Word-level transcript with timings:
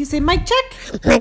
you 0.00 0.06
say 0.06 0.18
mic 0.18 0.40
check? 0.46 1.14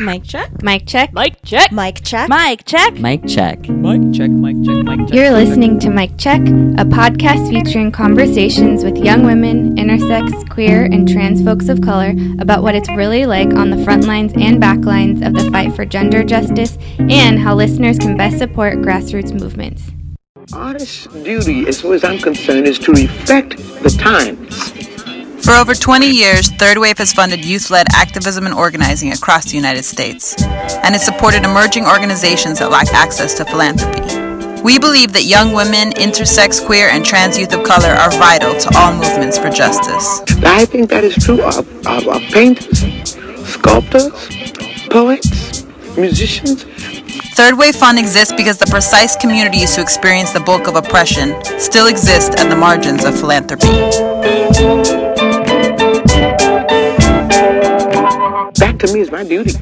Mic 0.00 0.24
check. 0.24 0.62
Mic 0.62 0.84
check. 0.84 1.12
Mic 1.12 1.36
check. 1.44 1.70
Mic 1.70 2.02
check. 2.02 2.28
Mic 2.28 2.64
check. 2.64 2.94
Mic 2.94 3.24
check. 3.24 3.68
Mic 3.68 4.12
check, 4.12 4.30
mic 4.30 4.56
check, 4.66 4.76
mic 4.84 4.98
check. 5.06 5.14
You're 5.14 5.30
listening 5.30 5.78
to 5.78 5.90
Mic 5.90 6.18
Check, 6.18 6.40
a 6.40 6.84
podcast 6.84 7.48
featuring 7.48 7.92
conversations 7.92 8.82
with 8.82 8.98
young 8.98 9.24
women, 9.24 9.76
intersex, 9.76 10.50
queer, 10.50 10.84
and 10.86 11.08
trans 11.08 11.42
folks 11.42 11.68
of 11.68 11.80
color 11.80 12.12
about 12.40 12.64
what 12.64 12.74
it's 12.74 12.90
really 12.90 13.26
like 13.26 13.54
on 13.54 13.70
the 13.70 13.82
front 13.84 14.04
lines 14.06 14.32
and 14.36 14.60
back 14.60 14.80
lines 14.80 15.22
of 15.22 15.32
the 15.32 15.48
fight 15.52 15.74
for 15.76 15.84
gender 15.84 16.24
justice 16.24 16.76
and 16.98 17.38
how 17.38 17.54
listeners 17.54 17.96
can 17.96 18.16
best 18.16 18.38
support 18.38 18.74
grassroots 18.78 19.32
movements. 19.32 19.84
Artist's 20.52 21.06
duty, 21.06 21.68
as 21.68 21.80
far 21.80 21.94
as 21.94 22.02
I'm 22.02 22.18
concerned, 22.18 22.66
is 22.66 22.78
to 22.80 22.92
reflect 22.92 23.56
the 23.84 23.90
times. 23.90 24.79
For 25.42 25.52
over 25.52 25.74
20 25.74 26.06
years, 26.06 26.50
Third 26.50 26.78
Wave 26.78 26.98
has 26.98 27.12
funded 27.12 27.44
youth 27.44 27.70
led 27.70 27.86
activism 27.94 28.46
and 28.46 28.54
organizing 28.54 29.12
across 29.12 29.46
the 29.46 29.56
United 29.56 29.84
States, 29.84 30.40
and 30.42 30.94
has 30.94 31.04
supported 31.04 31.44
emerging 31.44 31.86
organizations 31.86 32.58
that 32.58 32.70
lack 32.70 32.92
access 32.92 33.34
to 33.34 33.44
philanthropy. 33.44 34.00
We 34.62 34.78
believe 34.78 35.12
that 35.14 35.24
young 35.24 35.52
women, 35.52 35.92
intersex, 35.92 36.64
queer, 36.64 36.88
and 36.90 37.04
trans 37.04 37.38
youth 37.38 37.54
of 37.54 37.64
color 37.64 37.88
are 37.88 38.10
vital 38.10 38.52
to 38.60 38.70
all 38.76 38.92
movements 38.92 39.38
for 39.38 39.48
justice. 39.48 40.20
I 40.44 40.66
think 40.66 40.90
that 40.90 41.04
is 41.04 41.14
true 41.16 41.42
of, 41.42 41.66
of, 41.86 42.06
of 42.06 42.22
painters, 42.30 43.16
sculptors, 43.48 44.12
poets, 44.90 45.64
musicians. 45.96 46.64
Third 47.34 47.56
Wave 47.56 47.76
Fund 47.76 47.98
exists 47.98 48.34
because 48.36 48.58
the 48.58 48.66
precise 48.66 49.16
communities 49.16 49.74
who 49.74 49.80
experience 49.80 50.32
the 50.32 50.40
bulk 50.40 50.68
of 50.68 50.76
oppression 50.76 51.34
still 51.58 51.86
exist 51.86 52.34
at 52.34 52.50
the 52.50 52.56
margins 52.56 53.04
of 53.04 53.18
philanthropy. 53.18 54.99
To 58.80 58.92
me 58.94 59.00
is 59.00 59.10
my 59.10 59.22
duty. 59.24 59.52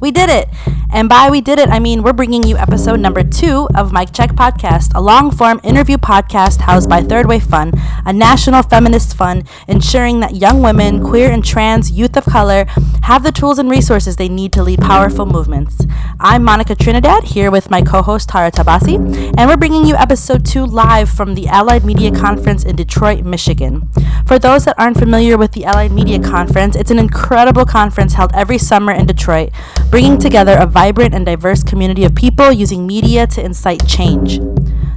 We 0.00 0.10
did 0.10 0.30
it. 0.30 0.48
And 0.94 1.08
by 1.08 1.30
we 1.30 1.40
did 1.40 1.58
it, 1.58 1.70
I 1.70 1.78
mean 1.78 2.02
we're 2.02 2.12
bringing 2.12 2.42
you 2.42 2.58
episode 2.58 3.00
number 3.00 3.24
two 3.24 3.66
of 3.74 3.94
Mic 3.94 4.12
Check 4.12 4.32
Podcast, 4.32 4.92
a 4.94 5.00
long 5.00 5.30
form 5.30 5.58
interview 5.64 5.96
podcast 5.96 6.60
housed 6.60 6.90
by 6.90 7.00
Third 7.00 7.26
Wave 7.26 7.44
Fund, 7.44 7.74
a 8.04 8.12
national 8.12 8.62
feminist 8.62 9.16
fund 9.16 9.48
ensuring 9.66 10.20
that 10.20 10.36
young 10.36 10.60
women, 10.60 11.02
queer 11.02 11.30
and 11.30 11.42
trans 11.42 11.90
youth 11.90 12.14
of 12.14 12.26
color 12.26 12.66
have 13.04 13.22
the 13.22 13.32
tools 13.32 13.58
and 13.58 13.70
resources 13.70 14.16
they 14.16 14.28
need 14.28 14.52
to 14.52 14.62
lead 14.62 14.80
powerful 14.82 15.24
movements. 15.24 15.86
I'm 16.20 16.44
Monica 16.44 16.74
Trinidad 16.74 17.24
here 17.24 17.50
with 17.50 17.70
my 17.70 17.80
co 17.80 18.02
host 18.02 18.28
Tara 18.28 18.50
Tabassi, 18.50 18.96
and 19.38 19.48
we're 19.48 19.56
bringing 19.56 19.86
you 19.86 19.94
episode 19.94 20.44
two 20.44 20.66
live 20.66 21.08
from 21.08 21.34
the 21.34 21.48
Allied 21.48 21.86
Media 21.86 22.12
Conference 22.12 22.64
in 22.64 22.76
Detroit, 22.76 23.24
Michigan. 23.24 23.88
For 24.26 24.38
those 24.38 24.66
that 24.66 24.78
aren't 24.78 24.98
familiar 24.98 25.38
with 25.38 25.52
the 25.52 25.64
Allied 25.64 25.90
Media 25.90 26.20
Conference, 26.20 26.76
it's 26.76 26.90
an 26.90 26.98
incredible 26.98 27.64
conference 27.64 28.12
held 28.12 28.32
every 28.34 28.58
summer 28.58 28.92
in 28.92 29.06
Detroit, 29.06 29.50
bringing 29.90 30.18
together 30.18 30.56
a 30.58 30.66
vibrant 30.82 31.14
and 31.14 31.24
diverse 31.24 31.62
community 31.62 32.02
of 32.02 32.12
people 32.12 32.50
using 32.50 32.84
media 32.88 33.24
to 33.24 33.40
incite 33.40 33.86
change. 33.86 34.40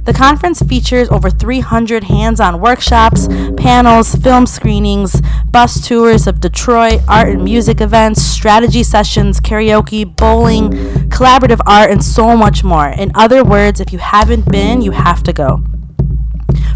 The 0.02 0.12
conference 0.12 0.60
features 0.60 1.08
over 1.10 1.30
300 1.30 2.02
hands 2.04 2.40
on 2.40 2.60
workshops, 2.60 3.28
panels, 3.56 4.12
film 4.16 4.46
screenings, 4.46 5.22
bus 5.48 5.86
tours 5.86 6.26
of 6.26 6.40
Detroit, 6.40 7.02
art 7.06 7.28
and 7.28 7.44
music 7.44 7.80
events, 7.80 8.20
strategy 8.20 8.82
sessions, 8.82 9.38
karaoke, 9.38 10.04
bowling, 10.04 10.70
collaborative 11.16 11.60
art, 11.66 11.92
and 11.92 12.02
so 12.02 12.36
much 12.36 12.64
more. 12.64 12.88
In 12.88 13.12
other 13.14 13.44
words, 13.44 13.78
if 13.78 13.92
you 13.92 14.00
haven't 14.00 14.50
been, 14.50 14.82
you 14.82 14.90
have 14.90 15.22
to 15.22 15.32
go. 15.32 15.62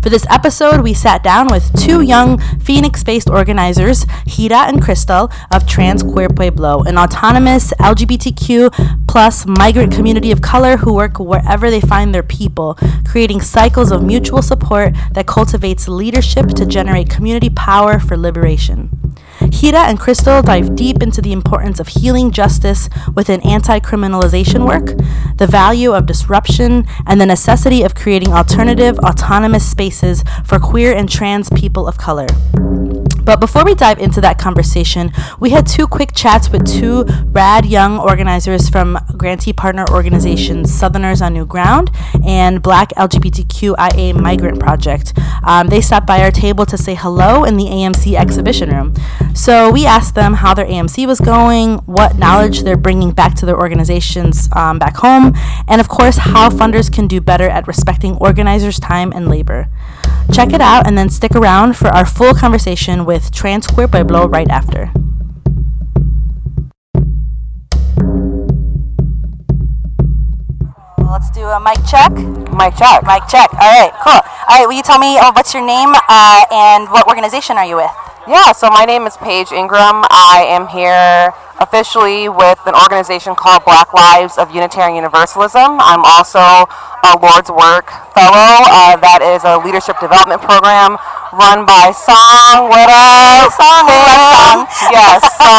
For 0.03 0.09
this 0.09 0.25
episode, 0.31 0.81
we 0.81 0.95
sat 0.95 1.23
down 1.23 1.49
with 1.49 1.79
two 1.79 2.01
young 2.01 2.39
Phoenix 2.59 3.05
based 3.05 3.29
organizers, 3.29 4.07
Hira 4.25 4.67
and 4.67 4.81
Crystal 4.81 5.31
of 5.51 5.67
Trans 5.67 6.03
Queer 6.03 6.31
Pueblo, 6.31 6.83
an 6.85 6.97
autonomous 6.97 7.75
LGBTQ 7.75 9.07
plus 9.07 9.45
migrant 9.47 9.93
community 9.93 10.31
of 10.31 10.41
color 10.41 10.79
who 10.79 10.95
work 10.95 11.19
wherever 11.19 11.71
they 11.71 11.83
find 11.83 12.15
their 12.15 12.23
people, 12.23 12.79
creating 13.07 13.43
cycles 13.43 13.93
of 13.93 14.03
mutual 14.03 14.41
support 14.41 14.95
that 15.13 15.27
cultivates 15.27 15.87
leadership 15.87 16.49
to 16.49 16.65
generate 16.65 17.11
community 17.11 17.51
power 17.51 18.01
for 18.01 18.17
liberation. 18.17 18.89
Hira 19.53 19.81
and 19.81 19.99
Crystal 19.99 20.43
dive 20.43 20.77
deep 20.77 21.03
into 21.03 21.21
the 21.23 21.33
importance 21.33 21.81
of 21.81 21.89
healing 21.89 22.31
justice 22.31 22.89
within 23.15 23.41
anti 23.43 23.81
criminalization 23.81 24.67
work, 24.67 24.97
the 25.37 25.47
value 25.47 25.93
of 25.93 26.07
disruption, 26.07 26.87
and 27.07 27.21
the 27.21 27.27
necessity 27.27 27.83
of 27.83 27.95
creating 27.95 28.33
alternative, 28.33 28.99
autonomous 28.99 29.69
spaces 29.69 30.25
for 30.45 30.59
queer 30.59 30.95
and 30.95 31.09
trans 31.09 31.51
people 31.51 31.87
of 31.87 31.99
color. 31.99 32.27
But 33.25 33.39
before 33.39 33.65
we 33.65 33.75
dive 33.75 33.99
into 33.99 34.21
that 34.23 34.39
conversation, 34.39 35.13
we 35.39 35.51
had 35.51 35.67
two 35.67 35.87
quick 35.87 36.13
chats 36.15 36.51
with 36.51 36.67
two 36.67 37.05
rad 37.27 37.67
young 37.67 37.99
organizers 37.99 38.69
from 38.69 38.99
grantee 39.17 39.53
partner 39.53 39.85
organizations 39.91 40.73
Southerners 40.73 41.23
on 41.23 41.35
New 41.35 41.47
Ground 41.47 41.91
and 42.27 42.63
Black 42.63 42.91
LGBTQIA 42.97 44.19
Migrant 44.21 44.59
Project. 44.59 45.13
Um, 45.45 45.69
they 45.69 45.81
stopped 45.81 46.07
by 46.07 46.23
our 46.23 46.31
table 46.31 46.67
to 46.67 46.77
say 46.77 46.95
hello 46.95 47.45
in 47.45 47.57
the 47.57 47.67
AMC 47.67 48.15
exhibition 48.15 48.71
room. 48.71 48.95
So 49.35 49.71
we 49.71 49.87
asked 49.87 50.15
them 50.15 50.35
how 50.35 50.55
their 50.55 50.67
AMC 50.67 51.07
was 51.07 51.21
going, 51.21 51.79
what 51.87 52.19
knowledge 52.19 52.63
they're 52.63 52.77
bringing 52.77 53.13
back 53.13 53.35
to 53.37 53.47
their 53.47 53.59
organizations 53.59 54.49
um, 54.55 54.79
back 54.79 54.97
home, 54.97 55.35
and 55.69 55.81
of 55.81 55.89
course, 55.89 56.17
how 56.19 56.51
funders 56.51 56.93
can 56.93 57.07
do 57.07 57.21
better 57.21 57.49
at 57.49 57.67
respecting 57.67 58.17
organizers' 58.17 58.81
time 58.81 59.13
and 59.13 59.29
labor. 59.29 59.69
Check 60.33 60.53
it 60.53 60.61
out 60.61 60.87
and 60.87 60.97
then 60.97 61.09
stick 61.09 61.35
around 61.35 61.77
for 61.77 61.89
our 61.89 62.07
full 62.07 62.35
conversation 62.35 63.05
with 63.05 63.33
Trans 63.33 63.67
Queer 63.67 63.89
Pueblo 63.89 64.29
right 64.29 64.49
after. 64.49 64.93
Let's 71.21 71.37
do 71.37 71.45
a 71.45 71.61
mic 71.61 71.77
check. 71.85 72.17
Mic 72.57 72.81
check. 72.81 73.05
Mic 73.05 73.21
check. 73.29 73.53
All 73.61 73.69
right, 73.69 73.93
cool. 74.01 74.25
All 74.49 74.57
right, 74.57 74.65
will 74.65 74.73
you 74.73 74.81
tell 74.81 74.97
me 74.97 75.21
uh, 75.21 75.29
what's 75.37 75.53
your 75.53 75.61
name 75.61 75.93
uh, 75.93 76.49
and 76.49 76.89
what 76.89 77.05
organization 77.13 77.61
are 77.61 77.67
you 77.69 77.77
with? 77.77 77.93
Yeah, 78.25 78.57
so 78.57 78.73
my 78.73 78.89
name 78.89 79.05
is 79.05 79.21
Paige 79.21 79.53
Ingram. 79.53 80.01
I 80.09 80.49
am 80.49 80.65
here 80.73 81.37
officially 81.61 82.33
with 82.33 82.57
an 82.65 82.73
organization 82.73 83.37
called 83.37 83.69
Black 83.69 83.93
Lives 83.93 84.41
of 84.41 84.49
Unitarian 84.49 84.97
Universalism. 84.97 85.77
I'm 85.77 86.01
also 86.09 86.41
a 86.41 87.13
Lord's 87.21 87.53
Work 87.53 87.93
Fellow. 88.17 88.65
Uh, 88.73 88.97
that 89.05 89.21
is 89.21 89.45
a 89.45 89.61
leadership 89.61 90.01
development 90.01 90.41
program 90.41 90.97
run 91.37 91.69
by 91.69 91.93
Song. 91.93 92.73
What 92.73 92.89
up? 92.89 93.53
Song, 93.61 93.85
Song. 93.93 94.57
yes, 94.89 95.21
so 95.37 95.53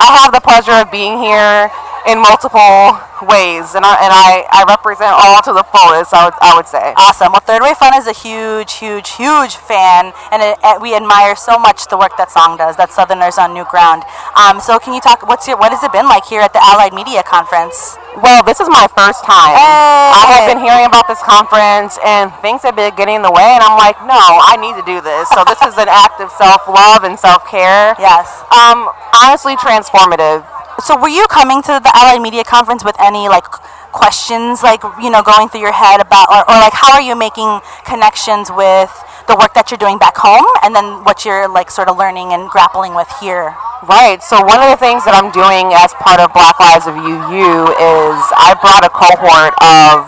I 0.00 0.08
have 0.16 0.32
the 0.32 0.40
pleasure 0.40 0.72
of 0.80 0.88
being 0.88 1.20
here 1.20 1.68
in 2.06 2.18
multiple 2.18 2.98
ways, 3.22 3.74
and 3.78 3.86
I 3.86 3.94
and 4.02 4.10
I, 4.10 4.42
I 4.50 4.64
represent 4.66 5.14
all 5.14 5.38
to 5.46 5.52
the 5.54 5.62
fullest. 5.70 6.10
I 6.14 6.26
would 6.26 6.34
I 6.42 6.54
would 6.56 6.66
say. 6.66 6.92
Awesome. 6.96 7.32
Well, 7.32 7.40
Third 7.44 7.62
Wave 7.62 7.76
Fund 7.78 7.94
is 7.94 8.06
a 8.06 8.12
huge, 8.16 8.74
huge, 8.82 9.14
huge 9.14 9.54
fan, 9.56 10.12
and 10.32 10.42
it, 10.42 10.58
it- 10.62 10.80
we 10.82 10.96
admire 10.96 11.36
so 11.36 11.58
much 11.58 11.86
the 11.88 11.96
work 11.96 12.16
that 12.18 12.30
Song 12.30 12.56
does. 12.56 12.74
That 12.76 12.90
Southerners 12.90 13.38
on 13.38 13.54
New 13.54 13.64
Ground. 13.70 14.02
Um, 14.34 14.58
so, 14.58 14.78
can 14.82 14.94
you 14.94 15.00
talk? 15.00 15.22
What's 15.28 15.46
your 15.46 15.56
what 15.58 15.70
has 15.70 15.82
it 15.84 15.92
been 15.92 16.06
like 16.10 16.24
here 16.26 16.40
at 16.40 16.52
the 16.52 16.62
Allied 16.62 16.92
Media 16.92 17.22
Conference? 17.22 17.96
Well, 18.18 18.42
this 18.42 18.60
is 18.60 18.68
my 18.68 18.84
first 18.92 19.24
time. 19.24 19.56
I 19.56 20.26
have 20.36 20.44
been 20.50 20.60
hearing 20.60 20.84
about 20.84 21.08
this 21.08 21.22
conference, 21.24 21.96
and 22.04 22.28
things 22.44 22.60
have 22.62 22.76
been 22.76 22.92
getting 22.94 23.16
in 23.16 23.22
the 23.22 23.32
way, 23.32 23.46
and 23.56 23.62
I'm 23.64 23.78
like, 23.80 23.96
no, 24.04 24.18
I 24.42 24.58
need 24.60 24.76
to 24.76 24.84
do 24.84 25.00
this. 25.00 25.28
So 25.32 25.44
this 25.48 25.62
is 25.64 25.78
an 25.80 25.88
act 25.88 26.20
of 26.20 26.28
self 26.36 26.66
love 26.68 27.04
and 27.04 27.16
self 27.18 27.46
care. 27.48 27.94
Yes. 28.02 28.42
Um, 28.50 28.90
honestly, 29.14 29.54
transformative. 29.56 30.42
So, 30.80 30.96
were 30.96 31.12
you 31.12 31.26
coming 31.28 31.60
to 31.62 31.80
the 31.82 31.92
Allied 31.94 32.22
Media 32.22 32.44
Conference 32.44 32.84
with 32.84 32.96
any 32.98 33.28
like 33.28 33.44
questions, 33.92 34.62
like 34.62 34.82
you 35.00 35.10
know, 35.10 35.22
going 35.22 35.48
through 35.48 35.60
your 35.60 35.76
head 35.76 36.00
about, 36.00 36.32
or, 36.32 36.40
or 36.48 36.56
like 36.58 36.72
how 36.72 36.92
are 36.92 37.02
you 37.02 37.14
making 37.14 37.60
connections 37.84 38.48
with 38.48 38.90
the 39.28 39.36
work 39.36 39.52
that 39.54 39.70
you're 39.70 39.78
doing 39.78 39.98
back 39.98 40.16
home, 40.16 40.48
and 40.64 40.74
then 40.74 41.04
what 41.04 41.24
you're 41.24 41.46
like 41.46 41.70
sort 41.70 41.88
of 41.88 41.96
learning 41.96 42.32
and 42.32 42.48
grappling 42.48 42.94
with 42.96 43.08
here? 43.20 43.54
Right. 43.84 44.22
So 44.22 44.40
one 44.40 44.62
of 44.62 44.70
the 44.72 44.80
things 44.80 45.04
that 45.04 45.12
I'm 45.12 45.34
doing 45.34 45.74
as 45.76 45.92
part 46.00 46.22
of 46.22 46.32
Black 46.32 46.56
Lives 46.62 46.86
of 46.86 46.94
UU 46.94 47.74
is 47.74 48.18
I 48.38 48.56
brought 48.62 48.86
a 48.86 48.90
cohort 48.90 49.52
of 49.60 50.06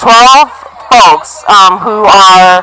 12 0.00 0.64
folks 0.88 1.42
um, 1.50 1.82
who 1.82 2.06
are 2.06 2.62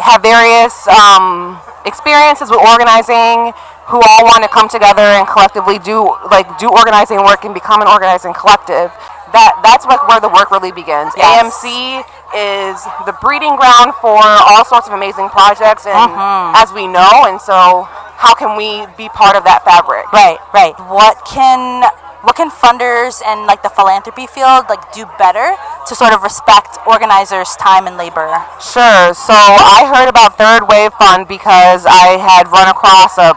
have 0.00 0.22
various 0.22 0.88
um, 0.88 1.60
experiences 1.84 2.50
with 2.50 2.60
organizing, 2.60 3.52
who 3.90 4.00
all 4.00 4.22
want 4.24 4.42
to 4.42 4.48
come 4.48 4.68
together 4.70 5.02
and 5.02 5.26
collectively 5.26 5.78
do 5.82 6.06
like 6.30 6.46
do 6.58 6.70
organizing 6.70 7.18
work 7.26 7.44
and 7.44 7.52
become 7.54 7.82
an 7.82 7.88
organizing 7.88 8.32
collective. 8.32 8.90
That 9.34 9.58
that's 9.62 9.86
like 9.86 10.02
where 10.08 10.18
the 10.18 10.28
work 10.30 10.50
really 10.50 10.72
begins. 10.72 11.12
Yes. 11.14 11.46
AMC 11.62 12.02
is 12.34 12.78
the 13.06 13.14
breeding 13.22 13.54
ground 13.58 13.94
for 14.02 14.18
all 14.22 14.64
sorts 14.64 14.86
of 14.86 14.94
amazing 14.94 15.28
projects, 15.30 15.86
and 15.86 15.94
Mm-hmm. 15.94 16.54
as 16.58 16.72
we 16.72 16.86
know, 16.86 17.26
and 17.26 17.38
so 17.40 17.86
how 18.18 18.34
can 18.34 18.56
we 18.58 18.86
be 18.98 19.08
part 19.10 19.34
of 19.36 19.44
that 19.44 19.62
fabric? 19.64 20.06
Right, 20.12 20.38
right. 20.54 20.74
What 20.90 21.22
can 21.26 21.86
what 22.22 22.36
can 22.36 22.50
funders 22.50 23.22
and 23.24 23.46
like 23.46 23.62
the 23.62 23.70
philanthropy 23.72 24.26
field 24.26 24.66
like 24.68 24.92
do 24.92 25.06
better 25.16 25.56
to 25.88 25.92
sort 25.94 26.12
of 26.12 26.22
respect 26.22 26.76
organizers' 26.86 27.54
time 27.56 27.86
and 27.86 27.96
labor? 27.96 28.28
Sure. 28.60 29.14
So 29.14 29.32
I 29.34 29.88
heard 29.88 30.08
about 30.10 30.36
Third 30.36 30.68
Wave 30.68 30.92
Fund 31.00 31.26
because 31.28 31.86
I 31.86 32.18
had 32.20 32.50
run 32.52 32.68
across 32.68 33.16
a 33.16 33.32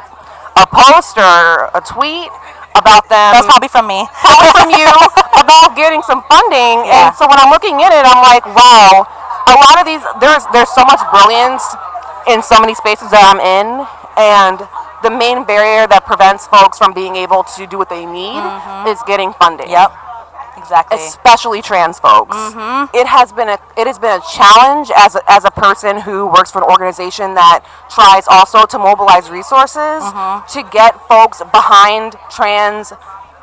a 0.55 0.65
post 0.67 1.17
or 1.17 1.69
a 1.73 1.81
tweet 1.85 2.29
about 2.75 3.05
them. 3.09 3.33
That's 3.33 3.45
probably 3.45 3.69
from 3.69 3.87
me. 3.87 4.05
probably 4.25 4.49
from 4.53 4.69
you 4.73 4.89
about 5.37 5.75
getting 5.75 6.01
some 6.03 6.21
funding. 6.29 6.85
Yeah. 6.85 7.09
And 7.09 7.15
so 7.15 7.29
when 7.29 7.37
I'm 7.37 7.49
looking 7.49 7.81
at 7.81 7.93
it, 7.93 8.05
I'm 8.05 8.21
like, 8.21 8.45
wow, 8.49 9.05
a 9.49 9.55
lot 9.57 9.77
of 9.81 9.85
these 9.85 10.01
there's 10.21 10.45
there's 10.53 10.71
so 10.73 10.85
much 10.85 11.01
brilliance 11.13 11.63
in 12.27 12.41
so 12.41 12.59
many 12.59 12.73
spaces 12.73 13.11
that 13.11 13.23
I'm 13.23 13.41
in, 13.41 13.83
and 14.15 14.57
the 15.03 15.11
main 15.11 15.43
barrier 15.43 15.85
that 15.87 16.05
prevents 16.05 16.47
folks 16.47 16.77
from 16.77 16.93
being 16.93 17.15
able 17.15 17.43
to 17.59 17.67
do 17.67 17.77
what 17.77 17.89
they 17.89 18.05
need 18.05 18.39
mm-hmm. 18.39 18.87
is 18.87 18.97
getting 19.05 19.33
funding 19.35 19.69
Yep. 19.69 19.91
Exactly. 20.63 20.97
especially 20.97 21.61
trans 21.61 21.99
folks. 21.99 22.35
Mm-hmm. 22.35 22.95
It 22.95 23.07
has 23.07 23.31
been 23.31 23.49
a 23.49 23.59
it 23.77 23.87
has 23.87 23.99
been 23.99 24.19
a 24.19 24.23
challenge 24.33 24.91
as 24.95 25.15
a, 25.15 25.21
as 25.29 25.45
a 25.45 25.51
person 25.51 26.01
who 26.01 26.27
works 26.27 26.51
for 26.51 26.63
an 26.63 26.69
organization 26.69 27.33
that 27.35 27.65
tries 27.89 28.25
also 28.27 28.65
to 28.65 28.77
mobilize 28.79 29.29
resources 29.29 30.01
mm-hmm. 30.01 30.47
to 30.47 30.69
get 30.71 30.95
folks 31.07 31.41
behind 31.51 32.15
trans 32.31 32.93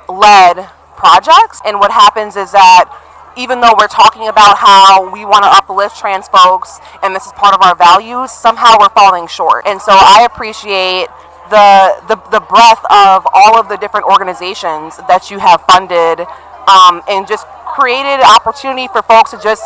led 0.08 0.68
projects. 0.96 1.60
And 1.64 1.78
what 1.78 1.92
happens 1.92 2.36
is 2.36 2.52
that 2.52 2.88
even 3.36 3.60
though 3.60 3.74
we're 3.78 3.88
talking 3.88 4.28
about 4.28 4.58
how 4.58 5.08
we 5.12 5.24
want 5.24 5.44
to 5.44 5.50
uplift 5.50 5.96
trans 5.96 6.28
folks 6.28 6.80
and 7.02 7.14
this 7.14 7.26
is 7.26 7.32
part 7.32 7.54
of 7.54 7.62
our 7.62 7.74
values, 7.74 8.30
somehow 8.30 8.76
we're 8.78 8.90
falling 8.90 9.26
short. 9.28 9.66
And 9.66 9.80
so 9.80 9.92
I 9.92 10.26
appreciate 10.30 11.08
the, 11.48 11.98
the, 12.08 12.16
the 12.30 12.40
breadth 12.40 12.84
of 12.90 13.26
all 13.34 13.58
of 13.58 13.68
the 13.68 13.76
different 13.76 14.06
organizations 14.06 14.96
that 15.08 15.30
you 15.30 15.38
have 15.38 15.62
funded 15.62 16.26
um, 16.70 17.02
and 17.08 17.26
just 17.26 17.46
created 17.74 18.20
opportunity 18.22 18.86
for 18.88 19.02
folks 19.02 19.30
to 19.32 19.38
just 19.42 19.62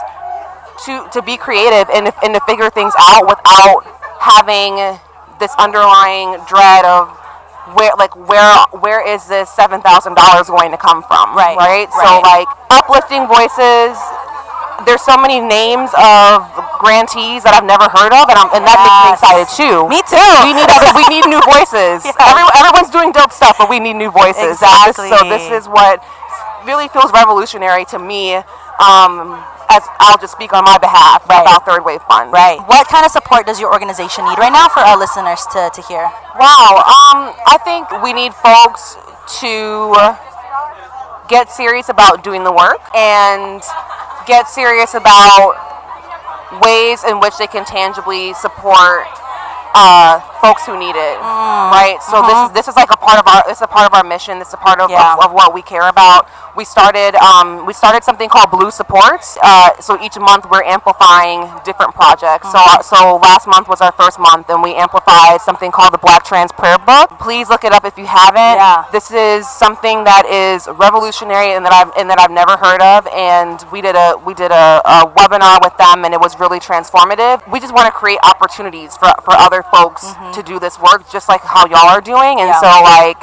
to, 0.87 1.07
to 1.13 1.23
be 1.23 1.37
creative 1.37 1.89
and, 1.95 2.07
to- 2.07 2.19
and 2.25 2.35
to 2.35 2.41
figure 2.49 2.71
things 2.71 2.93
out 2.99 3.27
without 3.27 3.85
having 4.21 4.77
this 5.41 5.53
underlying 5.59 6.39
dread 6.49 6.85
of 6.85 7.09
where 7.75 7.93
like 7.97 8.15
where 8.29 8.45
where 8.85 9.01
is 9.01 9.27
this 9.27 9.49
seven 9.51 9.81
thousand 9.81 10.15
dollars 10.15 10.49
going 10.49 10.71
to 10.71 10.77
come 10.77 11.03
from 11.05 11.33
Right, 11.35 11.57
right? 11.57 11.89
So 11.93 12.21
like 12.21 12.49
uplifting 12.71 13.27
voices 13.27 13.97
there's 14.85 15.01
so 15.01 15.17
many 15.17 15.41
names 15.41 15.89
of 15.97 16.45
grantees 16.83 17.41
that 17.47 17.57
I've 17.57 17.65
never 17.65 17.89
heard 17.89 18.13
of 18.13 18.29
and, 18.29 18.37
I'm, 18.37 18.51
and 18.53 18.67
that 18.69 18.77
makes 18.85 19.01
me 19.01 19.09
excited 19.17 19.49
too. 19.57 19.89
Me 19.89 20.03
too. 20.05 20.21
we 20.45 20.53
need 20.53 20.69
other, 20.69 20.93
we 20.93 21.07
need 21.09 21.25
new 21.25 21.41
voices. 21.57 22.05
Every, 22.05 22.45
everyone's 22.53 22.93
doing 22.93 23.09
dope 23.15 23.33
stuff 23.33 23.57
but 23.57 23.73
we 23.73 23.81
need 23.81 23.97
new 23.97 24.13
voices. 24.13 24.61
So 24.61 24.69
this- 24.85 24.99
so 25.09 25.19
this, 25.25 25.47
is 25.57 25.65
what 25.73 26.05
really 26.65 26.89
feels 26.89 27.13
revolutionary 27.13 27.85
to 27.87 27.99
me 27.99 28.35
um, 28.81 29.37
as 29.71 29.83
I'll 30.01 30.19
just 30.19 30.33
speak 30.33 30.53
on 30.53 30.65
my 30.65 30.79
behalf 30.79 31.29
Right. 31.29 31.43
about 31.43 31.65
Third 31.67 31.85
Wave 31.85 32.01
Fund 32.09 32.33
Right. 32.33 32.59
What 32.67 32.89
kind 32.89 33.05
of 33.05 33.13
support 33.13 33.47
does 33.47 33.61
your 33.61 33.73
organization 33.73 34.25
need 34.25 34.39
right 34.39 34.53
now 34.53 34.69
for 34.69 34.81
our 34.81 34.97
listeners 34.99 35.45
to, 35.53 35.71
to 35.75 35.83
hear? 35.83 36.05
Wow. 36.39 36.83
Um, 36.85 37.33
I 37.47 37.59
think 37.65 37.89
we 38.03 38.13
need 38.13 38.35
folks 38.35 38.97
to 39.41 39.95
get 41.29 41.51
serious 41.51 41.89
about 41.89 42.23
doing 42.25 42.45
the 42.45 42.53
work 42.53 42.81
and 42.95 43.63
get 44.27 44.49
serious 44.49 44.95
about 44.95 45.57
ways 46.63 47.03
in 47.05 47.21
which 47.21 47.37
they 47.39 47.47
can 47.47 47.65
tangibly 47.65 48.33
support 48.35 49.07
uh, 49.75 50.21
folks 50.45 50.63
who 50.69 50.77
need 50.79 50.97
it. 50.97 51.17
Right. 51.73 51.99
So 52.05 52.21
this 52.29 52.39
is 52.45 52.49
this 52.57 52.67
is 52.69 52.77
like 52.77 52.91
a 52.93 53.01
part 53.01 53.19
of 53.19 53.27
our 53.27 53.43
this 53.49 53.59
is 53.59 53.67
a 53.71 53.73
part 53.77 53.87
of 53.89 53.93
our 53.97 54.05
mission. 54.05 54.39
This 54.39 54.49
is 54.49 54.55
a 54.61 54.63
part 54.69 54.79
of, 54.81 54.91
Yeah. 54.91 55.15
of, 55.17 55.27
of 55.27 55.31
what 55.33 55.55
we 55.57 55.63
care 55.63 55.89
about. 55.89 56.29
We 56.57 56.65
started 56.65 57.17
um, 57.19 57.67
we 57.67 57.73
started 57.73 58.05
something 58.05 58.29
called 58.29 58.49
BLUU 58.55 58.71
Supports. 58.71 59.37
Uh, 59.43 59.81
so 59.81 60.01
each 60.05 60.17
month 60.21 60.47
we're 60.51 60.63
amplifying 60.63 61.51
different 61.65 61.93
projects. 61.95 62.53
So 62.53 62.61
so 62.83 63.17
last 63.17 63.47
month 63.49 63.67
was 63.69 63.81
our 63.81 63.93
first 63.93 64.19
month, 64.21 64.49
and 64.51 64.63
we 64.63 64.75
amplified 64.75 65.41
something 65.41 65.71
called 65.73 65.93
the 65.93 65.99
Black 65.99 66.25
Trans 66.25 66.53
Prayer 66.53 66.79
Book. 66.79 67.11
Please 67.19 67.49
look 67.49 67.65
it 67.65 67.73
up 67.73 67.85
if 67.85 67.97
you 67.99 68.07
haven't. 68.07 68.59
Yeah. 68.61 68.85
This 68.93 69.11
is 69.11 69.49
something 69.49 70.05
that 70.05 70.27
is 70.27 70.69
revolutionary 70.69 71.53
and 71.57 71.65
that 71.67 71.73
I've 71.73 71.91
and 71.99 72.07
that 72.11 72.21
I've 72.21 72.31
never 72.31 72.57
heard 72.57 72.83
of. 72.83 73.07
And 73.11 73.59
we 73.73 73.81
did 73.81 73.97
a 73.97 74.15
we 74.25 74.35
did 74.35 74.53
a, 74.53 74.81
a 74.85 75.11
webinar 75.19 75.59
with 75.65 75.77
them, 75.79 76.05
and 76.05 76.15
it 76.15 76.21
was 76.21 76.39
really 76.39 76.61
transformative. 76.61 77.43
We 77.51 77.59
just 77.59 77.75
want 77.75 77.87
to 77.87 77.93
create 77.93 78.21
opportunities 78.23 78.97
for 78.97 79.11
for 79.27 79.35
other 79.35 79.63
folks 79.75 80.05
to 80.35 80.43
do 80.43 80.59
this 80.59 80.79
work, 80.79 81.11
just 81.11 81.29
like 81.29 81.41
how 81.43 81.67
y'all 81.67 81.89
are 81.89 82.01
doing. 82.01 82.41
And 82.41 82.49
Yeah. 82.49 82.61
so 82.61 82.71
like, 82.83 83.19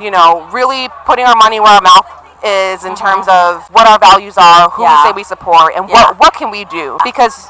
you 0.00 0.10
know, 0.10 0.46
really 0.52 0.88
putting 1.06 1.24
our 1.24 1.36
money 1.36 1.60
where 1.60 1.72
our 1.72 1.80
mouth 1.82 2.06
is 2.44 2.84
in 2.84 2.94
terms 2.94 3.26
of 3.28 3.64
what 3.70 3.86
our 3.86 3.98
values 3.98 4.36
are, 4.36 4.68
who 4.70 4.82
Yeah. 4.82 5.02
we 5.04 5.08
say 5.08 5.12
we 5.16 5.24
support, 5.24 5.74
and 5.74 5.88
what 5.88 6.18
what 6.18 6.32
can 6.34 6.50
we 6.50 6.64
do? 6.64 6.98
Because 7.04 7.48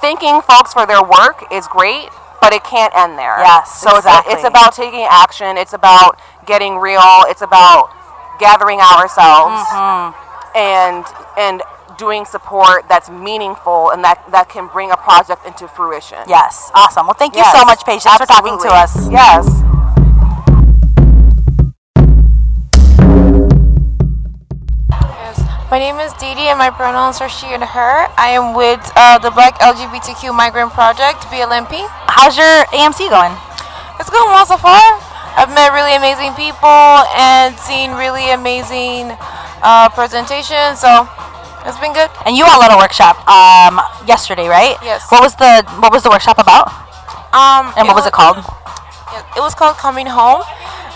thanking 0.00 0.40
folks 0.42 0.72
for 0.72 0.84
their 0.86 1.02
work 1.02 1.44
is 1.52 1.66
great, 1.68 2.08
but 2.40 2.52
it 2.52 2.62
can't 2.64 2.92
end 2.96 3.18
there. 3.18 3.38
Yes, 3.40 3.80
So 3.80 3.96
it's, 3.96 4.06
it's 4.28 4.44
about 4.44 4.74
taking 4.74 5.06
action. 5.08 5.56
It's 5.56 5.72
about 5.72 6.18
getting 6.46 6.78
real. 6.78 7.24
It's 7.30 7.40
about 7.42 7.90
gathering 8.38 8.80
ourselves 8.80 9.62
Mm-hmm. 9.70 10.58
and 10.58 11.04
and 11.38 11.62
doing 11.98 12.24
support 12.24 12.88
that's 12.88 13.10
meaningful 13.10 13.90
and 13.90 14.02
that 14.04 14.22
that 14.30 14.48
can 14.48 14.68
bring 14.68 14.90
a 14.90 14.96
project 14.96 15.46
into 15.46 15.68
fruition. 15.68 16.18
Yes. 16.28 16.70
Awesome. 16.74 17.06
Well, 17.06 17.14
thank 17.18 17.34
you 17.34 17.42
Yes, 17.42 17.52
so 17.58 17.64
much, 17.64 17.84
Patience, 17.84 18.16
for 18.16 18.26
talking 18.26 18.58
to 18.60 18.68
us. 18.68 19.08
Yes. 19.10 19.46
Yes. 19.46 19.74
My 25.70 25.78
name 25.80 25.96
is 25.98 26.12
Didi 26.14 26.46
and 26.46 26.58
my 26.58 26.70
pronouns 26.70 27.20
are 27.20 27.28
she 27.28 27.46
and 27.50 27.64
her. 27.64 28.06
I 28.14 28.30
am 28.38 28.54
with 28.54 28.78
uh, 28.94 29.18
the 29.18 29.30
Black 29.30 29.58
LGBTQ 29.58 30.30
Migrant 30.36 30.70
Project, 30.70 31.26
BLMP. 31.34 31.74
How's 32.06 32.36
your 32.38 32.64
AMC 32.70 33.10
going? 33.10 33.34
It's 33.98 34.10
going 34.10 34.30
well 34.30 34.46
so 34.46 34.56
far. 34.56 34.78
I've 35.34 35.50
met 35.50 35.74
really 35.74 35.96
amazing 35.96 36.30
people 36.38 36.70
and 37.18 37.58
seen 37.58 37.90
really 37.98 38.30
amazing 38.30 39.10
uh, 39.66 39.88
presentations, 39.90 40.78
so 40.78 41.08
it's 41.64 41.78
been 41.80 41.92
good. 41.92 42.10
And 42.26 42.36
you 42.36 42.44
all 42.44 42.60
led 42.60 42.72
a 42.72 42.76
workshop 42.76 43.16
um, 43.28 43.80
yesterday, 44.06 44.48
right? 44.48 44.76
Yes. 44.82 45.10
What 45.10 45.22
was 45.22 45.34
the 45.36 45.64
What 45.80 45.92
was 45.92 46.02
the 46.02 46.10
workshop 46.10 46.38
about? 46.38 46.68
Um, 47.32 47.72
And 47.76 47.88
what 47.88 47.96
was 47.96 48.06
it 48.06 48.12
called? 48.12 48.38
It 49.36 49.40
was 49.40 49.54
called 49.54 49.76
Coming 49.76 50.06
Home, 50.06 50.42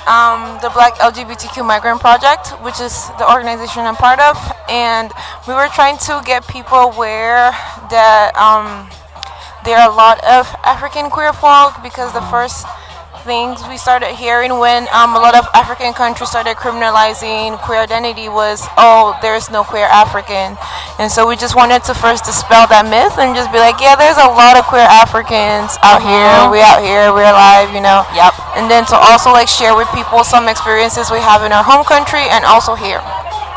um, 0.06 0.58
the 0.62 0.70
Black 0.70 0.94
LGBTQ 0.98 1.64
Migrant 1.66 2.00
Project, 2.00 2.50
which 2.62 2.80
is 2.80 2.94
the 3.18 3.26
organization 3.30 3.82
I'm 3.86 3.96
part 3.96 4.20
of. 4.20 4.36
And 4.68 5.10
we 5.46 5.54
were 5.54 5.68
trying 5.74 5.98
to 6.08 6.22
get 6.24 6.46
people 6.46 6.78
aware 6.78 7.50
that 7.90 8.30
um, 8.38 8.90
there 9.64 9.78
are 9.78 9.90
a 9.90 9.94
lot 9.94 10.22
of 10.24 10.46
African 10.64 11.10
queer 11.10 11.32
folk 11.32 11.74
because 11.82 12.12
the 12.12 12.22
first 12.30 12.66
things 13.28 13.60
we 13.68 13.76
started 13.76 14.16
hearing 14.16 14.56
when 14.56 14.88
um, 14.88 15.12
a 15.12 15.20
lot 15.20 15.36
of 15.36 15.44
African 15.52 15.92
countries 15.92 16.32
started 16.32 16.56
criminalizing 16.56 17.60
queer 17.60 17.84
identity 17.84 18.24
was, 18.24 18.64
oh, 18.80 19.12
there's 19.20 19.52
no 19.52 19.60
queer 19.68 19.84
African. 19.84 20.56
And 20.96 21.12
so 21.12 21.28
we 21.28 21.36
just 21.36 21.52
wanted 21.52 21.84
to 21.84 21.92
first 21.92 22.24
dispel 22.24 22.64
that 22.72 22.88
myth 22.88 23.20
and 23.20 23.36
just 23.36 23.52
be 23.52 23.60
like, 23.60 23.84
yeah, 23.84 24.00
there's 24.00 24.16
a 24.16 24.32
lot 24.32 24.56
of 24.56 24.64
queer 24.64 24.88
Africans 24.88 25.76
out 25.84 26.00
here. 26.00 26.48
We 26.48 26.64
out 26.64 26.80
here, 26.80 27.12
we're 27.12 27.28
alive, 27.28 27.68
you 27.76 27.84
know. 27.84 28.08
Yep. 28.16 28.32
And 28.56 28.64
then 28.64 28.88
to 28.88 28.96
also 28.96 29.28
like 29.28 29.52
share 29.52 29.76
with 29.76 29.92
people 29.92 30.24
some 30.24 30.48
experiences 30.48 31.12
we 31.12 31.20
have 31.20 31.44
in 31.44 31.52
our 31.52 31.60
home 31.60 31.84
country 31.84 32.24
and 32.32 32.48
also 32.48 32.80
here 32.80 33.04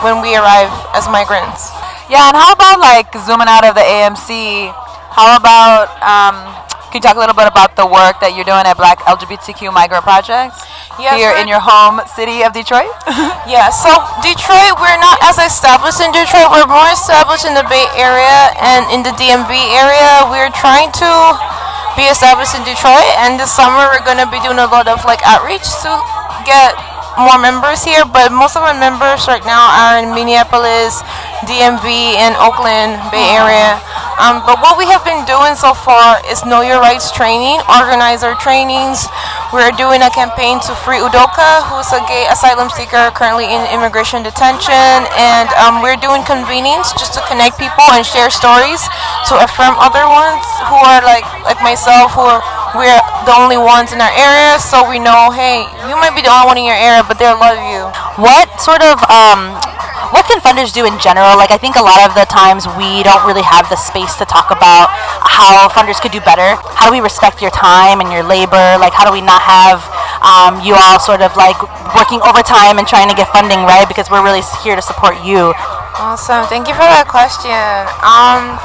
when 0.04 0.20
we 0.20 0.36
arrive 0.36 0.68
as 0.92 1.08
migrants. 1.08 1.72
Yeah, 2.12 2.28
and 2.28 2.36
how 2.36 2.52
about 2.52 2.84
like 2.84 3.08
zooming 3.24 3.48
out 3.48 3.64
of 3.64 3.80
the 3.80 3.88
AMC? 3.88 4.68
How 5.16 5.40
about 5.40 5.88
um, 6.04 6.36
can 6.92 7.00
you 7.00 7.08
talk 7.08 7.16
a 7.16 7.24
little 7.24 7.36
bit 7.36 7.48
about 7.48 7.80
the 7.80 7.88
work 7.88 8.20
that 8.20 8.36
you're 8.36 8.44
doing 8.44 8.68
at 8.68 8.76
Black 8.76 9.00
LGBTQ 9.08 9.72
Migrant 9.72 10.04
Projects 10.04 10.60
Yes, 11.00 11.16
here 11.16 11.32
in 11.40 11.48
your 11.48 11.64
home 11.64 12.04
city 12.04 12.44
of 12.44 12.52
Detroit? 12.52 12.92
Yeah, 13.48 13.72
so 13.74 13.90
Detroit, 14.22 14.78
we're 14.78 15.02
not 15.02 15.18
as 15.26 15.42
established 15.42 15.98
in 15.98 16.14
Detroit. 16.14 16.54
We're 16.54 16.70
more 16.70 16.92
established 16.94 17.48
in 17.48 17.58
the 17.58 17.66
Bay 17.66 17.90
Area 17.98 18.54
and 18.62 18.86
in 18.94 19.02
the 19.02 19.16
DMV 19.18 19.50
area. 19.50 20.30
We're 20.30 20.54
trying 20.54 20.94
to 21.02 21.10
be 21.98 22.06
established 22.06 22.54
in 22.54 22.62
Detroit, 22.68 23.08
and 23.24 23.40
this 23.40 23.50
summer 23.50 23.90
we're 23.90 24.06
gonna 24.06 24.30
be 24.30 24.38
doing 24.46 24.62
a 24.62 24.70
lot 24.70 24.86
of 24.92 25.02
like 25.10 25.24
outreach 25.26 25.66
to 25.84 25.92
get 26.46 26.76
more 27.18 27.40
members 27.40 27.84
here. 27.84 28.06
But 28.06 28.32
most 28.32 28.56
of 28.56 28.64
our 28.64 28.78
members 28.78 29.28
right 29.28 29.44
now 29.44 29.72
are 29.72 30.04
in 30.04 30.14
Minneapolis, 30.14 31.02
DMV, 31.48 32.20
and 32.22 32.36
Oakland, 32.38 33.00
Bay 33.12 33.36
Area. 33.36 33.80
Um, 34.22 34.46
but 34.46 34.62
what 34.62 34.78
we 34.78 34.86
have 34.86 35.02
been 35.02 35.26
doing 35.26 35.58
so 35.58 35.74
far 35.74 36.22
is 36.30 36.46
know 36.46 36.62
your 36.62 36.78
rights 36.78 37.10
training, 37.10 37.58
organizer 37.66 38.38
trainings. 38.38 39.10
We're 39.50 39.74
doing 39.74 40.06
a 40.06 40.14
campaign 40.14 40.62
to 40.70 40.78
free 40.86 41.02
Udoka, 41.02 41.66
who's 41.66 41.90
a 41.90 42.00
gay 42.06 42.30
asylum 42.30 42.70
seeker 42.70 43.10
currently 43.18 43.50
in 43.50 43.66
immigration 43.74 44.22
detention, 44.22 45.10
and 45.18 45.50
um, 45.58 45.82
we're 45.82 45.98
doing 45.98 46.22
convenings 46.24 46.94
just 46.94 47.18
to 47.18 47.22
connect 47.26 47.58
people 47.58 47.84
and 47.98 48.06
share 48.06 48.30
stories 48.30 48.86
to 49.26 49.42
affirm 49.42 49.74
other 49.82 50.06
ones 50.06 50.46
who 50.70 50.78
are 50.78 51.02
like 51.02 51.26
like 51.42 51.58
myself, 51.66 52.14
who 52.14 52.22
are 52.22 52.44
we're 52.76 53.02
the 53.28 53.36
only 53.36 53.60
ones 53.60 53.92
in 53.92 54.00
our 54.00 54.14
area, 54.16 54.60
so 54.60 54.88
we 54.88 54.98
know, 54.98 55.32
hey, 55.32 55.68
you 55.88 55.96
might 56.00 56.16
be 56.16 56.24
the 56.24 56.32
only 56.32 56.48
one 56.48 56.58
in 56.58 56.66
your 56.66 56.78
area, 56.78 57.04
but 57.04 57.20
they'll 57.20 57.40
love 57.40 57.60
you. 57.60 57.88
What 58.22 58.48
sort 58.64 58.80
of 58.80 59.00
um, 59.12 59.60
what 60.12 60.28
can 60.28 60.44
funders 60.44 60.76
do 60.76 60.84
in 60.84 61.00
general? 61.00 61.40
Like, 61.40 61.52
I 61.52 61.60
think 61.60 61.80
a 61.80 61.84
lot 61.84 62.04
of 62.04 62.12
the 62.16 62.28
times 62.28 62.68
we 62.76 63.04
don't 63.04 63.24
really 63.24 63.44
have 63.48 63.72
the 63.72 63.80
space 63.80 64.16
to 64.20 64.26
talk 64.28 64.52
about 64.52 64.92
how 65.24 65.72
funders 65.72 66.04
could 66.04 66.12
do 66.12 66.20
better. 66.24 66.60
How 66.76 66.88
do 66.88 66.92
we 66.92 67.00
respect 67.00 67.40
your 67.40 67.52
time 67.52 68.04
and 68.04 68.12
your 68.12 68.24
labor? 68.24 68.76
Like, 68.76 68.92
how 68.92 69.08
do 69.08 69.12
we 69.16 69.24
not 69.24 69.40
have 69.40 69.80
um, 70.20 70.60
you 70.64 70.76
all 70.76 71.00
sort 71.00 71.24
of 71.24 71.32
like 71.40 71.56
working 71.96 72.20
overtime 72.28 72.76
and 72.80 72.88
trying 72.88 73.08
to 73.08 73.16
get 73.16 73.32
funding, 73.32 73.64
right? 73.64 73.88
Because 73.88 74.12
we're 74.12 74.24
really 74.24 74.44
here 74.64 74.76
to 74.76 74.84
support 74.84 75.16
you. 75.24 75.56
Awesome. 75.96 76.44
Thank 76.52 76.68
you 76.68 76.76
for 76.76 76.88
that 76.88 77.08
question. 77.08 77.56
Um, 78.04 78.60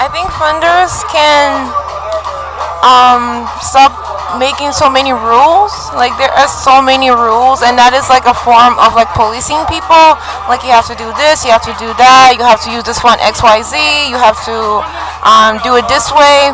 I 0.00 0.08
think 0.12 0.28
funders 0.36 1.00
can 1.08 1.68
um, 2.80 3.44
stop 3.60 3.92
making 4.38 4.70
so 4.72 4.88
many 4.88 5.10
rules. 5.10 5.72
Like 5.92 6.14
there 6.16 6.30
are 6.30 6.48
so 6.48 6.80
many 6.80 7.10
rules, 7.10 7.62
and 7.66 7.74
that 7.76 7.92
is 7.92 8.06
like 8.08 8.24
a 8.24 8.36
form 8.36 8.78
of 8.78 8.94
like 8.94 9.10
policing 9.12 9.60
people. 9.66 10.16
Like 10.46 10.62
you 10.62 10.72
have 10.72 10.86
to 10.88 10.96
do 10.96 11.08
this, 11.18 11.44
you 11.44 11.50
have 11.50 11.64
to 11.66 11.74
do 11.76 11.90
that, 11.98 12.38
you 12.38 12.44
have 12.46 12.62
to 12.64 12.70
use 12.70 12.84
this 12.84 13.02
one 13.02 13.18
X 13.20 13.42
Y 13.42 13.62
Z, 13.62 13.74
you 14.08 14.16
have 14.16 14.38
to 14.46 14.84
um, 15.26 15.58
do 15.66 15.76
it 15.76 15.86
this 15.90 16.08
way. 16.14 16.52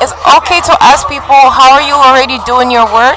It's 0.00 0.12
okay 0.40 0.60
to 0.60 0.74
ask 0.84 1.08
people 1.08 1.36
how 1.36 1.72
are 1.72 1.84
you 1.84 1.96
already 1.96 2.36
doing 2.44 2.68
your 2.68 2.84
work, 2.92 3.16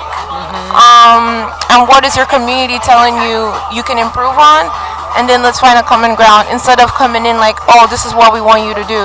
um, 0.72 1.52
and 1.76 1.88
what 1.88 2.08
is 2.08 2.16
your 2.16 2.28
community 2.28 2.80
telling 2.88 3.20
you 3.20 3.52
you 3.76 3.84
can 3.84 4.00
improve 4.00 4.36
on 4.40 4.72
and 5.18 5.30
then 5.30 5.42
let's 5.42 5.60
find 5.60 5.78
a 5.80 5.86
common 5.86 6.14
ground. 6.14 6.48
Instead 6.52 6.80
of 6.80 6.94
coming 6.94 7.26
in 7.26 7.38
like, 7.38 7.58
oh, 7.70 7.88
this 7.90 8.06
is 8.06 8.14
what 8.14 8.34
we 8.34 8.42
want 8.42 8.66
you 8.66 8.74
to 8.74 8.86
do, 8.86 9.04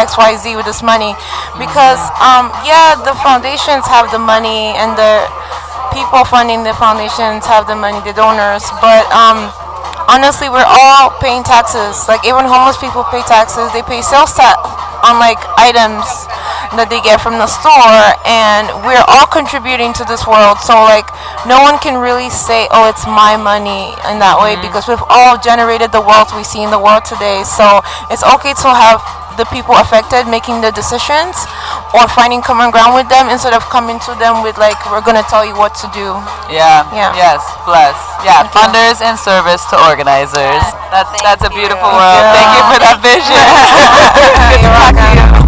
X, 0.00 0.16
Y, 0.18 0.34
Z 0.36 0.56
with 0.56 0.66
this 0.66 0.82
money, 0.82 1.14
because 1.58 2.02
um, 2.18 2.50
yeah, 2.66 2.94
the 2.98 3.14
foundations 3.22 3.86
have 3.86 4.10
the 4.10 4.18
money 4.18 4.74
and 4.78 4.96
the 4.98 5.26
people 5.94 6.26
funding 6.26 6.66
the 6.66 6.74
foundations 6.74 7.46
have 7.46 7.66
the 7.66 7.76
money, 7.76 8.02
the 8.02 8.12
donors, 8.12 8.66
but 8.82 9.06
um, 9.14 9.46
honestly, 10.08 10.48
we're 10.48 10.66
all 10.66 11.10
paying 11.20 11.42
taxes. 11.42 12.08
Like 12.08 12.24
even 12.26 12.44
homeless 12.44 12.76
people 12.78 13.04
pay 13.08 13.22
taxes. 13.24 13.72
They 13.72 13.82
pay 13.82 14.02
sales 14.02 14.32
tax 14.34 14.58
on 15.04 15.20
like 15.20 15.38
items 15.60 16.08
that 16.80 16.88
they 16.88 16.98
get 17.04 17.20
from 17.20 17.36
the 17.36 17.46
store 17.46 18.16
and 18.24 18.72
we're 18.88 19.04
all 19.04 19.28
contributing 19.28 19.92
to 19.92 20.02
this 20.08 20.24
world 20.24 20.56
so 20.58 20.72
like 20.88 21.04
no 21.44 21.60
one 21.60 21.76
can 21.78 22.00
really 22.00 22.32
say 22.32 22.66
oh 22.72 22.88
it's 22.88 23.04
my 23.04 23.36
money 23.36 23.92
in 24.08 24.16
that 24.16 24.40
way 24.40 24.56
mm-hmm. 24.56 24.64
because 24.64 24.88
we've 24.88 25.04
all 25.12 25.36
generated 25.36 25.92
the 25.92 26.00
wealth 26.00 26.32
we 26.32 26.42
see 26.42 26.64
in 26.64 26.72
the 26.72 26.80
world 26.80 27.04
today 27.04 27.44
so 27.44 27.84
it's 28.08 28.24
okay 28.24 28.56
to 28.56 28.68
have 28.72 28.98
the 29.36 29.44
people 29.50 29.74
affected 29.76 30.26
making 30.26 30.60
the 30.60 30.70
decisions 30.72 31.34
or 31.94 32.06
finding 32.14 32.42
common 32.42 32.70
ground 32.70 32.94
with 32.94 33.08
them 33.08 33.28
instead 33.28 33.52
of 33.54 33.62
coming 33.70 33.98
to 34.06 34.12
them 34.22 34.42
with 34.42 34.56
like 34.58 34.78
we're 34.90 35.02
gonna 35.02 35.24
tell 35.26 35.44
you 35.44 35.54
what 35.54 35.74
to 35.82 35.86
do 35.94 36.14
Yeah. 36.50 36.86
Yeah. 36.94 37.14
Yes. 37.16 37.42
Bless. 37.66 37.96
Yeah. 38.22 38.46
Funders 38.50 39.02
in 39.02 39.16
service 39.18 39.64
to 39.70 39.76
organizers. 39.90 40.64
That's 40.94 41.10
that's 41.22 41.44
a 41.44 41.50
beautiful 41.50 41.90
world. 41.90 42.24
Thank 42.34 42.50
you 42.54 42.62
for 42.70 42.78
that 42.82 42.98
vision. 43.02 43.34
Good 44.50 44.62
to 44.62 44.70
talk 44.72 44.94
to 44.94 45.06
you. 45.18 45.44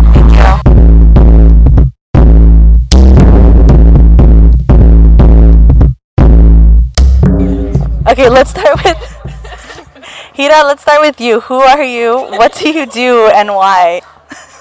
Okay, 8.08 8.28
let's 8.28 8.50
start 8.50 8.76
with 8.84 9.15
Hira. 10.36 10.64
Let's 10.64 10.82
start 10.82 11.00
with 11.00 11.18
you. 11.18 11.40
Who 11.40 11.60
are 11.60 11.82
you? 11.82 12.12
What 12.12 12.52
do 12.52 12.68
you 12.68 12.84
do, 12.84 13.30
and 13.34 13.54
why? 13.54 14.02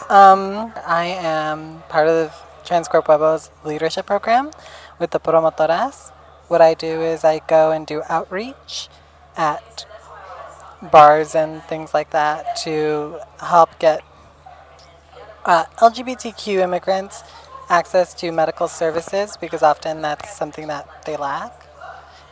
Um, 0.08 0.72
I 0.88 1.20
am 1.20 1.84
part 1.90 2.08
of 2.08 2.32
Trans 2.64 2.88
Queer 2.88 3.02
Pueblo's 3.02 3.52
leadership 3.66 4.06
program 4.06 4.52
with 5.00 5.12
the 5.12 5.20
Promotoras. 5.20 6.14
What 6.48 6.62
I 6.62 6.76
do 6.76 7.02
is 7.02 7.26
I 7.26 7.40
go 7.40 7.72
and 7.72 7.86
do 7.86 8.04
outreach 8.08 8.88
at 9.36 9.86
bars 10.82 11.36
and 11.36 11.62
things 11.64 11.94
like 11.94 12.12
that 12.12 12.56
to 12.64 13.20
help 13.42 13.78
get 13.78 14.00
uh, 15.44 15.66
LGBTQ 15.80 16.64
immigrants 16.64 17.22
access 17.70 18.14
to 18.14 18.32
medical 18.32 18.70
services 18.70 19.36
because 19.36 19.62
often 19.62 20.02
that's 20.02 20.38
something 20.38 20.68
that 20.68 21.04
they 21.06 21.18
lack. 21.18 21.68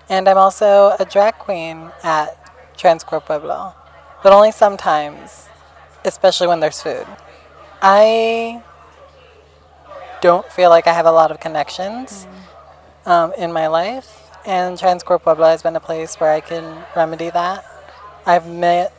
And 0.08 0.30
I'm 0.30 0.38
also 0.38 0.96
a 0.98 1.04
drag 1.04 1.34
queen 1.40 1.92
at 2.04 2.40
Trans 2.84 3.02
Queer 3.06 3.22
Pueblo, 3.22 3.74
but 4.24 4.34
only 4.34 4.52
sometimes, 4.52 5.48
especially 6.04 6.48
when 6.48 6.60
there's 6.60 6.82
food. 6.82 7.08
I 7.82 8.62
don't 10.20 10.46
feel 10.52 10.70
like 10.70 10.86
I 10.86 10.92
have 10.92 11.06
a 11.06 11.12
lot 11.14 11.32
of 11.32 11.40
connections 11.40 12.28
um, 13.06 13.32
in 13.38 13.54
my 13.54 13.68
life, 13.68 14.30
and 14.46 14.78
Trans 14.78 15.02
Queer 15.02 15.18
Pueblo 15.20 15.46
has 15.46 15.64
been 15.64 15.78
a 15.78 15.80
place 15.80 16.16
where 16.16 16.34
I 16.34 16.42
can 16.42 16.84
remedy 16.94 17.30
that. 17.30 17.64
I've 18.26 18.48
met 18.48 18.92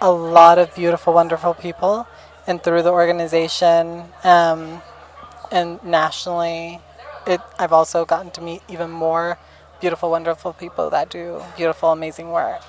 a 0.00 0.10
lot 0.10 0.58
of 0.58 0.74
beautiful, 0.74 1.14
wonderful 1.14 1.54
people, 1.54 2.08
and 2.48 2.60
through 2.60 2.82
the 2.82 2.90
organization 2.90 4.02
um, 4.24 4.82
and 5.52 5.80
nationally, 5.84 6.80
it, 7.24 7.40
I've 7.56 7.72
also 7.72 8.04
gotten 8.04 8.32
to 8.32 8.40
meet 8.40 8.62
even 8.68 8.90
more 8.90 9.38
beautiful, 9.80 10.10
wonderful 10.10 10.54
people 10.54 10.90
that 10.90 11.08
do 11.08 11.40
beautiful, 11.56 11.92
amazing 11.92 12.32
work 12.32 12.64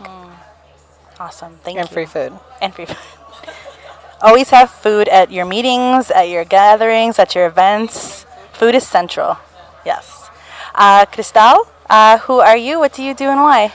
Awesome. 1.19 1.57
Thank 1.63 1.77
and 1.77 1.77
you. 1.77 1.81
And 1.81 1.89
free 1.89 2.05
food. 2.05 2.39
and 2.61 2.73
free 2.73 2.85
food. 2.85 2.97
Always 4.21 4.49
have 4.49 4.69
food 4.69 5.07
at 5.07 5.31
your 5.31 5.45
meetings, 5.45 6.11
at 6.11 6.29
your 6.29 6.45
gatherings, 6.45 7.19
at 7.19 7.35
your 7.35 7.47
events. 7.47 8.25
Food 8.53 8.75
is 8.75 8.85
central. 8.87 9.37
Yes. 9.85 10.29
Uh, 10.75 11.05
Cristal, 11.05 11.67
uh, 11.89 12.17
who 12.19 12.39
are 12.39 12.57
you? 12.57 12.79
What 12.79 12.93
do 12.93 13.03
you 13.03 13.13
do 13.13 13.29
and 13.29 13.39
why? 13.39 13.73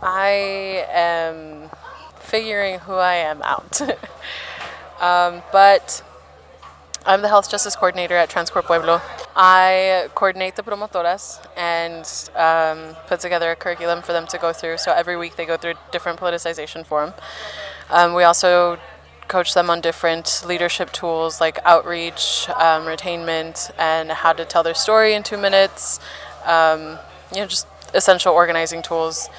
I 0.00 0.86
am 0.90 1.70
figuring 2.18 2.80
who 2.80 2.94
I 2.94 3.14
am 3.14 3.42
out. 3.42 3.80
um, 5.00 5.42
but 5.52 6.02
I'm 7.06 7.22
the 7.22 7.28
health 7.28 7.50
justice 7.50 7.76
coordinator 7.76 8.16
at 8.16 8.28
Trans 8.28 8.50
Queer 8.50 8.62
Pueblo. 8.62 9.00
I 9.34 10.08
coordinate 10.14 10.56
the 10.56 10.62
promotoras 10.62 11.40
and 11.56 12.04
um, 12.36 12.96
put 13.06 13.20
together 13.20 13.50
a 13.50 13.56
curriculum 13.56 14.02
for 14.02 14.12
them 14.12 14.26
to 14.28 14.38
go 14.38 14.52
through. 14.52 14.78
So 14.78 14.92
every 14.92 15.16
week 15.16 15.36
they 15.36 15.46
go 15.46 15.56
through 15.56 15.74
different 15.90 16.20
politicization 16.20 16.84
forum. 16.84 17.14
Um, 17.90 18.14
we 18.14 18.24
also 18.24 18.78
coach 19.28 19.54
them 19.54 19.70
on 19.70 19.80
different 19.80 20.44
leadership 20.46 20.92
tools 20.92 21.40
like 21.40 21.58
outreach, 21.64 22.46
um, 22.50 22.84
retainment, 22.84 23.70
and 23.78 24.10
how 24.10 24.32
to 24.34 24.44
tell 24.44 24.62
their 24.62 24.74
story 24.74 25.14
in 25.14 25.22
two 25.22 25.38
minutes. 25.38 26.00
Um, 26.44 26.98
you 27.32 27.40
know, 27.40 27.46
just 27.46 27.66
essential 27.94 28.34
organizing 28.34 28.82
tools. 28.82 29.30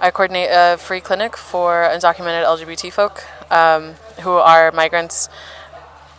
I 0.00 0.10
coordinate 0.10 0.50
a 0.50 0.76
free 0.78 1.00
clinic 1.00 1.36
for 1.36 1.82
undocumented 1.92 2.44
LGBT 2.44 2.92
folk 2.92 3.24
um, 3.50 3.94
who 4.22 4.30
are 4.30 4.70
migrants 4.72 5.28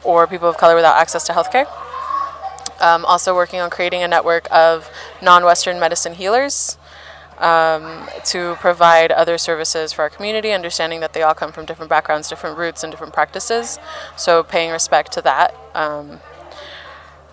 or 0.03 0.27
people 0.27 0.50
of 0.50 0.57
color 0.57 0.75
without 0.75 0.97
access 0.97 1.25
to 1.27 1.33
healthcare. 1.33 1.67
Um, 2.81 3.05
also 3.05 3.35
working 3.35 3.59
on 3.59 3.69
creating 3.69 4.01
a 4.03 4.07
network 4.07 4.47
of 4.51 4.89
non-Western 5.21 5.79
medicine 5.79 6.15
healers 6.15 6.77
um, 7.38 8.07
to 8.25 8.55
provide 8.59 9.11
other 9.11 9.38
services 9.38 9.93
for 9.93 10.03
our 10.03 10.09
community, 10.09 10.51
understanding 10.51 11.00
that 11.00 11.13
they 11.13 11.23
all 11.23 11.33
come 11.33 11.51
from 11.51 11.65
different 11.65 11.89
backgrounds, 11.89 12.29
different 12.29 12.57
roots, 12.57 12.83
and 12.83 12.91
different 12.91 13.13
practices. 13.13 13.79
So 14.15 14.43
paying 14.43 14.71
respect 14.71 15.11
to 15.13 15.21
that. 15.21 15.55
Um, 15.73 16.19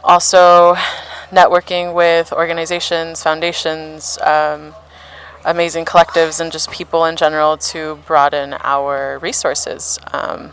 also 0.03 0.75
networking 1.31 1.95
with 1.95 2.33
organizations, 2.33 3.23
foundations, 3.23 4.19
um, 4.23 4.75
amazing 5.45 5.85
collectives, 5.85 6.41
and 6.41 6.51
just 6.51 6.71
people 6.71 7.05
in 7.05 7.17
general 7.17 7.57
to 7.57 7.97
broaden 8.07 8.55
our 8.61 9.19
resources 9.19 9.99
um, 10.13 10.53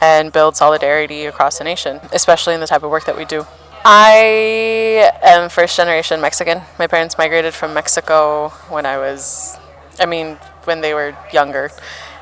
and 0.00 0.32
build 0.32 0.56
solidarity 0.56 1.24
across 1.24 1.58
the 1.58 1.64
nation, 1.64 2.00
especially 2.12 2.54
in 2.54 2.60
the 2.60 2.66
type 2.66 2.82
of 2.82 2.90
work 2.90 3.04
that 3.04 3.16
we 3.16 3.24
do. 3.24 3.46
I 3.84 5.10
am 5.22 5.48
first 5.48 5.76
generation 5.76 6.20
Mexican. 6.20 6.62
My 6.78 6.86
parents 6.86 7.16
migrated 7.16 7.54
from 7.54 7.74
Mexico 7.74 8.50
when 8.68 8.86
I 8.86 8.98
was, 8.98 9.56
I 9.98 10.06
mean, 10.06 10.36
when 10.64 10.80
they 10.80 10.94
were 10.94 11.16
younger. 11.32 11.70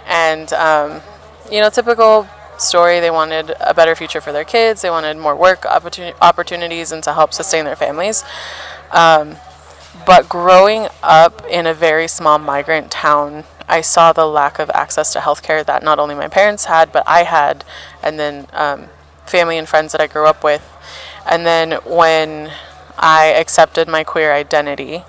And, 0.07 0.53
um, 0.53 1.01
you 1.51 1.61
know, 1.61 1.71
typical 1.71 2.29
story 2.59 3.01
they 3.01 3.11
wanted 3.11 3.53
a 3.61 3.75
better 3.75 3.95
future 3.95 4.21
for 4.21 4.33
their 4.33 4.45
kids, 4.45 4.83
they 4.83 4.91
wanted 4.91 5.17
more 5.17 5.37
work 5.37 5.63
opportuni- 5.63 6.15
opportunities, 6.23 6.93
and 6.93 7.03
to 7.05 7.13
help 7.13 7.33
sustain 7.33 7.65
their 7.65 7.77
families. 7.77 8.25
Um, 8.93 9.37
but 10.07 10.29
growing 10.29 10.89
up 11.03 11.45
in 11.51 11.67
a 11.67 11.75
very 11.75 12.09
small 12.09 12.39
migrant 12.39 12.91
town, 12.91 13.45
I 13.69 13.81
saw 13.81 14.13
the 14.13 14.27
lack 14.27 14.59
of 14.59 14.71
access 14.71 15.13
to 15.15 15.19
healthcare 15.19 15.65
that 15.67 15.83
not 15.83 15.99
only 15.99 16.15
my 16.15 16.29
parents 16.29 16.67
had, 16.67 16.93
but 16.93 17.03
I 17.07 17.25
had, 17.25 17.65
and 18.03 18.19
then 18.19 18.47
um, 18.53 18.87
family 19.27 19.59
and 19.59 19.69
friends 19.69 19.93
that 19.93 20.01
I 20.01 20.07
grew 20.07 20.27
up 20.27 20.45
with. 20.45 20.63
And 21.29 21.45
then 21.45 21.73
when 21.85 22.53
I 22.99 23.27
accepted 23.27 23.89
my 23.89 24.05
queer 24.05 24.33
identity, 24.33 25.05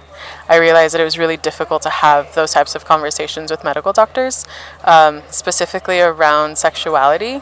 I 0.50 0.58
realized 0.58 0.94
that 0.94 1.02
it 1.02 1.04
was 1.04 1.18
really 1.18 1.38
difficult 1.38 1.82
to 1.84 1.90
have 1.90 2.34
those 2.34 2.52
types 2.52 2.76
of 2.76 2.86
conversations 2.86 3.52
with 3.52 3.64
medical 3.64 3.94
doctors, 3.94 4.46
um, 4.84 5.22
specifically 5.30 6.00
around 6.02 6.58
sexuality. 6.58 7.42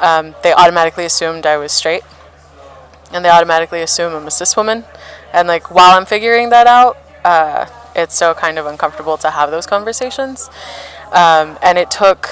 Um, 0.00 0.34
they 0.42 0.52
automatically 0.52 1.04
assumed 1.04 1.46
I 1.46 1.56
was 1.56 1.72
straight, 1.72 2.02
and 3.12 3.24
they 3.24 3.28
automatically 3.30 3.82
assume 3.82 4.14
I'm 4.14 4.26
a 4.26 4.30
cis 4.30 4.56
woman. 4.56 4.84
And 5.32 5.48
like 5.48 5.70
while 5.70 5.96
I'm 5.96 6.06
figuring 6.06 6.50
that 6.50 6.66
out, 6.66 6.96
uh, 7.24 7.66
it's 7.94 8.14
so 8.14 8.34
kind 8.34 8.58
of 8.58 8.66
uncomfortable 8.66 9.16
to 9.18 9.30
have 9.30 9.50
those 9.50 9.66
conversations. 9.66 10.48
Um, 11.12 11.58
and 11.62 11.76
it 11.76 11.90
took, 11.90 12.28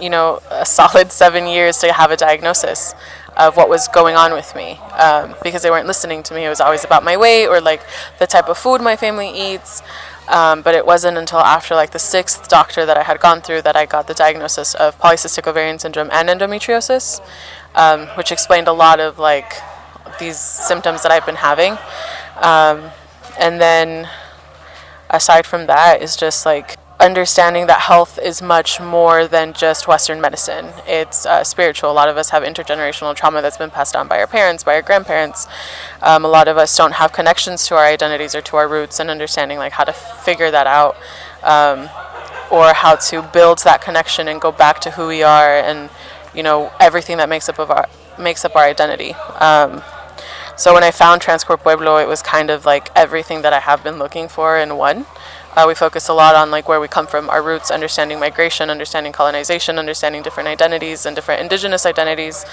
you 0.00 0.10
know, 0.10 0.40
a 0.50 0.66
solid 0.66 1.12
seven 1.12 1.46
years 1.46 1.78
to 1.78 1.92
have 1.92 2.10
a 2.10 2.16
diagnosis 2.16 2.94
of 3.36 3.56
what 3.56 3.68
was 3.68 3.88
going 3.88 4.14
on 4.14 4.32
with 4.32 4.54
me 4.54 4.72
um, 4.98 5.34
because 5.42 5.62
they 5.62 5.70
weren't 5.70 5.86
listening 5.86 6.22
to 6.22 6.34
me. 6.34 6.44
It 6.44 6.48
was 6.48 6.60
always 6.60 6.84
about 6.84 7.02
my 7.02 7.16
weight 7.16 7.46
or 7.46 7.60
like 7.60 7.82
the 8.18 8.26
type 8.26 8.48
of 8.48 8.58
food 8.58 8.80
my 8.80 8.96
family 8.96 9.30
eats. 9.30 9.82
Um, 10.28 10.62
but 10.62 10.74
it 10.74 10.86
wasn't 10.86 11.18
until 11.18 11.40
after 11.40 11.74
like 11.74 11.90
the 11.90 11.98
sixth 11.98 12.48
doctor 12.48 12.86
that 12.86 12.96
I 12.96 13.02
had 13.02 13.20
gone 13.20 13.40
through 13.40 13.62
that 13.62 13.74
I 13.74 13.86
got 13.86 14.06
the 14.06 14.14
diagnosis 14.14 14.74
of 14.74 14.98
polycystic 14.98 15.48
ovarian 15.48 15.78
syndrome 15.78 16.10
and 16.12 16.28
endometriosis, 16.28 17.20
um, 17.74 18.06
which 18.16 18.30
explained 18.30 18.68
a 18.68 18.72
lot 18.72 19.00
of 19.00 19.18
like 19.18 19.52
these 20.20 20.38
symptoms 20.38 21.02
that 21.02 21.10
I've 21.10 21.26
been 21.26 21.36
having. 21.36 21.72
Um, 22.40 22.90
and 23.38 23.60
then 23.60 24.08
aside 25.10 25.44
from 25.46 25.66
that 25.66 26.02
is 26.02 26.16
just 26.16 26.46
like 26.46 26.76
understanding 27.00 27.66
that 27.66 27.80
health 27.80 28.18
is 28.22 28.40
much 28.40 28.80
more 28.80 29.26
than 29.26 29.52
just 29.52 29.88
Western 29.88 30.20
medicine. 30.20 30.72
It's 30.86 31.26
uh, 31.26 31.42
spiritual. 31.44 31.90
A 31.90 31.92
lot 31.92 32.08
of 32.08 32.16
us 32.16 32.30
have 32.30 32.42
intergenerational 32.42 33.14
trauma 33.14 33.42
that's 33.42 33.56
been 33.56 33.70
passed 33.70 33.94
down 33.94 34.08
by 34.08 34.18
our 34.20 34.26
parents, 34.26 34.62
by 34.62 34.74
our 34.74 34.82
grandparents. 34.82 35.48
Um, 36.00 36.24
a 36.24 36.28
lot 36.28 36.48
of 36.48 36.56
us 36.56 36.76
don't 36.76 36.92
have 36.94 37.12
connections 37.12 37.66
to 37.66 37.76
our 37.76 37.84
identities 37.84 38.34
or 38.34 38.40
to 38.42 38.56
our 38.56 38.68
roots, 38.68 39.00
and 39.00 39.10
understanding 39.10 39.58
like 39.58 39.72
how 39.72 39.84
to 39.84 39.92
figure 39.92 40.50
that 40.50 40.66
out, 40.66 40.96
um, 41.42 41.88
or 42.50 42.72
how 42.72 42.96
to 42.96 43.22
build 43.32 43.58
that 43.64 43.82
connection 43.82 44.28
and 44.28 44.40
go 44.40 44.52
back 44.52 44.80
to 44.80 44.92
who 44.92 45.08
we 45.08 45.22
are, 45.22 45.58
and 45.58 45.90
you 46.34 46.42
know 46.42 46.70
everything 46.78 47.16
that 47.16 47.28
makes 47.28 47.48
up 47.48 47.58
of 47.58 47.70
our 47.70 47.88
makes 48.18 48.44
up 48.44 48.54
our 48.54 48.64
identity. 48.64 49.14
Um, 49.40 49.82
so 50.56 50.74
when 50.74 50.84
I 50.84 50.90
found 50.90 51.22
Trans 51.22 51.44
Queer 51.44 51.56
Pueblo, 51.56 51.96
it 51.96 52.06
was 52.06 52.22
kind 52.22 52.50
of 52.50 52.64
like 52.64 52.90
everything 52.94 53.42
that 53.42 53.52
I 53.52 53.60
have 53.60 53.82
been 53.82 53.98
looking 53.98 54.28
for 54.28 54.58
in 54.58 54.76
one. 54.76 55.06
Uh, 55.54 55.66
we 55.68 55.74
focus 55.74 56.08
a 56.08 56.14
lot 56.14 56.34
on 56.34 56.50
like 56.50 56.66
where 56.66 56.80
we 56.80 56.88
come 56.88 57.06
from, 57.06 57.28
our 57.28 57.42
roots, 57.42 57.70
understanding 57.70 58.18
migration, 58.18 58.70
understanding 58.70 59.12
colonization, 59.12 59.78
understanding 59.78 60.22
different 60.22 60.48
identities 60.48 61.04
and 61.04 61.14
different 61.14 61.42
indigenous 61.42 61.84
identities, 61.84 62.46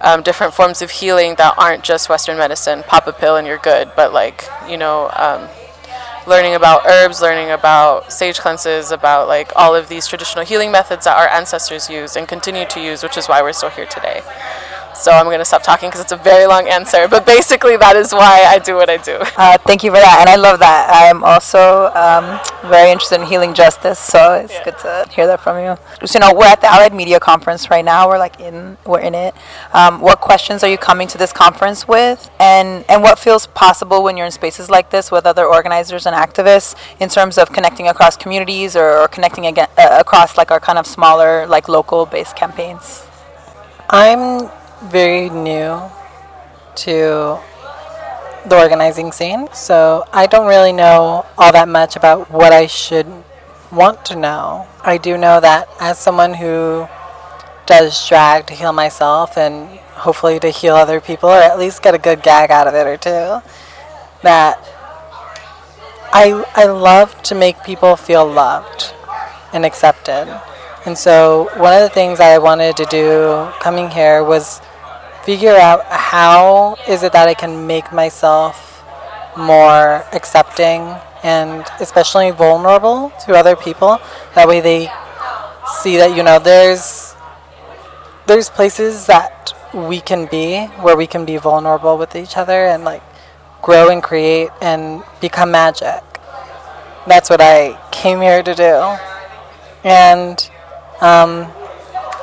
um, 0.00 0.22
different 0.22 0.54
forms 0.54 0.80
of 0.80 0.90
healing 0.90 1.34
that 1.36 1.54
aren't 1.58 1.82
just 1.82 2.08
Western 2.08 2.38
medicine. 2.38 2.84
Pop 2.84 3.08
a 3.08 3.12
pill 3.12 3.36
and 3.36 3.46
you're 3.48 3.58
good, 3.58 3.90
but 3.96 4.12
like 4.12 4.44
you 4.68 4.76
know, 4.76 5.10
um, 5.16 5.48
learning 6.28 6.54
about 6.54 6.86
herbs, 6.86 7.20
learning 7.20 7.50
about 7.50 8.12
sage 8.12 8.38
cleanses, 8.38 8.92
about 8.92 9.26
like 9.26 9.50
all 9.56 9.74
of 9.74 9.88
these 9.88 10.06
traditional 10.06 10.44
healing 10.44 10.70
methods 10.70 11.04
that 11.04 11.16
our 11.16 11.28
ancestors 11.28 11.90
used 11.90 12.16
and 12.16 12.28
continue 12.28 12.66
to 12.66 12.80
use, 12.80 13.02
which 13.02 13.16
is 13.16 13.26
why 13.26 13.42
we're 13.42 13.52
still 13.52 13.70
here 13.70 13.86
today. 13.86 14.22
So 15.06 15.12
I'm 15.12 15.26
going 15.26 15.38
to 15.38 15.44
stop 15.44 15.62
talking 15.62 15.88
because 15.88 16.00
it's 16.00 16.10
a 16.10 16.16
very 16.16 16.48
long 16.48 16.66
answer. 16.66 17.06
But 17.06 17.24
basically, 17.24 17.76
that 17.76 17.94
is 17.94 18.12
why 18.12 18.42
I 18.44 18.58
do 18.58 18.74
what 18.74 18.90
I 18.90 18.96
do. 18.96 19.18
Uh, 19.36 19.56
thank 19.58 19.84
you 19.84 19.92
for 19.92 19.98
that, 19.98 20.16
and 20.18 20.28
I 20.28 20.34
love 20.34 20.58
that. 20.58 20.90
I'm 20.90 21.22
also 21.22 21.92
um, 21.94 22.40
very 22.68 22.90
interested 22.90 23.20
in 23.20 23.26
healing 23.28 23.54
justice, 23.54 24.00
so 24.00 24.34
it's 24.34 24.54
yeah. 24.54 24.64
good 24.64 24.78
to 24.78 25.06
hear 25.14 25.28
that 25.28 25.38
from 25.38 25.62
you. 25.62 25.76
So, 26.04 26.18
you 26.18 26.20
know, 26.20 26.36
we're 26.36 26.46
at 26.46 26.60
the 26.60 26.66
Allied 26.66 26.92
Media 26.92 27.20
Conference 27.20 27.70
right 27.70 27.84
now. 27.84 28.08
We're 28.08 28.18
like 28.18 28.40
in, 28.40 28.76
we're 28.84 28.98
in 28.98 29.14
it. 29.14 29.32
Um, 29.72 30.00
what 30.00 30.20
questions 30.20 30.64
are 30.64 30.68
you 30.68 30.76
coming 30.76 31.06
to 31.06 31.18
this 31.18 31.32
conference 31.32 31.86
with, 31.86 32.28
and 32.40 32.84
and 32.88 33.00
what 33.00 33.16
feels 33.20 33.46
possible 33.46 34.02
when 34.02 34.16
you're 34.16 34.26
in 34.26 34.32
spaces 34.32 34.68
like 34.70 34.90
this 34.90 35.12
with 35.12 35.24
other 35.24 35.46
organizers 35.46 36.06
and 36.06 36.16
activists 36.16 36.74
in 36.98 37.08
terms 37.10 37.38
of 37.38 37.52
connecting 37.52 37.86
across 37.86 38.16
communities 38.16 38.74
or, 38.74 38.98
or 38.98 39.06
connecting 39.06 39.46
again 39.46 39.68
uh, 39.78 39.98
across 40.00 40.36
like 40.36 40.50
our 40.50 40.58
kind 40.58 40.80
of 40.80 40.84
smaller, 40.84 41.46
like 41.46 41.68
local-based 41.68 42.34
campaigns? 42.34 43.04
I'm 43.88 44.50
very 44.84 45.30
new 45.30 45.80
to 46.76 47.38
the 48.48 48.56
organizing 48.56 49.12
scene, 49.12 49.48
so 49.52 50.04
I 50.12 50.26
don't 50.26 50.46
really 50.46 50.72
know 50.72 51.26
all 51.36 51.52
that 51.52 51.68
much 51.68 51.96
about 51.96 52.30
what 52.30 52.52
I 52.52 52.66
should 52.66 53.06
want 53.72 54.04
to 54.06 54.16
know. 54.16 54.66
I 54.82 54.98
do 54.98 55.16
know 55.16 55.40
that 55.40 55.68
as 55.80 55.98
someone 55.98 56.34
who 56.34 56.88
does 57.66 58.08
drag 58.08 58.46
to 58.46 58.54
heal 58.54 58.72
myself 58.72 59.36
and 59.36 59.78
hopefully 60.06 60.38
to 60.40 60.50
heal 60.50 60.76
other 60.76 61.00
people, 61.00 61.28
or 61.28 61.38
at 61.38 61.58
least 61.58 61.82
get 61.82 61.94
a 61.94 61.98
good 61.98 62.22
gag 62.22 62.50
out 62.50 62.68
of 62.68 62.74
it 62.74 62.86
or 62.86 62.96
two, 62.96 63.42
that 64.22 64.58
I, 66.12 66.44
I 66.54 66.66
love 66.66 67.20
to 67.24 67.34
make 67.34 67.62
people 67.64 67.96
feel 67.96 68.24
loved 68.24 68.92
and 69.52 69.64
accepted. 69.64 70.40
And 70.84 70.96
so, 70.96 71.50
one 71.56 71.74
of 71.74 71.80
the 71.80 71.88
things 71.88 72.20
I 72.20 72.38
wanted 72.38 72.76
to 72.76 72.84
do 72.84 73.50
coming 73.60 73.90
here 73.90 74.22
was 74.22 74.60
figure 75.26 75.56
out 75.56 75.84
how 75.86 76.76
is 76.88 77.02
it 77.02 77.12
that 77.12 77.26
I 77.26 77.34
can 77.34 77.66
make 77.66 77.92
myself 77.92 78.84
more 79.36 80.04
accepting 80.12 80.94
and 81.24 81.66
especially 81.80 82.30
vulnerable 82.30 83.12
to 83.26 83.34
other 83.34 83.56
people. 83.56 84.00
That 84.36 84.46
way 84.46 84.60
they 84.60 84.88
see 85.82 85.96
that 85.96 86.16
you 86.16 86.22
know 86.22 86.38
there's 86.38 87.16
there's 88.28 88.48
places 88.48 89.06
that 89.06 89.52
we 89.74 90.00
can 90.00 90.26
be 90.26 90.66
where 90.84 90.96
we 90.96 91.08
can 91.08 91.24
be 91.24 91.38
vulnerable 91.38 91.98
with 91.98 92.14
each 92.14 92.36
other 92.36 92.66
and 92.66 92.84
like 92.84 93.02
grow 93.62 93.90
and 93.90 94.04
create 94.04 94.50
and 94.62 95.02
become 95.20 95.50
magic. 95.50 96.04
That's 97.08 97.28
what 97.28 97.40
I 97.40 97.80
came 97.90 98.20
here 98.20 98.44
to 98.44 98.54
do. 98.54 98.74
And 99.82 100.38
um, 101.00 101.50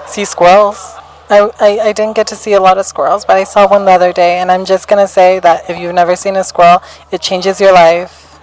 see 0.08 0.24
squirrels. 0.24 0.93
I, 1.34 1.50
I, 1.60 1.80
I 1.90 1.94
didn't 1.94 2.16
get 2.16 2.28
to 2.28 2.36
see 2.36 2.54
a 2.54 2.62
lot 2.62 2.78
of 2.78 2.86
squirrels, 2.86 3.26
but 3.26 3.38
I 3.38 3.44
saw 3.44 3.68
one 3.68 3.86
the 3.86 3.92
other 3.92 4.14
day, 4.14 4.38
and 4.38 4.52
I'm 4.52 4.66
just 4.66 4.88
going 4.88 5.04
to 5.04 5.08
say 5.08 5.40
that 5.40 5.70
if 5.70 5.80
you've 5.80 5.96
never 5.96 6.16
seen 6.16 6.36
a 6.36 6.44
squirrel, 6.44 6.84
it 7.12 7.22
changes 7.22 7.60
your 7.60 7.74
life. 7.74 8.40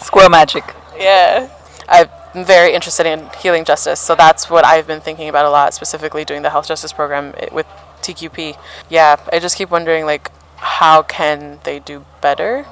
Squirrel 0.00 0.30
magic. 0.30 0.64
Yeah. 0.96 1.50
I'm 1.88 2.08
very 2.44 2.72
interested 2.74 3.06
in 3.06 3.28
healing 3.40 3.64
justice, 3.64 3.98
so 3.98 4.14
that's 4.14 4.48
what 4.48 4.64
I've 4.64 4.86
been 4.86 5.00
thinking 5.00 5.28
about 5.28 5.46
a 5.46 5.50
lot, 5.50 5.74
specifically 5.74 6.24
doing 6.24 6.42
the 6.42 6.50
health 6.50 6.68
justice 6.68 6.92
program 6.92 7.34
eh, 7.38 7.48
with 7.52 7.66
TQP. 8.02 8.56
Yeah, 8.88 9.16
I 9.32 9.40
just 9.40 9.56
keep 9.56 9.70
wondering, 9.70 10.04
like, 10.06 10.30
how 10.56 11.02
can 11.02 11.58
they 11.64 11.80
do 11.80 12.04
better? 12.20 12.66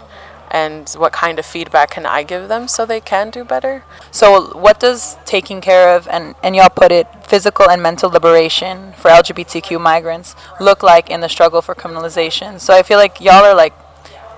And 0.50 0.88
what 0.90 1.12
kind 1.12 1.38
of 1.38 1.46
feedback 1.46 1.90
can 1.90 2.04
I 2.06 2.22
give 2.22 2.48
them 2.48 2.66
so 2.66 2.84
they 2.84 3.00
can 3.00 3.30
do 3.30 3.44
better? 3.44 3.84
So, 4.10 4.56
what 4.56 4.80
does 4.80 5.16
taking 5.24 5.60
care 5.60 5.96
of 5.96 6.08
and, 6.08 6.34
and 6.42 6.56
y'all 6.56 6.68
put 6.68 6.90
it 6.90 7.06
physical 7.24 7.70
and 7.70 7.82
mental 7.82 8.10
liberation 8.10 8.92
for 8.94 9.10
LGBTQ 9.10 9.80
migrants 9.80 10.34
look 10.60 10.82
like 10.82 11.10
in 11.10 11.20
the 11.20 11.28
struggle 11.28 11.62
for 11.62 11.74
criminalization? 11.74 12.60
So, 12.60 12.74
I 12.74 12.82
feel 12.82 12.98
like 12.98 13.20
y'all 13.20 13.44
are 13.44 13.54
like 13.54 13.74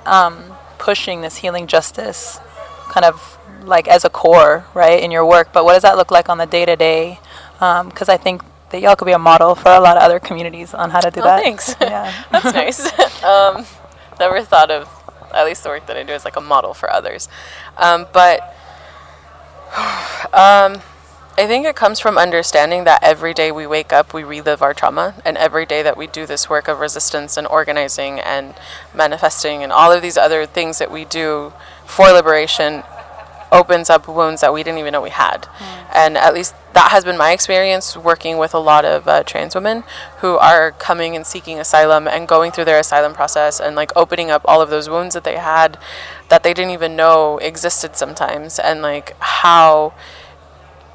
um, 0.04 0.52
pushing 0.78 1.22
this 1.22 1.36
healing 1.36 1.66
justice 1.66 2.38
kind 2.88 3.06
of 3.06 3.38
like 3.64 3.88
as 3.88 4.04
a 4.04 4.10
core, 4.10 4.66
right, 4.74 5.02
in 5.02 5.10
your 5.10 5.24
work. 5.24 5.52
But 5.52 5.64
what 5.64 5.74
does 5.74 5.82
that 5.82 5.96
look 5.96 6.10
like 6.10 6.28
on 6.28 6.38
the 6.38 6.46
day 6.46 6.64
to 6.66 6.76
day? 6.76 7.18
Because 7.54 8.08
I 8.08 8.16
think 8.16 8.42
that 8.70 8.80
y'all 8.80 8.96
could 8.96 9.06
be 9.06 9.12
a 9.12 9.18
model 9.18 9.54
for 9.54 9.70
a 9.70 9.80
lot 9.80 9.96
of 9.96 10.02
other 10.02 10.18
communities 10.18 10.74
on 10.74 10.90
how 10.90 11.00
to 11.00 11.10
do 11.10 11.20
oh, 11.20 11.24
that. 11.24 11.42
Thanks. 11.42 11.74
Yeah, 11.80 12.24
that's 12.30 12.52
nice. 12.52 13.22
um, 13.22 13.64
never 14.18 14.42
thought 14.42 14.70
of 14.70 14.88
at 15.34 15.44
least 15.44 15.62
the 15.62 15.68
work 15.68 15.86
that 15.86 15.96
I 15.96 16.02
do 16.02 16.12
is 16.12 16.24
like 16.24 16.36
a 16.36 16.40
model 16.40 16.74
for 16.74 16.90
others. 16.90 17.28
Um, 17.76 18.06
but 18.12 18.40
um, 20.32 20.80
I 21.38 21.46
think 21.46 21.64
it 21.64 21.74
comes 21.74 21.98
from 21.98 22.18
understanding 22.18 22.84
that 22.84 23.02
every 23.02 23.32
day 23.32 23.50
we 23.50 23.66
wake 23.66 23.90
up, 23.90 24.12
we 24.12 24.22
relive 24.22 24.60
our 24.60 24.74
trauma, 24.74 25.14
and 25.24 25.38
every 25.38 25.64
day 25.64 25.82
that 25.82 25.96
we 25.96 26.06
do 26.06 26.26
this 26.26 26.50
work 26.50 26.68
of 26.68 26.78
resistance 26.78 27.38
and 27.38 27.46
organizing 27.46 28.20
and 28.20 28.54
manifesting 28.94 29.62
and 29.62 29.72
all 29.72 29.90
of 29.90 30.02
these 30.02 30.18
other 30.18 30.44
things 30.44 30.78
that 30.78 30.90
we 30.90 31.06
do 31.06 31.54
for 31.86 32.10
liberation 32.12 32.82
opens 33.52 33.90
up 33.90 34.08
wounds 34.08 34.40
that 34.40 34.52
we 34.52 34.62
didn't 34.62 34.78
even 34.78 34.92
know 34.92 35.02
we 35.02 35.10
had. 35.10 35.42
Mm. 35.42 35.86
And 35.94 36.18
at 36.18 36.32
least 36.34 36.54
that 36.72 36.90
has 36.90 37.04
been 37.04 37.18
my 37.18 37.32
experience 37.32 37.96
working 37.96 38.38
with 38.38 38.54
a 38.54 38.58
lot 38.58 38.84
of 38.84 39.06
uh, 39.06 39.22
trans 39.24 39.54
women 39.54 39.84
who 40.18 40.38
are 40.38 40.72
coming 40.72 41.14
and 41.14 41.26
seeking 41.26 41.58
asylum 41.58 42.08
and 42.08 42.26
going 42.26 42.50
through 42.50 42.64
their 42.64 42.78
asylum 42.78 43.12
process 43.12 43.60
and 43.60 43.76
like 43.76 43.92
opening 43.94 44.30
up 44.30 44.42
all 44.46 44.62
of 44.62 44.70
those 44.70 44.88
wounds 44.88 45.14
that 45.14 45.24
they 45.24 45.36
had 45.36 45.78
that 46.30 46.42
they 46.42 46.54
didn't 46.54 46.72
even 46.72 46.96
know 46.96 47.38
existed 47.38 47.94
sometimes 47.94 48.58
and 48.58 48.80
like 48.80 49.14
how 49.20 49.92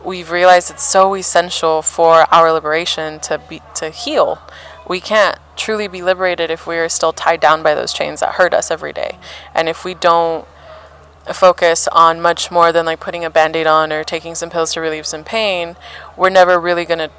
we've 0.04 0.32
realized 0.32 0.72
it's 0.72 0.84
so 0.84 1.14
essential 1.14 1.82
for 1.82 2.26
our 2.34 2.52
liberation 2.52 3.20
to 3.20 3.40
be 3.50 3.62
to 3.76 3.90
heal 3.90 4.42
we 4.88 5.00
can't 5.00 5.38
truly 5.56 5.88
be 5.88 6.02
liberated 6.02 6.50
if 6.50 6.66
we 6.66 6.78
are 6.78 6.90
still 6.90 7.12
tied 7.14 7.40
down 7.40 7.62
by 7.62 7.76
those 7.76 7.94
chains 7.94 8.22
that 8.22 8.36
hurt 8.36 8.54
us 8.54 8.72
every 8.72 8.94
day 8.94 9.18
and 9.54 9.70
if 9.70 9.84
we 9.84 9.94
don't 9.94 10.48
focus 11.34 11.88
on 11.92 12.22
much 12.22 12.52
more 12.52 12.72
than 12.72 12.86
like 12.86 13.00
putting 13.00 13.26
a 13.26 13.30
band-aid 13.30 13.68
on 13.68 13.92
or 13.92 14.04
taking 14.04 14.36
some 14.36 14.50
pills 14.50 14.74
to 14.74 14.82
relieve 14.82 15.06
some 15.06 15.24
pain 15.24 15.76
we're 16.16 16.30
never 16.30 16.60
really 16.60 16.86
going 16.86 17.00
to 17.00 17.12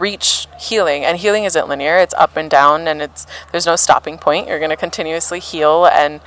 reach 0.00 0.48
healing. 0.58 1.04
And 1.04 1.18
healing 1.18 1.44
isn't 1.44 1.68
linear 1.68 1.98
it's 1.98 2.14
up 2.14 2.36
and 2.36 2.50
down 2.50 2.88
and 2.88 3.02
it's 3.02 3.26
there's 3.52 3.66
no 3.66 3.76
stopping 3.76 4.18
point. 4.18 4.48
You're 4.48 4.58
going 4.58 4.70
to 4.70 4.76
continuously 4.76 5.38
heal 5.38 5.86
and 5.86 6.20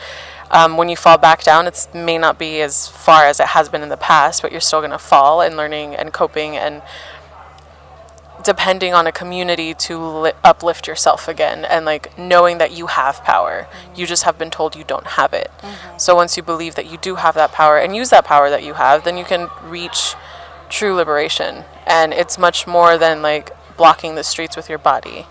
um, 0.52 0.78
when 0.78 0.88
you 0.88 0.96
fall 0.96 1.18
back 1.18 1.44
down 1.44 1.66
it 1.66 1.88
may 1.94 2.18
not 2.20 2.38
be 2.38 2.62
as 2.62 2.88
far 2.88 3.26
as 3.26 3.40
it 3.40 3.48
has 3.48 3.70
been 3.70 3.82
in 3.82 3.90
the 3.90 3.98
past 3.98 4.44
but 4.44 4.52
you're 4.52 4.62
still 4.62 4.80
going 4.80 4.92
to 4.92 5.00
fall 5.00 5.42
and 5.42 5.58
learning 5.58 5.96
and 5.96 6.14
coping 6.14 6.56
and 6.56 6.84
depending 8.44 8.94
on 8.94 9.08
a 9.08 9.12
community 9.12 9.74
to 9.74 9.98
li- 9.98 10.32
uplift 10.44 10.88
yourself 10.88 11.28
again 11.28 11.66
and 11.66 11.86
like 11.86 12.18
knowing 12.18 12.58
that 12.58 12.72
you 12.72 12.88
have 12.88 13.24
power. 13.24 13.68
Mm-hmm. 13.70 14.00
You 14.00 14.06
just 14.06 14.24
have 14.24 14.38
been 14.38 14.52
told 14.52 14.76
you 14.76 14.84
don't 14.84 15.08
have 15.08 15.34
it. 15.34 15.52
Mm-hmm. 15.60 15.98
So 15.98 16.16
once 16.16 16.38
you 16.38 16.44
believe 16.44 16.76
that 16.76 16.90
you 16.90 16.98
do 16.98 17.16
have 17.16 17.36
that 17.36 17.52
power 17.52 17.78
and 17.78 17.96
use 17.96 18.10
that 18.10 18.26
power 18.26 18.50
that 18.50 18.64
you 18.64 18.74
have 18.74 19.04
then 19.04 19.18
you 19.18 19.26
can 19.26 19.50
reach 19.64 20.16
true 20.70 20.94
liberation. 20.94 21.66
And 21.86 22.14
it's 22.14 22.38
much 22.38 22.68
more 22.68 22.98
than 22.98 23.22
like 23.22 23.52
blocking 23.76 24.16
the 24.16 24.24
streets 24.24 24.56
with 24.56 24.70
your 24.70 24.78
body 24.78 25.26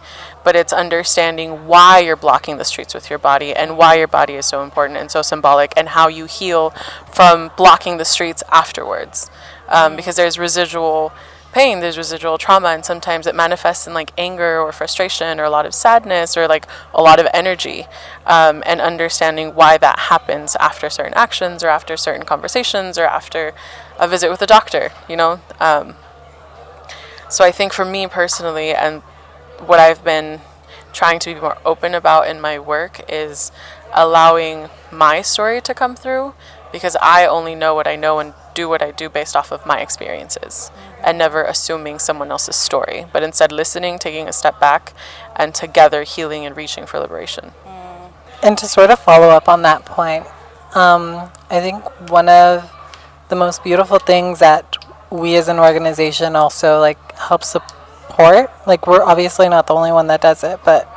but 0.44 0.57
it's 0.57 0.72
understanding 0.72 1.66
why 1.66 2.01
you're 2.01 2.16
blocking 2.16 2.59
the 2.59 2.64
streets 2.64 2.94
with 2.94 3.11
your 3.11 3.18
body 3.18 3.55
and 3.55 3.77
why 3.77 3.94
your 3.94 4.09
body 4.09 4.35
is 4.35 4.46
so 4.46 4.62
important 4.62 4.98
and 4.98 5.11
so 5.11 5.22
symbolic 5.22 5.72
and 5.77 5.90
how 5.90 6.09
you 6.09 6.27
heal 6.27 6.70
from 7.12 7.51
blocking 7.57 7.96
the 7.96 8.05
streets 8.05 8.42
afterwards. 8.51 9.31
Um, 9.68 9.90
mm-hmm. 9.90 9.96
because 9.96 10.16
there's 10.16 10.38
residual 10.38 11.12
pain 11.53 11.81
there's 11.81 11.99
residual 11.99 12.38
trauma 12.38 12.69
and 12.69 12.85
sometimes 12.85 13.27
it 13.27 13.35
manifests 13.35 13.87
in 13.87 13.93
like 13.93 14.11
anger 14.17 14.59
or 14.59 14.73
frustration 14.73 15.38
or 15.38 15.45
a 15.45 15.51
lot 15.51 15.67
of 15.67 15.75
sadness 15.75 16.37
or 16.37 16.49
like 16.49 16.67
a 16.95 17.03
lot 17.03 17.21
of 17.21 17.27
energy 17.35 17.85
um, 18.27 18.62
and 18.65 18.81
understanding 18.81 19.55
why 19.55 19.77
that 19.77 19.99
happens 19.99 20.57
after 20.57 20.88
certain 20.88 21.15
actions 21.15 21.62
or 21.62 21.69
after 21.69 21.97
certain 21.97 22.25
conversations 22.25 22.97
or 22.97 23.05
after 23.05 23.53
a 23.99 24.09
visit 24.09 24.31
with 24.31 24.41
a 24.43 24.47
doctor 24.47 24.91
you 25.09 25.17
know? 25.17 25.41
Um, 25.61 25.95
so 27.29 27.45
i 27.45 27.53
think 27.53 27.73
for 27.73 27.85
me 27.85 28.07
personally 28.07 28.75
and 28.75 29.03
what 29.67 29.79
i've 29.79 30.03
been 30.03 30.41
trying 30.93 31.19
to 31.19 31.35
be 31.35 31.41
more 31.41 31.59
open 31.65 31.95
about 31.95 32.29
in 32.29 32.41
my 32.41 32.59
work 32.59 33.01
is 33.09 33.53
allowing 33.95 34.69
my 34.91 35.23
story 35.23 35.61
to 35.61 35.75
come 35.75 35.95
through 35.95 36.35
because 36.71 36.97
i 37.03 37.27
only 37.27 37.55
know 37.55 37.75
what 37.75 37.87
i 37.87 37.97
know 37.97 38.19
and 38.19 38.33
do 38.55 38.69
what 38.69 38.83
i 38.83 38.91
do 38.91 39.09
based 39.09 39.37
off 39.37 39.51
of 39.51 39.65
my 39.65 39.81
experiences 39.81 40.71
and 41.05 41.19
never 41.19 41.43
assuming 41.43 41.99
someone 41.99 42.31
else's 42.31 42.57
story, 42.57 43.07
but 43.12 43.23
instead 43.23 43.53
listening, 43.53 43.99
taking 43.99 44.29
a 44.29 44.33
step 44.33 44.59
back, 44.61 44.93
and 45.37 45.55
together 45.55 46.03
healing 46.03 46.47
and 46.47 46.57
reaching 46.57 46.87
for 46.87 46.99
liberation. 46.99 47.53
And 48.43 48.59
to 48.59 48.67
sort 48.67 48.91
of 48.91 48.99
follow 48.99 49.29
up 49.29 49.49
on 49.49 49.62
that 49.62 49.85
point, 49.85 50.27
um, 50.75 51.31
I 51.51 51.61
think 51.61 51.85
one 52.11 52.29
of 52.29 52.71
the 53.29 53.37
most 53.37 53.62
beautiful 53.62 53.99
things 53.99 54.41
that 54.41 54.77
we 55.11 55.37
as 55.37 55.49
an 55.49 55.59
organization 55.59 56.35
also 56.35 56.81
like 56.81 56.99
help 57.17 57.45
support, 57.45 58.51
like 58.67 58.87
we're 58.87 59.03
obviously 59.03 59.49
not 59.49 59.67
the 59.67 59.75
only 59.75 59.93
one 59.93 60.07
that 60.09 60.21
does 60.21 60.43
it, 60.43 60.61
but 60.65 60.88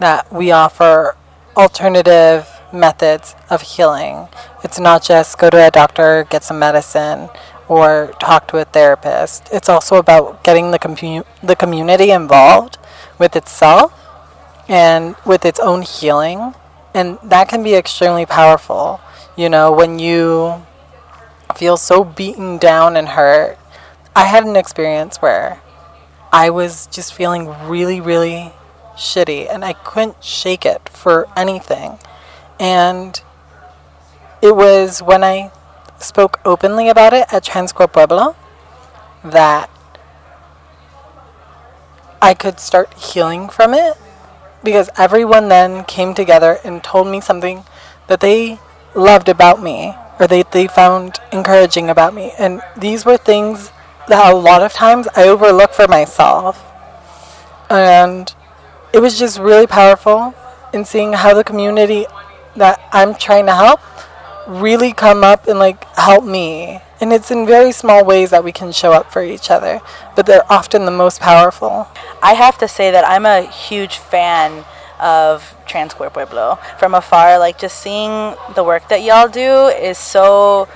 that 0.00 0.30
we 0.32 0.50
offer 0.50 1.16
alternative 1.56 2.48
methods 2.72 3.34
of 3.50 3.62
healing. 3.62 4.28
It's 4.64 4.78
not 4.78 5.02
just 5.02 5.38
go 5.38 5.50
to 5.50 5.66
a 5.66 5.70
doctor, 5.70 6.26
get 6.28 6.44
some 6.44 6.58
medicine, 6.58 7.28
or 7.68 8.14
talk 8.20 8.48
to 8.48 8.58
a 8.58 8.64
therapist. 8.64 9.48
It's 9.52 9.68
also 9.68 9.96
about 9.96 10.44
getting 10.44 10.70
the 10.70 10.78
commu- 10.78 11.26
the 11.42 11.56
community 11.56 12.10
involved 12.10 12.78
with 13.18 13.36
itself 13.36 13.92
and 14.68 15.16
with 15.24 15.44
its 15.44 15.60
own 15.60 15.82
healing, 15.82 16.54
and 16.94 17.18
that 17.22 17.48
can 17.48 17.62
be 17.62 17.74
extremely 17.74 18.26
powerful. 18.26 19.00
You 19.36 19.48
know, 19.48 19.70
when 19.70 19.98
you 19.98 20.66
feel 21.56 21.76
so 21.76 22.04
beaten 22.04 22.58
down 22.58 22.96
and 22.96 23.08
hurt. 23.08 23.58
I 24.14 24.24
had 24.24 24.44
an 24.44 24.56
experience 24.56 25.16
where 25.18 25.60
I 26.32 26.50
was 26.50 26.86
just 26.88 27.14
feeling 27.14 27.48
really, 27.68 28.00
really 28.00 28.52
shitty, 28.96 29.52
and 29.52 29.64
I 29.64 29.72
couldn't 29.72 30.22
shake 30.22 30.66
it 30.66 30.88
for 30.88 31.28
anything. 31.36 31.98
And 32.58 33.20
it 34.42 34.56
was 34.56 35.02
when 35.02 35.22
I 35.22 35.50
spoke 35.98 36.40
openly 36.44 36.88
about 36.88 37.12
it 37.12 37.32
at 37.32 37.44
Trans 37.44 37.72
Queer 37.72 37.88
Pueblo 37.88 38.36
that 39.24 39.70
I 42.20 42.34
could 42.34 42.60
start 42.60 42.92
healing 42.94 43.48
from 43.48 43.74
it 43.74 43.96
because 44.62 44.88
everyone 44.96 45.48
then 45.48 45.84
came 45.84 46.14
together 46.14 46.58
and 46.64 46.82
told 46.82 47.08
me 47.08 47.20
something 47.20 47.64
that 48.08 48.20
they 48.20 48.58
loved 48.94 49.28
about 49.28 49.62
me 49.62 49.94
or 50.18 50.26
they, 50.26 50.42
they 50.42 50.66
found 50.66 51.18
encouraging 51.32 51.90
about 51.90 52.14
me. 52.14 52.32
And 52.38 52.62
these 52.76 53.04
were 53.04 53.16
things 53.16 53.70
that 54.08 54.32
a 54.32 54.36
lot 54.36 54.62
of 54.62 54.72
times 54.72 55.08
I 55.14 55.28
overlook 55.28 55.72
for 55.72 55.86
myself. 55.86 56.64
And 57.68 58.34
it 58.92 59.00
was 59.00 59.18
just 59.18 59.38
really 59.38 59.66
powerful 59.66 60.34
in 60.72 60.84
seeing 60.84 61.12
how 61.12 61.34
the 61.34 61.44
community 61.44 62.06
that 62.56 62.80
I'm 62.92 63.14
trying 63.14 63.46
to 63.46 63.54
help 63.54 63.80
really 64.46 64.92
come 64.92 65.24
up 65.24 65.48
and 65.48 65.58
like 65.58 65.84
help 65.96 66.24
me. 66.24 66.80
And 67.00 67.12
it's 67.12 67.30
in 67.30 67.46
very 67.46 67.72
small 67.72 68.04
ways 68.04 68.30
that 68.30 68.42
we 68.42 68.52
can 68.52 68.72
show 68.72 68.92
up 68.92 69.12
for 69.12 69.22
each 69.22 69.50
other, 69.50 69.80
but 70.14 70.24
they're 70.24 70.50
often 70.50 70.86
the 70.86 70.90
most 70.90 71.20
powerful. 71.20 71.88
I 72.22 72.34
have 72.34 72.56
to 72.58 72.68
say 72.68 72.90
that 72.90 73.04
I'm 73.06 73.26
a 73.26 73.42
huge 73.42 73.98
fan 73.98 74.64
of 74.98 75.54
Trans 75.66 75.92
Queer 75.92 76.08
Pueblo 76.08 76.58
from 76.78 76.94
afar. 76.94 77.38
Like 77.38 77.58
just 77.58 77.80
seeing 77.80 78.34
the 78.54 78.64
work 78.64 78.88
that 78.88 79.02
y'all 79.02 79.28
do 79.28 79.66
is 79.66 79.98
so 79.98 80.68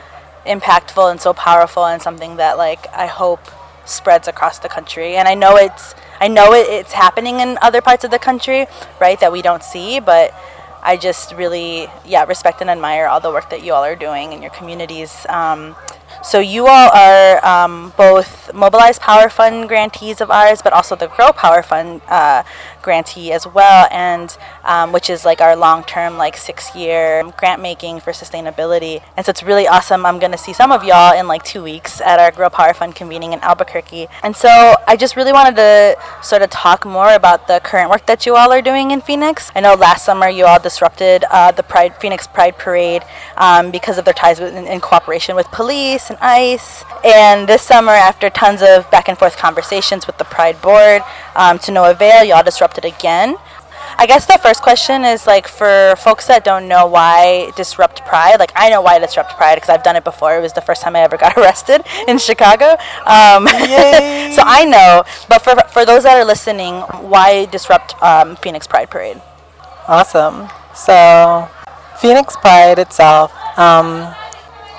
impactful 0.45 1.11
and 1.11 1.21
so 1.21 1.33
powerful, 1.33 1.87
and 1.87 2.03
something 2.03 2.37
that 2.37 2.59
like 2.59 2.87
I 2.93 3.07
hope 3.07 3.41
spreads 3.87 4.29
across 4.29 4.59
the 4.59 4.69
country. 4.69 5.17
And 5.17 5.27
I 5.27 5.35
know 5.35 5.57
it's 5.57 5.95
I 6.21 6.29
know 6.29 6.53
it, 6.53 6.69
it's 6.69 6.93
happening 6.93 7.41
in 7.41 7.57
other 7.63 7.81
parts 7.81 8.05
of 8.05 8.11
the 8.11 8.19
country, 8.19 8.67
right? 9.01 9.19
That 9.21 9.33
we 9.33 9.41
don't 9.41 9.63
see, 9.63 10.01
but 10.01 10.35
I 10.83 10.97
just 10.97 11.33
really, 11.33 11.89
yeah, 12.07 12.25
respect 12.25 12.61
and 12.61 12.71
admire 12.71 13.07
all 13.07 13.21
the 13.21 13.31
work 13.31 13.51
that 13.51 13.63
you 13.63 13.73
all 13.75 13.85
are 13.85 13.97
doing 13.97 14.33
in 14.33 14.41
your 14.41 14.51
communities. 14.51 15.27
Um, 15.29 15.77
so 16.23 16.39
you 16.39 16.67
all 16.67 16.91
are 16.93 17.45
um, 17.45 17.93
both 17.97 18.53
Mobilized 18.53 19.01
Power 19.01 19.29
Fund 19.29 19.69
grantees 19.69 20.21
of 20.21 20.31
ours, 20.31 20.61
but 20.63 20.73
also 20.73 20.97
the 20.97 21.07
Grow 21.07 21.33
Power 21.33 21.63
Fund 21.63 22.03
uh, 22.09 22.43
grantee 22.83 23.33
as 23.33 23.47
well, 23.47 23.89
and 23.91 24.37
um, 24.65 24.93
which 24.93 25.09
is 25.09 25.25
like 25.25 25.41
our 25.41 25.57
long-term, 25.57 26.17
like 26.17 26.37
six-year 26.37 27.31
grant 27.39 27.63
making 27.63 28.01
for 28.01 28.13
sustainability. 28.13 29.03
And 29.17 29.25
so 29.25 29.31
it's 29.31 29.43
really 29.43 29.67
awesome. 29.67 30.05
I'm 30.05 30.19
going 30.19 30.33
to 30.33 30.39
see 30.39 30.53
some 30.53 30.73
of 30.73 30.85
y'all 30.85 31.19
in 31.19 31.27
like 31.29 31.43
two 31.43 31.63
weeks 31.63 32.01
at 32.01 32.19
our 32.19 32.31
Grow 32.31 32.51
Power 32.51 32.75
Fund 32.75 32.95
convening 32.95 33.33
in 33.33 33.41
Albuquerque. 33.41 34.09
And 34.23 34.37
so 34.37 34.77
I 34.87 34.97
just 34.97 35.17
really 35.17 35.33
wanted 35.33 35.57
to 35.57 35.97
sort 36.23 36.43
of 36.43 36.51
talk 36.51 36.85
more 36.85 37.15
about 37.15 37.47
the 37.49 37.61
current 37.61 37.91
work 37.91 38.07
that 38.07 38.27
you 38.27 38.37
all 38.37 38.53
are 38.53 38.63
doing 38.63 38.91
in 38.91 39.01
Phoenix. 39.01 39.51
I 39.55 39.61
know 39.61 39.75
last 39.75 40.05
summer 40.05 40.29
you 40.29 40.45
all 40.45 40.61
disrupted 40.61 41.25
uh, 41.31 41.53
the 41.53 41.63
Pride 41.63 41.97
Phoenix 42.01 42.27
Pride 42.27 42.59
Parade 42.59 43.05
um, 43.37 43.71
because 43.71 43.99
of 43.99 44.05
their 44.05 44.15
ties 44.15 44.41
with, 44.41 44.55
in, 44.55 44.67
in 44.67 44.81
cooperation 44.81 45.37
with 45.37 45.47
police 45.51 46.10
and 46.11 46.19
ICE. 46.21 46.85
And 47.05 47.49
this 47.49 47.63
summer, 47.63 47.93
after 47.93 48.29
tons 48.29 48.63
of 48.63 48.91
back 48.91 49.09
and 49.09 49.19
forth 49.19 49.37
conversations 49.37 50.07
with 50.07 50.19
the 50.19 50.25
Pride 50.25 50.61
Board, 50.61 51.03
um, 51.37 51.59
to 51.61 51.73
no 51.73 51.91
avail, 51.91 52.25
y'all 52.25 52.43
disrupted 52.43 52.85
again. 52.85 53.37
I 53.97 54.07
guess 54.07 54.27
the 54.27 54.39
first 54.39 54.63
question 54.63 55.05
is 55.05 55.27
like 55.27 55.47
for 55.49 55.95
folks 55.99 56.27
that 56.29 56.45
don't 56.45 56.69
know 56.69 56.87
why 56.87 57.51
disrupt 57.57 58.05
Pride. 58.07 58.37
Like 58.39 58.53
I 58.55 58.71
know 58.71 58.81
why 58.81 58.99
disrupt 58.99 59.37
Pride 59.37 59.57
because 59.57 59.69
I've 59.69 59.83
done 59.83 59.97
it 59.97 60.05
before. 60.05 60.37
It 60.37 60.41
was 60.41 60.53
the 60.53 60.61
first 60.61 60.83
time 60.83 60.97
I 60.97 61.01
ever 61.01 61.17
got 61.17 61.37
arrested 61.37 61.83
in 62.09 62.19
Chicago. 62.19 62.77
Um, 63.05 63.47
so 63.49 64.43
I 64.45 64.65
know. 64.67 65.05
But 65.29 65.41
for 65.43 65.55
for 65.73 65.85
those 65.85 66.05
that 66.05 66.17
are 66.17 66.25
listening, 66.25 66.81
why 67.13 67.47
disrupt 67.47 68.01
um, 68.03 68.37
Phoenix 68.37 68.67
Pride 68.67 68.91
Parade? 68.91 69.21
Awesome. 69.89 70.49
So, 70.75 71.49
Phoenix 71.99 72.37
Pride 72.37 72.79
itself, 72.79 73.33
um, 73.59 74.15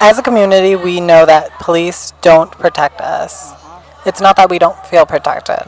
as 0.01 0.17
a 0.17 0.23
community, 0.23 0.75
we 0.75 0.99
know 0.99 1.27
that 1.27 1.59
police 1.59 2.11
don't 2.21 2.51
protect 2.51 2.99
us. 2.99 3.53
It's 4.03 4.19
not 4.19 4.35
that 4.35 4.49
we 4.49 4.57
don't 4.57 4.83
feel 4.87 5.05
protected. 5.05 5.61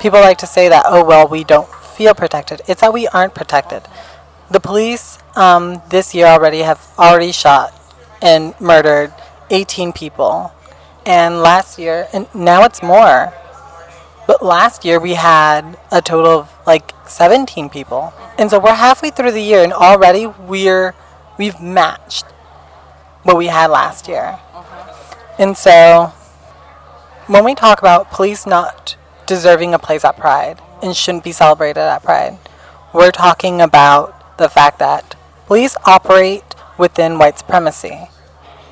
People 0.00 0.20
like 0.20 0.38
to 0.38 0.46
say 0.46 0.68
that, 0.68 0.84
oh, 0.86 1.04
well, 1.04 1.26
we 1.26 1.42
don't 1.42 1.68
feel 1.68 2.14
protected. 2.14 2.62
It's 2.68 2.80
that 2.80 2.92
we 2.92 3.08
aren't 3.08 3.34
protected. 3.34 3.82
The 4.52 4.60
police 4.60 5.18
um, 5.34 5.82
this 5.90 6.14
year 6.14 6.26
already 6.26 6.60
have 6.60 6.86
already 6.96 7.32
shot 7.32 7.74
and 8.22 8.54
murdered 8.60 9.12
18 9.50 9.92
people. 9.92 10.52
And 11.04 11.42
last 11.42 11.76
year, 11.76 12.06
and 12.12 12.32
now 12.32 12.62
it's 12.62 12.84
more. 12.84 13.34
But 14.28 14.44
last 14.44 14.84
year 14.84 15.00
we 15.00 15.14
had 15.14 15.76
a 15.90 16.00
total 16.00 16.38
of 16.38 16.52
like 16.68 16.92
17 17.08 17.68
people. 17.68 18.14
And 18.38 18.48
so 18.48 18.60
we're 18.60 18.74
halfway 18.74 19.10
through 19.10 19.32
the 19.32 19.42
year 19.42 19.64
and 19.64 19.72
already 19.72 20.26
we're 20.28 20.94
we've 21.36 21.60
matched 21.60 22.26
what 23.22 23.36
we 23.36 23.46
had 23.46 23.70
last 23.70 24.08
year. 24.08 24.38
And 25.38 25.56
so 25.56 26.12
when 27.26 27.44
we 27.44 27.54
talk 27.54 27.78
about 27.78 28.10
police 28.10 28.46
not 28.46 28.96
deserving 29.26 29.74
a 29.74 29.78
place 29.78 30.04
at 30.04 30.16
Pride 30.16 30.60
and 30.82 30.96
shouldn't 30.96 31.24
be 31.24 31.32
celebrated 31.32 31.80
at 31.80 32.02
Pride, 32.02 32.38
we're 32.92 33.12
talking 33.12 33.60
about 33.60 34.38
the 34.38 34.48
fact 34.48 34.78
that 34.80 35.16
police 35.46 35.76
operate 35.84 36.44
within 36.76 37.18
white 37.18 37.38
supremacy. 37.38 38.08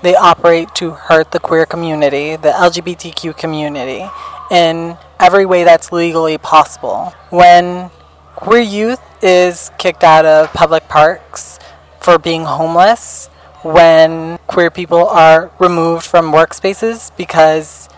They 0.03 0.17
operate 0.17 0.75
to 0.77 0.91
hurt 0.93 1.31
the 1.31 1.39
queer 1.39 1.67
community, 1.67 2.37
the 2.37 2.51
LGBTQ 2.51 3.37
community, 3.37 4.09
in 4.51 4.97
every 5.19 5.47
way 5.47 5.65
that's 5.65 5.93
legally 5.93 6.39
possible. 6.39 7.15
When 7.29 7.91
queer 8.35 8.63
youth 8.63 9.01
is 9.23 9.71
kicked 9.79 10.03
out 10.03 10.25
of 10.25 10.53
public 10.53 10.89
parks 10.89 11.59
for 12.01 12.19
being 12.19 12.45
homeless, 12.45 13.29
when 13.63 14.39
queer 14.47 14.71
people 14.71 15.07
are 15.09 15.51
removed 15.59 16.05
from 16.05 16.33
workspaces 16.33 17.15
because 17.17 17.89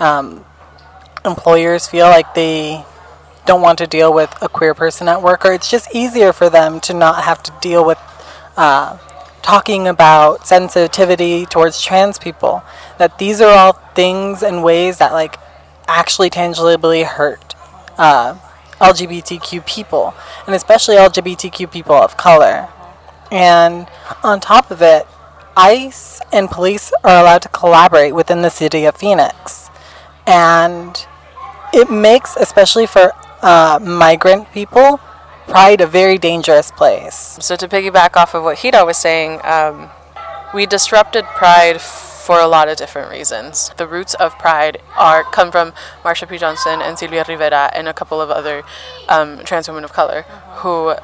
um, 0.00 0.44
employers 1.24 1.86
feel 1.86 2.06
like 2.06 2.34
they 2.34 2.84
don't 3.46 3.62
want 3.62 3.78
to 3.78 3.86
deal 3.86 4.12
with 4.12 4.34
a 4.42 4.48
queer 4.48 4.74
person 4.74 5.08
at 5.08 5.22
work, 5.22 5.44
or 5.44 5.52
it's 5.52 5.70
just 5.70 5.94
easier 5.94 6.32
for 6.32 6.50
them 6.50 6.80
to 6.80 6.92
not 6.92 7.24
have 7.24 7.42
to 7.42 7.52
deal 7.60 7.84
with 7.84 7.98
uh, 8.56 8.98
talking 9.42 9.86
about 9.86 10.46
sensitivity 10.46 11.46
towards 11.46 11.80
trans 11.80 12.18
people. 12.18 12.62
That 12.98 13.18
these 13.18 13.40
are 13.40 13.56
all 13.56 13.72
things 13.94 14.42
and 14.42 14.64
ways 14.64 14.98
that 14.98 15.12
like 15.12 15.36
actually 15.86 16.30
tangibly 16.30 17.04
hurt 17.04 17.54
uh, 17.96 18.36
LGBTQ 18.80 19.64
people, 19.66 20.14
and 20.46 20.54
especially 20.54 20.96
LGBTQ 20.96 21.70
people 21.70 21.94
of 21.94 22.16
color. 22.16 22.68
And 23.30 23.88
on 24.22 24.40
top 24.40 24.70
of 24.70 24.82
it, 24.82 25.06
ICE 25.56 26.20
and 26.32 26.50
police 26.50 26.92
are 27.02 27.20
allowed 27.20 27.42
to 27.42 27.48
collaborate 27.48 28.14
within 28.14 28.42
the 28.42 28.50
city 28.50 28.84
of 28.84 28.96
Phoenix. 28.96 29.70
And 30.26 31.06
it 31.72 31.90
makes, 31.90 32.36
especially 32.36 32.86
for 32.86 33.12
uh, 33.42 33.78
migrant 33.82 34.52
people, 34.52 35.00
Pride 35.48 35.80
a 35.80 35.86
very 35.86 36.18
dangerous 36.18 36.72
place. 36.72 37.38
So 37.40 37.54
to 37.54 37.68
piggyback 37.68 38.16
off 38.16 38.34
of 38.34 38.42
what 38.42 38.58
Hida 38.58 38.84
was 38.84 38.96
saying, 38.96 39.40
um, 39.44 39.90
we 40.52 40.66
disrupted 40.66 41.24
Pride 41.24 41.80
for 41.80 42.40
a 42.40 42.48
lot 42.48 42.68
of 42.68 42.76
different 42.76 43.12
reasons. 43.12 43.70
The 43.76 43.86
roots 43.86 44.14
of 44.14 44.36
Pride 44.38 44.82
are 44.96 45.22
come 45.22 45.52
from 45.52 45.72
Marsha 46.02 46.28
P. 46.28 46.36
Johnson 46.38 46.82
and 46.82 46.98
Sylvia 46.98 47.24
Rivera 47.28 47.70
and 47.72 47.86
a 47.86 47.94
couple 47.94 48.20
of 48.20 48.28
other 48.28 48.64
um, 49.08 49.44
trans 49.44 49.68
women 49.68 49.84
of 49.84 49.92
color 49.92 50.22
who 50.56 50.96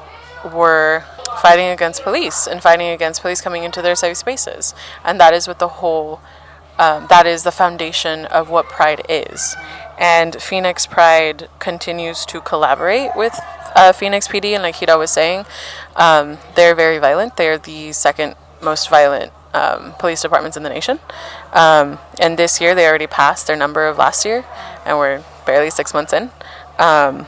were 0.53 1.05
fighting 1.41 1.69
against 1.69 2.03
police 2.03 2.47
and 2.47 2.63
fighting 2.63 2.89
against 2.89 3.23
police 3.23 3.41
coming 3.41 3.65
into 3.65 3.83
their 3.83 3.95
safe 3.95 4.17
spaces. 4.17 4.75
And 5.05 5.19
that 5.21 5.35
is 5.35 5.49
what 5.49 5.59
the 5.59 5.69
whole, 5.69 6.21
um, 6.79 7.07
that 7.09 7.27
is 7.27 7.43
the 7.45 7.53
foundation 7.53 8.27
of 8.27 8.51
what 8.51 8.67
Pride 8.69 9.05
is. 9.09 9.57
And 9.99 10.41
Phoenix 10.41 10.87
Pride 10.87 11.49
continues 11.59 12.25
to 12.27 12.41
collaborate 12.41 13.13
with 13.15 13.39
uh, 13.75 13.93
Phoenix 13.93 14.29
PD, 14.29 14.53
and 14.53 14.63
like 14.63 14.77
Hida 14.77 14.99
was 14.99 15.11
saying, 15.11 15.47
um, 15.97 16.39
they're 16.57 16.75
very 16.75 16.99
violent. 16.99 17.37
They're 17.37 17.59
the 17.59 17.93
second 17.93 18.35
most 18.61 18.89
violent 18.89 19.33
um, 19.55 19.95
police 19.99 20.23
departments 20.23 20.57
in 20.57 20.63
the 20.63 20.69
nation. 20.69 20.99
Um, 21.53 21.99
and 22.21 22.39
this 22.39 22.61
year, 22.61 22.75
they 22.75 22.87
already 22.87 23.07
passed 23.07 23.47
their 23.47 23.57
number 23.57 23.87
of 23.87 23.99
last 23.99 24.25
year, 24.25 24.45
and 24.85 24.99
we're 24.99 25.25
barely 25.47 25.71
six 25.71 25.95
months 25.95 26.13
in. 26.13 26.31
Um, 26.79 27.27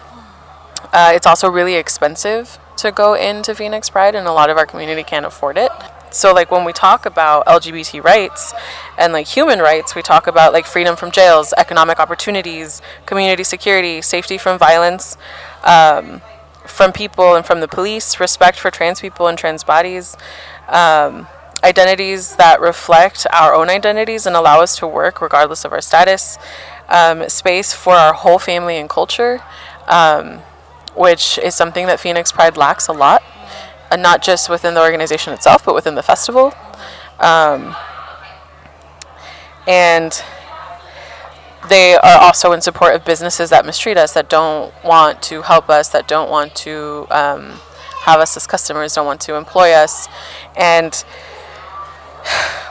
uh, 0.92 1.12
it's 1.14 1.26
also 1.26 1.50
really 1.50 1.74
expensive 1.74 2.58
to 2.76 2.92
go 2.92 3.14
into 3.14 3.54
Phoenix 3.54 3.90
Pride, 3.90 4.14
and 4.14 4.26
a 4.26 4.32
lot 4.32 4.50
of 4.50 4.56
our 4.56 4.66
community 4.66 5.02
can't 5.02 5.26
afford 5.26 5.56
it. 5.56 5.70
So, 6.10 6.32
like 6.32 6.50
when 6.50 6.64
we 6.64 6.72
talk 6.72 7.06
about 7.06 7.44
LGBT 7.46 8.02
rights 8.04 8.54
and 8.96 9.12
like 9.12 9.26
human 9.26 9.58
rights, 9.58 9.96
we 9.96 10.02
talk 10.02 10.28
about 10.28 10.52
like 10.52 10.64
freedom 10.64 10.94
from 10.94 11.10
jails, 11.10 11.52
economic 11.56 11.98
opportunities, 11.98 12.80
community 13.04 13.42
security, 13.42 14.00
safety 14.00 14.38
from 14.38 14.56
violence 14.56 15.16
um, 15.64 16.22
from 16.66 16.92
people 16.92 17.34
and 17.34 17.44
from 17.44 17.60
the 17.60 17.68
police, 17.68 18.20
respect 18.20 18.58
for 18.58 18.70
trans 18.70 19.00
people 19.00 19.26
and 19.26 19.36
trans 19.36 19.64
bodies. 19.64 20.16
Um, 20.68 21.26
identities 21.64 22.36
that 22.36 22.60
reflect 22.60 23.26
our 23.32 23.54
own 23.54 23.70
identities 23.70 24.26
and 24.26 24.36
allow 24.36 24.60
us 24.60 24.76
to 24.78 24.86
work 24.86 25.20
regardless 25.20 25.64
of 25.64 25.72
our 25.72 25.80
status, 25.80 26.38
um, 26.88 27.28
space 27.28 27.72
for 27.72 27.94
our 27.94 28.12
whole 28.12 28.38
family 28.38 28.76
and 28.76 28.88
culture, 28.88 29.42
um, 29.88 30.42
which 30.94 31.38
is 31.38 31.54
something 31.54 31.86
that 31.86 32.00
Phoenix 32.00 32.32
Pride 32.32 32.56
lacks 32.56 32.88
a 32.88 32.92
lot, 32.92 33.22
and 33.90 34.02
not 34.02 34.22
just 34.22 34.48
within 34.48 34.74
the 34.74 34.80
organization 34.80 35.32
itself, 35.32 35.64
but 35.64 35.74
within 35.74 35.94
the 35.94 36.02
festival. 36.02 36.52
Um, 37.20 37.76
and 39.66 40.22
they 41.68 41.94
are 41.94 42.20
also 42.20 42.52
in 42.52 42.60
support 42.60 42.94
of 42.94 43.04
businesses 43.04 43.50
that 43.50 43.64
mistreat 43.64 43.96
us, 43.96 44.12
that 44.12 44.28
don't 44.28 44.72
want 44.84 45.22
to 45.22 45.42
help 45.42 45.70
us, 45.70 45.88
that 45.90 46.06
don't 46.06 46.30
want 46.30 46.54
to 46.56 47.06
um, 47.10 47.60
have 48.02 48.20
us 48.20 48.36
as 48.36 48.46
customers, 48.46 48.94
don't 48.94 49.06
want 49.06 49.20
to 49.22 49.34
employ 49.34 49.72
us. 49.72 50.08
And 50.56 51.04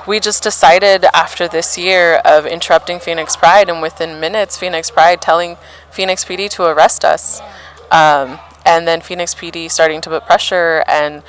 we 0.07 0.19
just 0.19 0.43
decided 0.43 1.05
after 1.13 1.47
this 1.47 1.77
year 1.77 2.15
of 2.25 2.45
interrupting 2.45 2.99
Phoenix 2.99 3.35
Pride, 3.35 3.69
and 3.69 3.81
within 3.81 4.19
minutes, 4.19 4.57
Phoenix 4.57 4.91
Pride 4.91 5.21
telling 5.21 5.57
Phoenix 5.89 6.23
PD 6.25 6.49
to 6.51 6.63
arrest 6.65 7.03
us. 7.03 7.41
Um, 7.93 8.39
and 8.65 8.87
then 8.87 9.01
Phoenix 9.01 9.35
PD 9.35 9.69
starting 9.69 10.01
to 10.01 10.09
put 10.09 10.25
pressure 10.25 10.83
and 10.87 11.21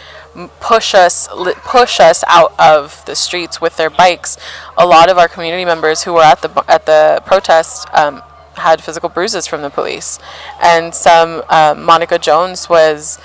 push 0.60 0.94
us 0.94 1.28
push 1.64 2.00
us 2.00 2.24
out 2.26 2.54
of 2.58 3.04
the 3.06 3.14
streets 3.14 3.60
with 3.60 3.76
their 3.76 3.90
bikes. 3.90 4.38
A 4.78 4.86
lot 4.86 5.10
of 5.10 5.18
our 5.18 5.28
community 5.28 5.64
members 5.64 6.04
who 6.04 6.14
were 6.14 6.22
at 6.22 6.42
the 6.42 6.64
at 6.68 6.86
the 6.86 7.22
protest 7.26 7.86
um, 7.92 8.22
had 8.54 8.82
physical 8.82 9.08
bruises 9.08 9.46
from 9.46 9.62
the 9.62 9.70
police, 9.70 10.18
and 10.62 10.94
some 10.94 11.42
um, 11.50 11.82
Monica 11.82 12.18
Jones 12.18 12.68
was 12.68 13.18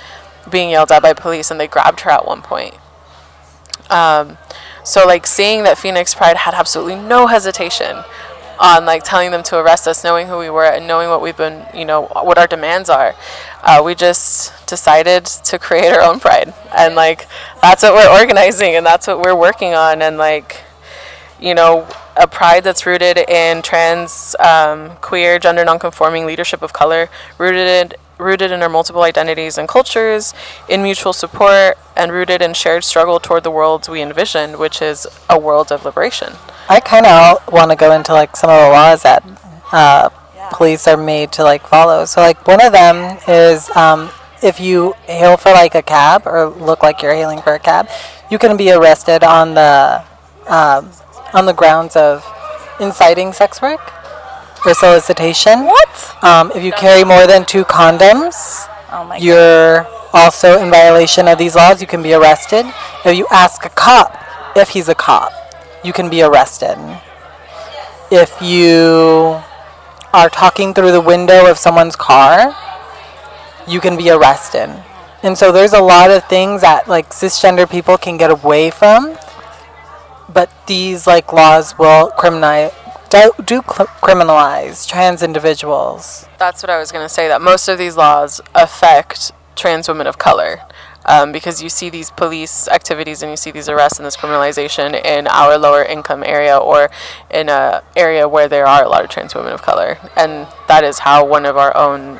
being 0.52 0.71
yelled 0.71 0.91
at 0.91 1.02
by 1.02 1.13
police, 1.13 1.49
and 1.49 1.60
they 1.60 1.67
grabbed 1.67 2.02
her 2.02 2.10
at 2.10 2.25
one 2.25 2.41
point. 2.41 2.75
Um, 3.89 4.38
so 4.84 5.06
like 5.06 5.28
seeing 5.28 5.63
that 5.63 5.78
Phoenix 5.78 6.13
Pride 6.13 6.38
had 6.38 6.54
absolutely 6.54 6.95
no 6.95 7.28
hesitation 7.28 8.04
on 8.60 8.86
like 8.86 9.04
telling 9.04 9.32
them 9.32 9.41
to 9.43 9.58
arrest 9.58 9.88
us, 9.88 10.04
knowing 10.04 10.28
who 10.28 10.38
we 10.38 10.50
were 10.50 10.65
and 10.65 10.86
knowing 10.88 11.10
what 11.10 11.22
we've 11.22 11.38
been, 11.38 11.65
you 11.74 11.86
know, 11.86 12.08
what 12.08 12.38
our 12.38 12.48
demands 12.48 12.89
are. 12.89 13.15
Uh, 13.63 13.82
we 13.84 13.95
just 13.95 14.54
decided 14.67 15.26
to 15.26 15.58
create 15.58 15.91
our 15.91 16.02
own 16.02 16.19
pride, 16.19 16.54
and 16.78 16.95
like 16.95 17.28
that's 17.62 17.84
what 17.84 17.93
we're 17.93 18.19
organizing 18.19 18.76
and 18.76 18.86
that's 18.86 19.08
what 19.08 19.19
we're 19.19 19.36
working 19.36 19.74
on, 19.74 20.02
and 20.02 20.17
like, 20.17 20.62
you 21.39 21.56
know, 21.56 21.88
a 22.17 22.28
pride 22.28 22.63
that's 22.65 22.86
rooted 22.86 23.17
in 23.17 23.62
trans, 23.62 24.36
um, 24.39 24.91
queer, 24.98 25.39
gender 25.39 25.63
nonconforming 25.63 26.26
leadership 26.26 26.62
of 26.62 26.74
color, 26.74 27.10
rooted 27.38 27.67
in 27.67 27.93
rooted 28.19 28.52
in 28.52 28.62
our 28.62 28.67
multiple 28.67 29.04
identities 29.04 29.58
and 29.58 29.69
cultures, 29.69 30.34
in 30.67 30.84
mutual 30.84 31.13
support, 31.13 31.78
and 31.95 32.12
rooted 32.12 32.41
in 32.41 32.54
shared 32.54 32.84
struggle 32.84 33.17
toward 33.17 33.43
the 33.43 33.52
worlds 33.52 33.88
we 33.88 34.02
envision, 34.02 34.60
which 34.60 34.82
is 34.82 35.08
a 35.30 35.39
world 35.39 35.72
of 35.72 35.86
liberation. 35.86 36.34
I 36.70 36.80
kind 36.80 37.08
of 37.08 37.52
want 37.52 37.72
to 37.72 37.76
go 37.76 37.92
into 37.94 38.14
like 38.14 38.36
some 38.36 38.50
of 38.50 38.62
the 38.62 38.70
laws 38.70 39.02
that 39.02 39.24
uh, 39.72 40.10
police 40.52 40.88
are 40.88 40.98
made 40.98 41.32
to 41.34 41.44
like 41.44 41.66
follow. 41.66 42.06
So 42.06 42.22
like 42.22 42.48
one 42.48 42.64
of 42.64 42.72
them 42.72 43.18
is 43.28 43.70
um, 43.76 44.10
if 44.44 44.60
you 44.60 44.94
hail 45.06 45.36
for 45.36 45.52
like 45.52 45.74
a 45.74 45.82
cab 45.82 46.28
or 46.28 46.48
look 46.48 46.84
like 46.84 47.02
you're 47.02 47.14
hailing 47.14 47.42
for 47.42 47.54
a 47.56 47.60
cab, 47.60 47.90
you 48.30 48.38
can 48.38 48.56
be 48.56 48.72
arrested 48.72 49.24
on 49.24 49.56
the 49.56 50.04
um, 50.48 50.92
on 51.34 51.46
the 51.46 51.54
grounds 51.54 51.96
of 51.96 52.24
inciting 52.80 53.34
sex 53.34 53.62
work 53.62 53.82
or 54.66 54.74
solicitation. 54.74 55.66
What? 55.66 56.24
Um, 56.24 56.52
if 56.54 56.64
you 56.64 56.72
carry 56.72 57.04
more 57.04 57.26
than 57.26 57.46
two 57.46 57.66
condoms, 57.66 58.68
oh 58.92 59.16
you're 59.20 59.88
also 60.14 60.62
in 60.62 60.70
violation 60.70 61.28
of 61.28 61.38
these 61.38 61.56
laws. 61.56 61.82
You 61.82 61.88
can 61.88 62.04
be 62.04 62.14
arrested. 62.14 62.66
If 63.06 63.18
you 63.18 63.26
ask 63.32 63.66
a 63.66 63.70
cop 63.70 64.16
if 64.56 64.70
he's 64.70 64.90
a 64.90 64.96
cop, 64.96 65.32
you 65.84 65.94
can 65.94 66.10
be 66.10 66.22
arrested. 66.22 66.78
If 68.12 68.42
you 68.42 69.42
are 70.13 70.30
talking 70.30 70.74
through 70.74 70.92
the 70.92 71.02
window 71.02 71.50
of 71.50 71.58
someone's 71.58 71.96
car, 71.96 72.56
you 73.68 73.80
can 73.80 73.96
be 73.96 74.10
arrested. 74.10 74.84
And 75.22 75.38
so 75.38 75.52
there's 75.52 75.74
a 75.74 75.82
lot 75.82 76.10
of 76.12 76.24
things 76.26 76.62
that 76.62 76.88
like 76.88 77.10
cisgender 77.10 77.70
people 77.70 77.98
can 77.98 78.18
get 78.18 78.32
away 78.32 78.70
from, 78.70 79.18
but 80.28 80.50
these 80.65 81.06
like 81.06 81.32
laws 81.34 81.78
will 81.78 82.10
criminalize 82.12 82.74
do, 83.10 83.32
do 83.44 83.62
cl- 83.68 83.88
criminalize 84.02 84.88
trans 84.88 85.24
individuals. 85.24 86.28
That's 86.38 86.63
what 86.63 86.70
I 86.70 86.80
was 86.80 86.92
going 86.92 87.04
to 87.06 87.10
say 87.10 87.28
that 87.28 87.42
most 87.42 87.68
of 87.68 87.78
these 87.78 87.98
laws 87.98 88.39
affect 88.56 89.32
trans 89.56 89.88
women 89.88 90.08
of 90.08 90.18
color 90.18 90.62
um, 91.06 91.32
because 91.32 91.62
you 91.62 91.70
see 91.70 91.90
these 91.90 92.12
police 92.12 92.68
activities 92.68 93.22
and 93.22 93.32
you 93.32 93.38
see 93.38 93.52
these 93.52 93.70
arrests 93.70 94.00
and 94.00 94.06
this 94.06 94.18
criminalization 94.18 94.94
in 95.04 95.28
our 95.28 95.58
lower 95.58 95.84
income 95.84 96.24
area 96.24 96.58
or 96.58 96.90
in 97.32 97.50
a 97.50 97.84
area 97.96 98.28
where 98.28 98.48
there 98.48 98.66
are 98.66 98.84
a 98.84 98.90
lot 98.90 99.04
of 99.04 99.10
trans 99.10 99.34
women 99.34 99.54
of 99.54 99.62
color, 99.62 99.98
and 100.16 100.48
that 100.68 100.84
is 100.84 101.00
how 101.00 101.26
one 101.26 101.46
of 101.46 101.58
our 101.58 101.76
own 101.76 102.20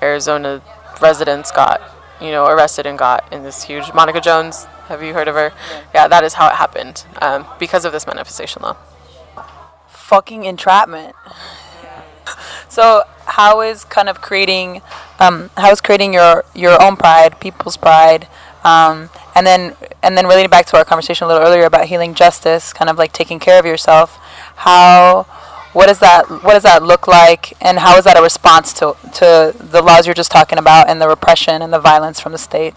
Arizona 0.00 0.62
residents 1.00 1.50
got, 1.50 1.80
you 2.20 2.30
know, 2.30 2.46
arrested 2.46 2.86
and 2.86 2.98
got 2.98 3.30
in 3.32 3.42
this 3.42 3.64
huge 3.64 3.92
Monica 3.94 4.20
Jones. 4.20 4.66
Have 4.88 5.02
you 5.02 5.14
heard 5.14 5.28
of 5.28 5.34
her? 5.34 5.52
Yeah, 5.70 5.82
yeah 5.94 6.08
that 6.08 6.24
is 6.24 6.34
how 6.34 6.48
it 6.48 6.56
happened 6.56 7.04
um, 7.20 7.46
because 7.58 7.84
of 7.84 7.92
this 7.92 8.06
manifestation 8.06 8.62
law. 8.62 8.76
Fucking 9.88 10.44
entrapment. 10.44 11.14
So 12.68 13.02
how 13.36 13.62
is 13.62 13.84
kind 13.84 14.10
of 14.10 14.20
creating, 14.20 14.82
um, 15.18 15.48
how 15.56 15.70
is 15.70 15.80
creating 15.80 16.12
your 16.12 16.44
your 16.54 16.80
own 16.82 16.96
pride, 16.96 17.40
people's 17.40 17.78
pride, 17.78 18.28
um, 18.62 19.08
and 19.34 19.46
then 19.46 19.74
and 20.02 20.18
then 20.18 20.26
relating 20.26 20.50
back 20.50 20.66
to 20.66 20.76
our 20.76 20.84
conversation 20.84 21.24
a 21.24 21.28
little 21.28 21.42
earlier 21.42 21.64
about 21.64 21.86
healing 21.86 22.12
justice, 22.14 22.74
kind 22.74 22.90
of 22.90 22.98
like 22.98 23.12
taking 23.12 23.38
care 23.38 23.58
of 23.58 23.64
yourself. 23.64 24.18
How, 24.56 25.22
what 25.72 25.86
does 25.86 25.98
that 26.00 26.28
what 26.28 26.52
does 26.52 26.62
that 26.64 26.82
look 26.82 27.08
like, 27.08 27.54
and 27.62 27.78
how 27.78 27.96
is 27.96 28.04
that 28.04 28.18
a 28.18 28.22
response 28.22 28.74
to 28.74 28.96
to 29.14 29.54
the 29.58 29.80
laws 29.80 30.06
you're 30.06 30.14
just 30.14 30.30
talking 30.30 30.58
about 30.58 30.90
and 30.90 31.00
the 31.00 31.08
repression 31.08 31.62
and 31.62 31.72
the 31.72 31.80
violence 31.80 32.20
from 32.20 32.32
the 32.32 32.38
state? 32.38 32.74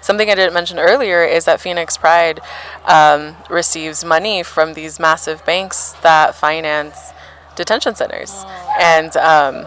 Something 0.00 0.28
I 0.28 0.34
didn't 0.34 0.54
mention 0.54 0.80
earlier 0.80 1.22
is 1.22 1.44
that 1.44 1.60
Phoenix 1.60 1.96
Pride 1.96 2.40
um, 2.86 3.36
receives 3.48 4.04
money 4.04 4.42
from 4.42 4.74
these 4.74 4.98
massive 4.98 5.44
banks 5.44 5.92
that 6.02 6.34
finance 6.34 7.12
detention 7.54 7.94
centers, 7.94 8.44
and 8.78 9.16
um, 9.16 9.66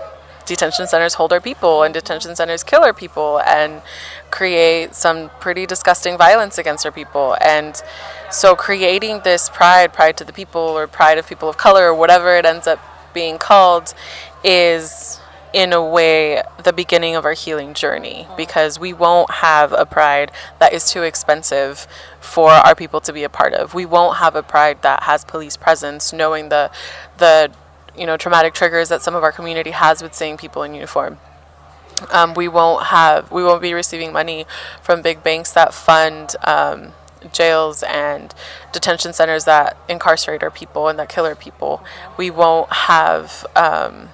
detention 0.50 0.88
centers 0.88 1.14
hold 1.14 1.32
our 1.32 1.40
people, 1.40 1.84
and 1.84 1.94
detention 1.94 2.36
centers 2.36 2.64
kill 2.64 2.84
our 2.84 2.94
people, 2.94 3.40
and 3.46 3.82
create 4.32 4.94
some 4.94 5.30
pretty 5.40 5.66
disgusting 5.66 6.18
violence 6.18 6.58
against 6.58 6.86
our 6.86 6.92
people. 6.92 7.38
And 7.42 7.82
so, 8.30 8.56
creating 8.56 9.22
this 9.24 9.48
pride, 9.50 9.94
pride 9.94 10.18
to 10.18 10.26
the 10.26 10.34
people, 10.34 10.62
or 10.62 10.88
pride 10.88 11.18
of 11.18 11.28
people 11.28 11.48
of 11.48 11.56
color, 11.56 11.86
or 11.86 11.94
whatever 11.96 12.36
it 12.36 12.46
ends 12.46 12.68
up 12.68 12.80
being 13.14 13.38
called, 13.38 13.94
is 14.44 15.22
in 15.54 15.74
a 15.74 15.84
way 15.84 16.42
the 16.64 16.74
beginning 16.74 17.16
of 17.16 17.26
our 17.26 17.34
healing 17.34 17.74
journey 17.74 18.26
mm-hmm. 18.26 18.36
because 18.38 18.80
we 18.80 18.94
won't 18.94 19.32
have 19.32 19.74
a 19.74 19.86
pride 19.86 20.32
that 20.60 20.74
is 20.74 20.92
too 20.92 21.02
expensive 21.04 21.88
for 22.20 22.52
our 22.52 22.76
people 22.76 23.02
to 23.02 23.12
be 23.12 23.24
a 23.24 23.30
part 23.30 23.54
of. 23.54 23.74
We 23.74 23.86
won't 23.86 24.18
have 24.18 24.36
a 24.36 24.44
pride 24.44 24.82
that 24.84 25.04
has 25.04 25.26
police 25.26 25.58
presence 25.58 26.14
knowing 26.14 26.50
the 26.50 26.70
the 27.18 27.52
you 28.00 28.06
know 28.06 28.18
traumatic 28.18 28.54
triggers 28.54 28.90
that 28.90 29.02
some 29.02 29.16
of 29.16 29.24
our 29.24 29.32
community 29.32 29.72
has 29.72 30.02
with 30.02 30.14
seeing 30.14 30.38
people 30.38 30.64
in 30.64 30.74
uniform. 30.74 31.18
Um, 32.12 32.34
we 32.34 32.48
won't 32.48 32.88
have 32.88 33.32
we 33.32 33.44
won't 33.44 33.62
be 33.62 33.74
receiving 33.74 34.14
money 34.14 34.46
from 34.82 35.02
big 35.02 35.22
banks 35.22 35.52
that 35.52 35.74
fund 35.74 36.36
um, 36.44 36.94
jails 37.34 37.84
and 37.84 38.34
detention 38.72 39.12
centers 39.14 39.46
that 39.46 39.78
incarcerate 39.90 40.42
our 40.42 40.52
people 40.52 40.88
and 40.88 40.98
that 40.98 41.10
kill 41.10 41.26
our 41.26 41.36
people. 41.36 41.84
We 42.18 42.30
won't 42.32 42.72
have 42.72 43.46
um, 43.56 44.10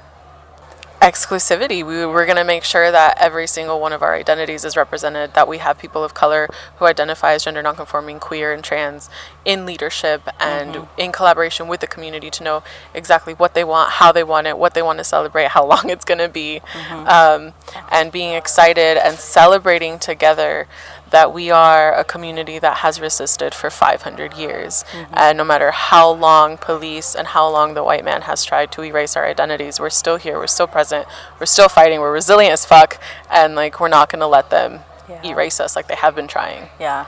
exclusivity. 1.02 1.86
We, 1.86 2.06
we're 2.06 2.26
going 2.26 2.38
to 2.38 2.44
make 2.44 2.64
sure 2.64 2.92
that 2.92 3.18
every 3.20 3.46
single 3.46 3.80
one 3.80 3.94
of 3.94 4.02
our 4.02 4.16
identities 4.16 4.66
is 4.66 4.76
represented, 4.76 5.34
that 5.36 5.48
we 5.48 5.60
have 5.60 5.78
people 5.78 6.04
of 6.04 6.14
color 6.14 6.50
who 6.78 6.86
identify 6.86 7.34
as 7.34 7.44
gender 7.44 7.62
nonconforming, 7.62 8.20
queer, 8.20 8.52
and 8.52 8.64
trans 8.64 9.10
in 9.46 9.66
leadership 9.66 10.28
and 10.40 10.74
Mhm. 10.76 10.88
in 10.98 11.12
collaboration 11.12 11.68
with 11.68 11.80
the 11.80 11.88
community 11.88 12.30
to 12.32 12.44
know 12.44 12.64
exactly 12.94 13.34
what 13.34 13.54
they 13.54 13.64
want, 13.64 13.92
how 13.94 14.12
they 14.12 14.24
want 14.24 14.48
it, 14.48 14.58
what 14.58 14.74
they 14.74 14.82
want 14.82 14.98
to 14.98 15.04
celebrate, 15.04 15.50
how 15.50 15.64
long 15.74 15.90
it's 15.90 16.04
going 16.04 16.18
to 16.18 16.28
be, 16.28 16.62
Mhm. 16.74 17.08
um, 17.08 17.54
and 17.92 18.12
being 18.12 18.34
excited 18.34 18.98
and 18.98 19.20
celebrating 19.20 20.00
together 20.00 20.68
that 21.12 21.32
we 21.32 21.52
are 21.52 21.94
a 21.94 22.04
community 22.04 22.58
that 22.60 22.78
has 22.78 23.00
resisted 23.00 23.54
for 23.54 23.70
500 23.70 24.34
years. 24.34 24.84
Mhm. 24.92 25.06
And 25.14 25.38
no 25.38 25.44
matter 25.44 25.70
how 25.72 26.10
long 26.10 26.58
police 26.58 27.14
and 27.14 27.28
how 27.28 27.48
long 27.48 27.76
the 27.76 27.84
white 27.84 28.04
man 28.04 28.24
has 28.24 28.44
tried 28.44 28.72
to 28.74 28.84
erase 28.84 29.16
our 29.16 29.26
identities, 29.26 29.80
we're 29.80 29.92
still 29.92 30.18
here, 30.18 30.38
we're 30.40 30.48
still 30.48 30.68
present, 30.68 31.08
we're 31.40 31.46
still 31.46 31.70
fighting, 31.70 32.02
we're 32.02 32.12
resilient 32.12 32.52
as 32.54 32.66
fuck, 32.66 32.98
and 33.30 33.56
like 33.56 33.80
we're 33.80 33.88
not 33.88 34.10
gonna 34.10 34.28
let 34.28 34.50
them 34.50 34.84
erase 35.24 35.60
us 35.60 35.76
like 35.76 35.88
they 35.88 35.96
have 35.96 36.16
been 36.16 36.28
trying. 36.28 36.70
Yeah. 36.80 37.06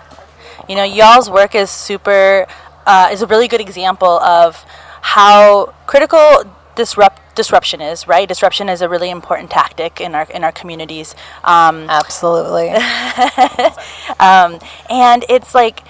You 0.67 0.76
know, 0.76 0.84
y'all's 0.84 1.30
work 1.30 1.56
is 1.56 1.70
super, 1.70 2.48
uh, 2.86 3.10
is 3.12 3.22
a 3.22 3.28
really 3.28 3.48
good 3.48 3.62
example 3.62 4.20
of 4.20 4.65
how 5.02 5.74
critical 5.86 6.43
disrupt 6.76 7.36
disruption 7.36 7.82
is. 7.82 8.08
Right, 8.08 8.28
disruption 8.28 8.67
is 8.70 8.82
a 8.82 8.89
really 8.89 9.10
important 9.10 9.50
tactic 9.50 10.02
in 10.02 10.15
our 10.15 10.28
in 10.30 10.43
our 10.43 10.52
communities. 10.52 11.15
Um, 11.43 11.89
Absolutely. 11.89 12.70
um, 14.20 14.60
and 14.89 15.26
it's 15.30 15.54
like 15.56 15.84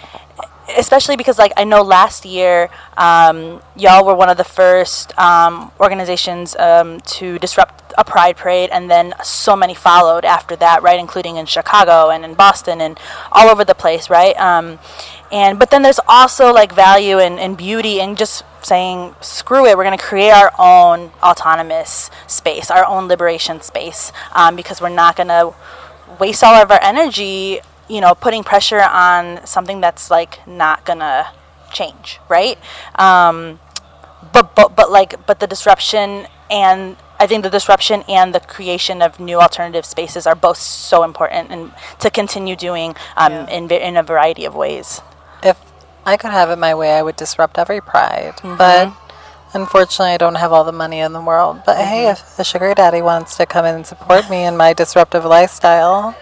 especially 0.76 1.16
because 1.16 1.38
like 1.38 1.54
i 1.58 1.64
know 1.64 1.82
last 1.82 2.26
year 2.26 2.70
um, 2.98 3.62
y'all 3.76 4.06
were 4.06 4.16
one 4.16 4.30
of 4.30 4.38
the 4.38 4.44
first 4.44 5.18
um, 5.18 5.72
organizations 5.80 6.56
um, 6.58 7.00
to 7.02 7.40
disrupt 7.40 7.94
a 7.98 8.04
pride 8.04 8.36
parade 8.36 8.70
and 8.72 8.90
then 8.90 9.14
so 9.24 9.56
many 9.56 9.74
followed 9.74 10.26
after 10.26 10.56
that 10.56 10.82
right 10.82 11.00
including 11.00 11.38
in 11.38 11.46
chicago 11.46 12.10
and 12.10 12.26
in 12.26 12.34
boston 12.34 12.82
and 12.82 13.00
all 13.32 13.50
over 13.50 13.64
the 13.64 13.76
place 13.76 14.10
right? 14.10 14.38
Um, 14.40 14.80
and 15.32 15.60
but 15.60 15.72
then 15.72 15.82
there's 15.82 16.00
also 16.08 16.54
like 16.54 16.74
value 16.74 17.20
and, 17.20 17.40
and 17.40 17.58
beauty 17.58 18.00
in 18.00 18.16
just 18.16 18.44
saying 18.62 19.16
screw 19.22 19.66
it 19.66 19.78
we're 19.78 19.84
going 19.84 19.98
to 19.98 20.04
create 20.04 20.32
our 20.32 20.52
own 20.60 21.12
autonomous 21.24 22.10
space 22.28 22.70
our 22.72 22.86
own 22.86 23.08
liberation 23.08 23.62
space 23.62 24.12
um, 24.34 24.56
because 24.56 24.82
we're 24.82 24.90
not 24.90 25.16
going 25.16 25.28
to 25.28 25.54
waste 26.20 26.44
all 26.44 26.56
of 26.56 26.72
our 26.72 26.82
energy, 26.82 27.60
you 27.90 28.02
know, 28.02 28.16
putting 28.16 28.44
pressure 28.44 28.82
on 28.82 29.46
something 29.46 29.82
that's 29.82 30.10
like 30.12 30.46
not 30.48 30.86
gonna 30.86 31.28
change, 31.72 32.20
right? 32.30 32.58
Um, 32.96 33.60
but 34.34 34.56
but 34.56 34.76
but 34.76 34.92
like 34.92 35.26
but 35.26 35.40
the 35.40 35.48
disruption 35.48 36.28
and 36.50 36.98
I 37.20 37.26
think 37.28 37.44
the 37.44 37.50
disruption 37.50 38.04
and 38.08 38.34
the 38.34 38.40
creation 38.40 39.02
of 39.02 39.20
new 39.20 39.40
alternative 39.40 39.86
spaces 39.86 40.28
are 40.28 40.36
both 40.36 40.58
so 40.58 41.04
important 41.04 41.50
and 41.52 41.74
to 42.00 42.10
continue 42.12 42.56
doing 42.56 42.96
um, 43.16 43.34
in 43.50 43.70
in 43.72 43.98
a 43.98 44.04
variety 44.04 44.46
of 44.46 44.56
ways. 44.56 45.02
If 45.42 45.58
I 46.06 46.16
could 46.18 46.32
have 46.32 46.50
it 46.50 46.58
my 46.58 46.76
way, 46.76 46.94
I 46.98 47.02
would 47.02 47.16
disrupt 47.16 47.58
every 47.58 47.82
pride. 47.82 48.36
Mhm. 48.44 48.58
But 48.58 48.92
unfortunately, 49.54 50.14
I 50.14 50.18
don't 50.18 50.36
have 50.36 50.54
all 50.54 50.64
the 50.64 50.72
money 50.72 51.00
in 51.00 51.14
the 51.14 51.22
world. 51.22 51.62
But 51.66 51.78
hey, 51.78 52.08
if 52.10 52.38
the 52.38 52.44
sugar 52.44 52.74
daddy 52.76 53.02
wants 53.02 53.36
to 53.38 53.46
come 53.46 53.66
in 53.66 53.76
and 53.76 53.88
support 53.88 54.30
me 54.30 54.44
in 54.44 54.56
my 54.56 54.74
disruptive 54.74 55.26
lifestyle, 55.26 56.16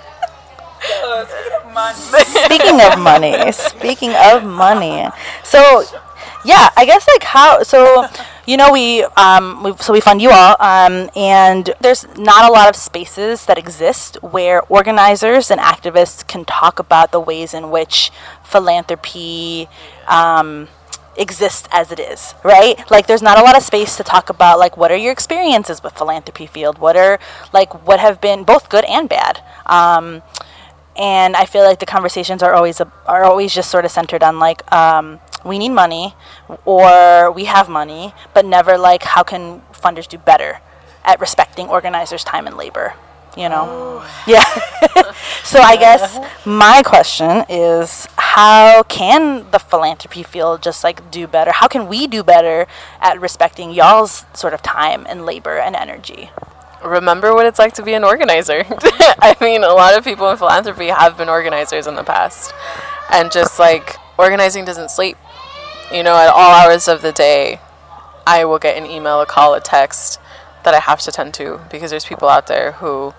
speaking 2.45 2.79
of 2.81 2.99
money, 2.99 3.51
speaking 3.51 4.13
of 4.15 4.43
money, 4.43 5.07
so 5.43 5.83
yeah, 6.45 6.69
I 6.77 6.85
guess 6.85 7.07
like 7.07 7.23
how 7.23 7.63
so 7.63 8.07
you 8.45 8.55
know 8.55 8.71
we 8.71 9.03
um 9.17 9.63
we, 9.63 9.73
so 9.77 9.91
we 9.91 9.99
fund 9.99 10.21
you 10.21 10.29
all 10.31 10.55
um 10.59 11.09
and 11.15 11.73
there's 11.81 12.05
not 12.17 12.47
a 12.49 12.53
lot 12.53 12.69
of 12.69 12.75
spaces 12.75 13.45
that 13.47 13.57
exist 13.57 14.21
where 14.21 14.61
organizers 14.63 15.49
and 15.51 15.59
activists 15.59 16.25
can 16.25 16.45
talk 16.45 16.79
about 16.79 17.11
the 17.11 17.19
ways 17.19 17.53
in 17.53 17.71
which 17.71 18.11
philanthropy 18.43 19.67
um 20.07 20.67
exists 21.17 21.67
as 21.71 21.91
it 21.91 21.99
is, 21.99 22.35
right? 22.43 22.79
Like 22.91 23.07
there's 23.07 23.21
not 23.21 23.39
a 23.39 23.41
lot 23.41 23.55
of 23.55 23.63
space 23.63 23.95
to 23.97 24.03
talk 24.03 24.29
about 24.29 24.59
like 24.59 24.77
what 24.77 24.91
are 24.91 24.97
your 24.97 25.11
experiences 25.11 25.81
with 25.83 25.97
philanthropy 25.97 26.45
field? 26.45 26.77
What 26.77 26.95
are 26.95 27.19
like 27.53 27.85
what 27.85 27.99
have 27.99 28.21
been 28.21 28.43
both 28.43 28.69
good 28.69 28.85
and 28.85 29.09
bad? 29.09 29.41
Um 29.65 30.21
and 30.97 31.35
I 31.35 31.45
feel 31.45 31.63
like 31.63 31.79
the 31.79 31.85
conversations 31.85 32.41
are 32.41 32.53
always 32.53 32.79
a, 32.79 32.91
are 33.05 33.23
always 33.23 33.53
just 33.53 33.69
sort 33.69 33.85
of 33.85 33.91
centered 33.91 34.23
on 34.23 34.39
like 34.39 34.69
um, 34.71 35.19
we 35.43 35.59
need 35.59 35.69
money 35.69 36.15
or 36.65 37.31
we 37.31 37.45
have 37.45 37.69
money, 37.69 38.13
but 38.33 38.45
never 38.45 38.77
like 38.77 39.03
how 39.03 39.23
can 39.23 39.61
funders 39.73 40.07
do 40.07 40.17
better 40.17 40.59
at 41.03 41.19
respecting 41.19 41.67
organizers' 41.67 42.23
time 42.23 42.47
and 42.47 42.57
labor. 42.57 42.93
You 43.37 43.49
know, 43.49 44.05
yeah. 44.25 44.45
so 45.43 45.59
I 45.59 45.75
guess 45.75 46.17
my 46.45 46.81
question 46.85 47.43
is, 47.49 48.07
how 48.17 48.83
can 48.83 49.51
the 49.51 49.59
philanthropy 49.59 50.23
field 50.23 50.61
just 50.61 50.85
like 50.85 51.11
do 51.11 51.27
better? 51.27 51.51
How 51.51 51.67
can 51.67 51.87
we 51.87 52.07
do 52.07 52.23
better 52.23 52.65
at 53.01 53.19
respecting 53.19 53.71
y'all's 53.71 54.25
sort 54.33 54.53
of 54.53 54.61
time 54.61 55.05
and 55.09 55.25
labor 55.25 55.57
and 55.57 55.75
energy? 55.75 56.29
Remember 56.85 57.33
what 57.33 57.45
it's 57.45 57.59
like 57.59 57.73
to 57.73 57.83
be 57.83 57.93
an 57.93 58.03
organizer. 58.03 58.63
I 58.69 59.35
mean, 59.41 59.63
a 59.63 59.73
lot 59.73 59.97
of 59.97 60.03
people 60.03 60.29
in 60.29 60.37
philanthropy 60.37 60.87
have 60.87 61.17
been 61.17 61.29
organizers 61.29 61.87
in 61.87 61.95
the 61.95 62.03
past. 62.03 62.53
And 63.11 63.31
just 63.31 63.59
like 63.59 63.97
organizing 64.17 64.65
doesn't 64.65 64.91
sleep. 64.91 65.17
You 65.91 66.03
know, 66.03 66.15
at 66.15 66.29
all 66.29 66.51
hours 66.51 66.87
of 66.87 67.01
the 67.01 67.11
day, 67.11 67.59
I 68.25 68.45
will 68.45 68.59
get 68.59 68.77
an 68.77 68.89
email, 68.89 69.21
a 69.21 69.25
call, 69.25 69.53
a 69.53 69.61
text 69.61 70.19
that 70.63 70.73
I 70.73 70.79
have 70.79 70.99
to 71.01 71.11
tend 71.11 71.33
to 71.35 71.61
because 71.69 71.91
there's 71.91 72.05
people 72.05 72.27
out 72.27 72.47
there 72.47 72.73
who 72.73 73.13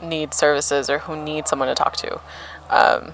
need 0.00 0.34
services 0.34 0.88
or 0.88 1.00
who 1.00 1.16
need 1.16 1.48
someone 1.48 1.68
to 1.68 1.74
talk 1.74 1.96
to. 1.96 2.20
Um, 2.70 3.12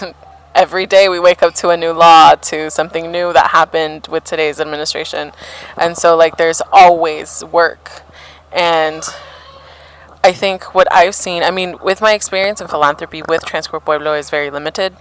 every 0.54 0.86
day 0.86 1.08
we 1.08 1.20
wake 1.20 1.42
up 1.42 1.54
to 1.54 1.68
a 1.68 1.76
new 1.76 1.92
law, 1.92 2.34
to 2.34 2.70
something 2.70 3.12
new 3.12 3.32
that 3.32 3.50
happened 3.50 4.08
with 4.08 4.24
today's 4.24 4.58
administration. 4.58 5.32
And 5.76 5.96
so, 5.96 6.16
like, 6.16 6.38
there's 6.38 6.62
always 6.72 7.44
work. 7.44 8.02
And 8.56 9.04
I 10.24 10.32
think 10.32 10.74
what 10.74 10.90
I've 10.90 11.14
seen, 11.14 11.42
I 11.42 11.50
mean, 11.50 11.76
with 11.82 12.00
my 12.00 12.14
experience 12.14 12.60
in 12.60 12.68
philanthropy 12.68 13.22
with 13.28 13.44
Trans 13.44 13.68
Queer 13.68 13.80
Pueblo 13.80 14.14
is 14.14 14.30
very 14.30 14.50
limited, 14.50 14.96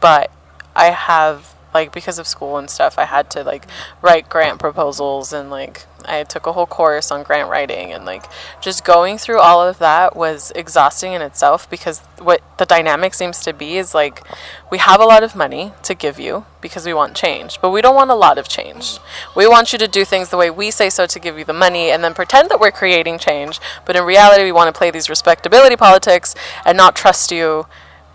but 0.00 0.30
I 0.74 0.86
have 0.86 1.54
like 1.72 1.92
because 1.92 2.18
of 2.18 2.26
school 2.26 2.56
and 2.56 2.68
stuff, 2.68 2.98
I 2.98 3.04
had 3.04 3.30
to 3.30 3.44
like 3.44 3.66
write 4.02 4.28
grant 4.28 4.58
proposals 4.58 5.32
and 5.32 5.50
like 5.50 5.86
I 6.04 6.24
took 6.24 6.46
a 6.46 6.52
whole 6.52 6.66
course 6.66 7.10
on 7.10 7.22
grant 7.22 7.50
writing 7.50 7.92
and 7.92 8.04
like 8.04 8.24
just 8.60 8.84
going 8.84 9.18
through 9.18 9.38
all 9.38 9.66
of 9.66 9.78
that 9.78 10.16
was 10.16 10.52
exhausting 10.54 11.12
in 11.12 11.22
itself 11.22 11.68
because 11.68 12.00
what 12.18 12.42
the 12.58 12.66
dynamic 12.66 13.14
seems 13.14 13.40
to 13.40 13.52
be 13.52 13.76
is 13.76 13.94
like 13.94 14.22
we 14.70 14.78
have 14.78 15.00
a 15.00 15.04
lot 15.04 15.22
of 15.22 15.36
money 15.36 15.72
to 15.82 15.94
give 15.94 16.18
you 16.18 16.44
because 16.60 16.86
we 16.86 16.94
want 16.94 17.14
change, 17.14 17.60
but 17.60 17.70
we 17.70 17.80
don't 17.80 17.94
want 17.94 18.10
a 18.10 18.14
lot 18.14 18.38
of 18.38 18.48
change. 18.48 18.98
We 19.34 19.46
want 19.46 19.72
you 19.72 19.78
to 19.78 19.88
do 19.88 20.04
things 20.04 20.28
the 20.28 20.36
way 20.36 20.50
we 20.50 20.70
say 20.70 20.90
so 20.90 21.06
to 21.06 21.18
give 21.18 21.38
you 21.38 21.44
the 21.44 21.52
money 21.52 21.90
and 21.90 22.02
then 22.02 22.14
pretend 22.14 22.50
that 22.50 22.60
we're 22.60 22.70
creating 22.70 23.18
change, 23.18 23.60
but 23.86 23.96
in 23.96 24.04
reality 24.04 24.44
we 24.44 24.52
want 24.52 24.72
to 24.72 24.76
play 24.76 24.90
these 24.90 25.08
respectability 25.08 25.76
politics 25.76 26.34
and 26.64 26.76
not 26.76 26.96
trust 26.96 27.30
you 27.30 27.66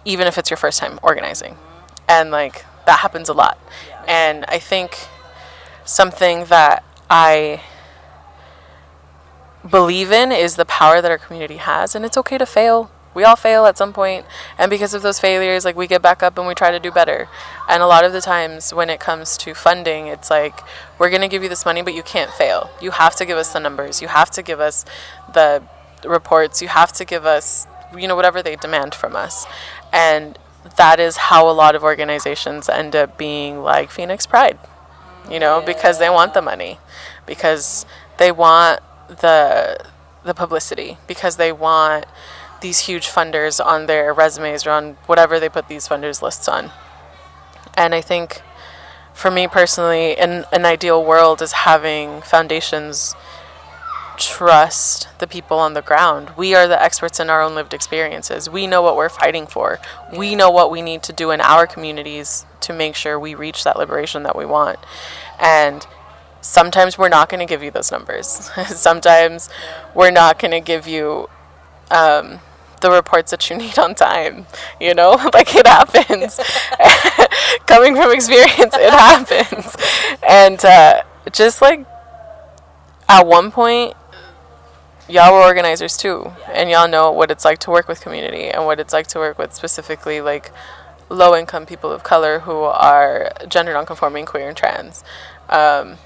even 0.03 0.27
if 0.27 0.37
it's 0.37 0.49
your 0.49 0.57
first 0.57 0.79
time 0.79 0.99
organizing. 1.01 1.57
And 2.07 2.29
like 2.29 2.65
that 2.85 2.99
happens 2.99 3.29
a 3.29 3.33
lot. 3.33 3.59
And 4.07 4.45
I 4.47 4.59
think 4.59 5.07
something 5.83 6.45
that 6.45 6.83
I 7.09 7.61
believe 9.69 10.11
in 10.11 10.31
is 10.31 10.55
the 10.55 10.65
power 10.65 11.01
that 11.01 11.09
our 11.09 11.17
community 11.17 11.57
has 11.57 11.95
and 11.95 12.05
it's 12.05 12.17
okay 12.17 12.37
to 12.37 12.45
fail. 12.45 12.91
We 13.13 13.23
all 13.23 13.37
fail 13.37 13.65
at 13.65 13.77
some 13.77 13.93
point 13.93 14.25
and 14.57 14.69
because 14.69 14.93
of 14.93 15.01
those 15.01 15.19
failures 15.19 15.65
like 15.65 15.75
we 15.75 15.87
get 15.87 16.01
back 16.01 16.21
up 16.21 16.37
and 16.37 16.47
we 16.47 16.53
try 16.53 16.71
to 16.71 16.79
do 16.79 16.91
better. 16.91 17.27
And 17.67 17.81
a 17.81 17.87
lot 17.87 18.03
of 18.03 18.13
the 18.13 18.21
times 18.21 18.73
when 18.73 18.89
it 18.89 18.99
comes 18.99 19.37
to 19.37 19.53
funding 19.53 20.07
it's 20.07 20.29
like 20.29 20.59
we're 20.99 21.09
going 21.09 21.21
to 21.21 21.27
give 21.27 21.41
you 21.41 21.49
this 21.49 21.65
money 21.65 21.81
but 21.81 21.93
you 21.93 22.03
can't 22.03 22.31
fail. 22.31 22.69
You 22.81 22.91
have 22.91 23.15
to 23.15 23.25
give 23.25 23.37
us 23.37 23.53
the 23.53 23.59
numbers. 23.59 24.01
You 24.01 24.07
have 24.07 24.29
to 24.31 24.43
give 24.43 24.59
us 24.59 24.85
the 25.33 25.63
reports. 26.03 26.61
You 26.61 26.67
have 26.67 26.91
to 26.93 27.05
give 27.05 27.25
us 27.25 27.67
you 27.97 28.07
know 28.07 28.15
whatever 28.15 28.43
they 28.43 28.55
demand 28.55 28.93
from 28.93 29.15
us. 29.15 29.45
And 29.93 30.37
that 30.77 30.99
is 30.99 31.17
how 31.17 31.49
a 31.49 31.53
lot 31.53 31.75
of 31.75 31.83
organizations 31.83 32.69
end 32.69 32.95
up 32.95 33.17
being 33.17 33.61
like 33.61 33.91
phoenix 33.91 34.25
pride 34.25 34.57
you 35.29 35.39
know 35.39 35.59
yeah. 35.59 35.65
because 35.65 35.99
they 35.99 36.09
want 36.09 36.33
the 36.33 36.41
money 36.41 36.79
because 37.25 37.85
they 38.17 38.31
want 38.31 38.81
the 39.07 39.77
the 40.23 40.33
publicity 40.33 40.97
because 41.07 41.37
they 41.37 41.51
want 41.51 42.05
these 42.61 42.79
huge 42.79 43.07
funders 43.07 43.63
on 43.63 43.85
their 43.85 44.13
resumes 44.13 44.65
or 44.65 44.71
on 44.71 44.93
whatever 45.05 45.39
they 45.39 45.49
put 45.49 45.67
these 45.67 45.87
funders 45.87 46.21
lists 46.21 46.47
on. 46.47 46.71
And 47.75 47.93
I 47.93 48.01
think 48.01 48.41
for 49.13 49.29
me 49.29 49.47
personally, 49.47 50.17
an, 50.17 50.45
an 50.51 50.65
ideal 50.65 51.03
world 51.03 51.41
is 51.41 51.51
having 51.51 52.21
foundations 52.21 53.15
trust 54.17 55.07
the 55.19 55.27
people 55.27 55.59
on 55.59 55.73
the 55.73 55.81
ground. 55.81 56.31
We 56.37 56.53
are 56.55 56.67
the 56.67 56.81
experts 56.81 57.19
in 57.19 57.29
our 57.29 57.41
own 57.41 57.55
lived 57.55 57.73
experiences. 57.73 58.49
We 58.49 58.67
know 58.67 58.81
what 58.81 58.95
we're 58.95 59.09
fighting 59.09 59.47
for. 59.47 59.79
We 60.15 60.35
know 60.35 60.49
what 60.49 60.71
we 60.71 60.81
need 60.81 61.03
to 61.03 61.13
do 61.13 61.31
in 61.31 61.41
our 61.41 61.67
communities 61.67 62.45
to 62.61 62.73
make 62.73 62.95
sure 62.95 63.19
we 63.19 63.35
reach 63.35 63.63
that 63.63 63.77
liberation 63.77 64.23
that 64.23 64.35
we 64.35 64.45
want. 64.45 64.79
And 65.39 65.85
sometimes 66.41 66.97
we're 66.97 67.09
not 67.09 67.29
going 67.29 67.39
to 67.39 67.45
give 67.45 67.63
you 67.63 67.71
those 67.71 67.91
numbers. 67.91 68.27
sometimes 68.67 69.49
we're 69.93 70.11
not 70.11 70.39
going 70.39 70.51
to 70.51 70.61
give 70.61 70.87
you 70.87 71.29
um, 71.91 72.39
the 72.81 72.91
reports 72.91 73.31
that 73.31 73.49
you 73.49 73.57
need 73.57 73.77
on 73.79 73.95
time. 73.95 74.47
You 74.79 74.93
know, 74.93 75.11
like 75.33 75.55
it 75.55 75.67
happens. 75.67 76.39
Coming 77.65 77.95
from 77.95 78.11
experience, 78.11 78.75
it 78.75 78.91
happens. 78.91 79.75
And 80.27 80.63
uh, 80.63 81.01
just 81.31 81.61
like 81.61 81.85
at 83.07 83.25
one 83.25 83.51
point, 83.51 83.95
y'all 85.07 85.33
were 85.33 85.41
organizers 85.41 85.97
too, 85.97 86.33
and 86.51 86.69
y'all 86.69 86.87
know 86.87 87.11
what 87.11 87.31
it's 87.31 87.45
like 87.45 87.59
to 87.59 87.71
work 87.71 87.87
with 87.87 88.01
community 88.01 88.47
and 88.47 88.65
what 88.65 88.79
it's 88.79 88.93
like 88.93 89.07
to 89.07 89.19
work 89.19 89.37
with 89.37 89.53
specifically 89.53 90.21
like 90.21 90.51
low 91.09 91.35
income 91.35 91.65
people 91.65 91.91
of 91.91 92.03
color 92.03 92.39
who 92.39 92.61
are 92.61 93.31
gender 93.47 93.73
nonconforming, 93.73 94.25
queer, 94.25 94.47
and 94.47 94.57
trans. 94.57 95.03
Um, 95.49 95.97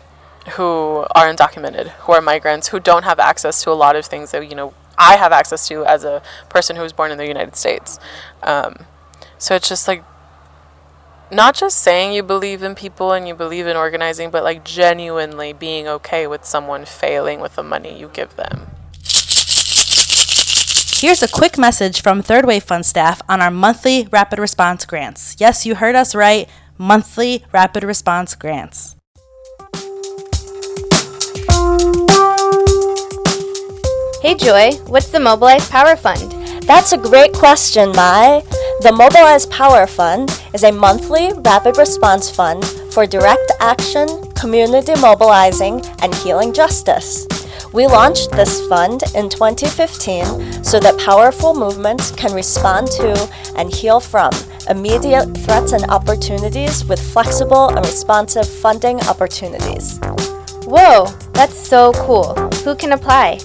who 0.52 1.06
are 1.16 1.32
undocumented, 1.32 1.90
who 1.90 2.14
are 2.14 2.22
migrants, 2.22 2.70
who 2.70 2.80
don't 2.80 3.04
have 3.04 3.20
access 3.20 3.62
to 3.64 3.72
a 3.72 3.74
lot 3.74 3.96
of 3.96 4.06
things 4.06 4.32
that 4.32 4.50
you 4.50 4.56
know 4.56 4.74
I 4.98 5.16
have 5.16 5.32
access 5.32 5.68
to 5.68 5.86
as 5.86 6.04
a 6.04 6.22
person 6.50 6.76
who 6.76 6.82
was 6.82 6.94
born 6.94 7.12
in 7.12 7.18
the 7.18 7.28
United 7.28 7.56
States. 7.56 8.00
Um, 8.44 8.86
so 9.38 9.56
it's 9.56 9.70
just 9.70 9.88
like 9.88 10.04
not 11.32 11.56
just 11.56 11.80
saying 11.80 12.14
you 12.14 12.24
believe 12.24 12.64
in 12.64 12.76
people 12.76 13.12
and 13.12 13.28
you 13.28 13.36
believe 13.36 13.68
in 13.68 13.78
organizing, 13.78 14.32
but 14.32 14.44
like 14.44 14.66
genuinely 14.66 15.54
being 15.54 15.88
okay 15.88 16.26
with 16.26 16.44
someone 16.44 16.86
failing 16.86 17.40
with 17.40 17.56
the 17.56 17.64
money 17.64 17.98
you 17.98 18.10
give 18.10 18.36
them. 18.36 18.79
Here's 21.02 21.24
a 21.24 21.30
quick 21.30 21.58
message 21.58 22.02
from 22.02 22.22
Third 22.22 22.46
Wave 22.46 22.64
Fund 22.64 22.86
staff 22.86 23.22
on 23.30 23.40
our 23.40 23.50
monthly 23.50 24.10
rapid 24.12 24.38
response 24.38 24.84
grants. 24.84 25.34
Yes, 25.40 25.66
you 25.66 25.76
heard 25.76 25.96
us 25.96 26.14
right 26.14 26.50
monthly 26.78 27.46
rapid 27.54 27.86
response 27.86 28.36
grants. 28.36 28.98
Hey 34.22 34.36
Joy, 34.36 34.72
what's 34.88 35.08
the 35.08 35.22
Mobilize 35.24 35.70
Power 35.70 35.96
Fund? 35.96 36.34
That's 36.64 36.92
a 36.92 36.98
great 36.98 37.32
question, 37.32 37.94
Mai. 37.94 38.44
The 38.82 38.92
Mobilize 38.92 39.46
Power 39.46 39.88
Fund 39.88 40.30
is 40.54 40.66
a 40.66 40.72
monthly 40.74 41.32
rapid 41.46 41.78
response 41.78 42.30
fund 42.30 42.66
for 42.92 43.06
direct 43.06 43.54
action, 43.62 44.30
community 44.34 44.96
mobilizing, 45.00 45.80
and 46.02 46.14
healing 46.16 46.52
justice. 46.52 47.26
We 47.72 47.86
launched 47.86 48.32
this 48.32 48.66
fund 48.68 49.04
in 49.14 49.30
2015 49.30 50.64
so 50.64 50.80
that 50.80 50.98
powerful 50.98 51.54
movements 51.54 52.12
can 52.12 52.34
respond 52.34 52.88
to 52.92 53.30
and 53.56 53.72
heal 53.72 54.00
from 54.00 54.32
immediate 54.70 55.38
threats 55.38 55.74
and 55.74 55.84
opportunities 55.92 56.84
with 56.86 57.00
flexible 57.00 57.70
and 57.70 57.86
responsive 57.86 58.48
funding 58.48 59.00
opportunities. 59.02 60.00
Whoa, 60.66 61.06
that's 61.34 61.68
so 61.68 61.92
cool. 61.94 62.34
Who 62.64 62.76
can 62.76 62.94
apply? 62.94 63.40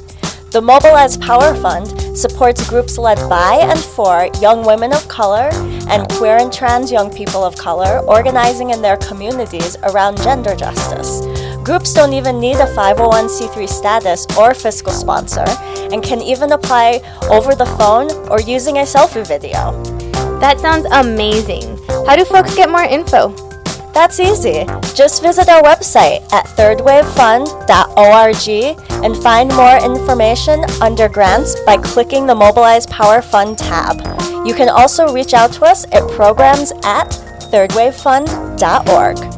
The 0.53 0.63
Mobilize 0.63 1.17
Power 1.19 1.55
Fund 1.57 2.17
supports 2.17 2.67
groups 2.69 2.97
led 2.97 3.19
by 3.29 3.59
and 3.61 3.79
for 3.79 4.31
young 4.41 4.65
women 4.65 4.95
of 4.95 5.07
color 5.09 5.51
and 5.91 6.09
queer 6.13 6.39
and 6.39 6.53
trans 6.53 6.91
young 6.91 7.13
people 7.13 7.45
of 7.45 7.57
color 7.57 7.99
organizing 8.07 8.71
in 8.71 8.81
their 8.81 8.97
communities 8.97 9.77
around 9.83 10.17
gender 10.23 10.55
justice. 10.55 11.21
Groups 11.65 11.95
don't 11.95 12.13
even 12.13 12.39
need 12.39 12.57
a 12.57 12.67
501c3 12.77 13.67
status 13.67 14.27
or 14.39 14.53
fiscal 14.53 14.93
sponsor 14.93 15.47
and 15.91 16.03
can 16.03 16.21
even 16.21 16.53
apply 16.53 17.01
over 17.31 17.55
the 17.55 17.65
phone 17.79 18.13
or 18.29 18.39
using 18.43 18.77
a 18.77 18.83
selfie 18.83 19.27
video. 19.27 19.73
That 20.41 20.61
sounds 20.61 20.85
amazing. 20.93 21.79
How 22.07 22.17
do 22.17 22.27
folks 22.27 22.55
get 22.55 22.69
more 22.69 22.85
info? 22.85 23.31
That's 23.95 24.21
easy. 24.21 24.67
Just 24.95 25.23
visit 25.23 25.49
our 25.49 25.63
website 25.63 26.31
at 26.35 26.45
thirdwavefund.org 26.49 28.79
and 29.03 29.17
find 29.23 29.51
more 29.55 29.79
information 29.83 30.67
under 30.83 31.09
grants 31.09 31.59
by 31.61 31.79
clicking 31.79 32.27
the 32.27 32.35
Mobilize 32.35 32.87
Power 32.89 33.23
Fund 33.23 33.57
tab. 33.57 34.03
You 34.47 34.53
can 34.53 34.69
also 34.69 35.15
reach 35.15 35.33
out 35.33 35.55
to 35.55 35.65
us 35.65 35.87
at 35.93 36.07
programs 36.11 36.73
at 36.85 37.09
thirdwavefund.org. 37.51 39.34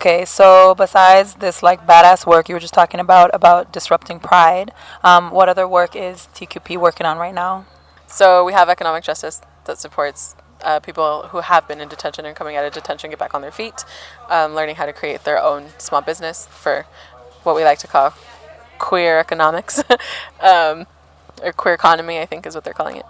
Okay, 0.00 0.24
so 0.24 0.74
besides 0.74 1.34
this 1.34 1.62
like 1.62 1.86
badass 1.86 2.24
work 2.24 2.48
you 2.48 2.54
were 2.54 2.58
just 2.58 2.72
talking 2.72 3.00
about 3.00 3.34
about 3.34 3.70
disrupting 3.70 4.18
pride, 4.18 4.72
um, 5.04 5.30
what 5.30 5.50
other 5.50 5.68
work 5.68 5.94
is 5.94 6.26
TQP 6.34 6.78
working 6.78 7.04
on 7.04 7.18
right 7.18 7.34
now? 7.34 7.66
So 8.06 8.42
we 8.42 8.54
have 8.54 8.70
economic 8.70 9.04
justice 9.04 9.42
that 9.66 9.76
supports 9.76 10.36
uh, 10.62 10.80
people 10.80 11.28
who 11.28 11.40
have 11.40 11.68
been 11.68 11.82
in 11.82 11.88
detention 11.90 12.24
and 12.24 12.34
coming 12.34 12.56
out 12.56 12.64
of 12.64 12.72
detention 12.72 13.10
get 13.10 13.18
back 13.18 13.34
on 13.34 13.42
their 13.42 13.52
feet, 13.52 13.84
um, 14.30 14.54
learning 14.54 14.76
how 14.76 14.86
to 14.86 14.94
create 14.94 15.24
their 15.24 15.38
own 15.38 15.66
small 15.76 16.00
business 16.00 16.46
for 16.46 16.86
what 17.42 17.54
we 17.54 17.62
like 17.62 17.78
to 17.80 17.86
call 17.86 18.14
queer 18.78 19.18
economics, 19.18 19.84
um, 20.40 20.86
or 21.42 21.52
queer 21.52 21.74
economy, 21.74 22.18
I 22.20 22.24
think 22.24 22.46
is 22.46 22.54
what 22.54 22.64
they're 22.64 22.72
calling 22.72 22.96
it. 22.96 23.04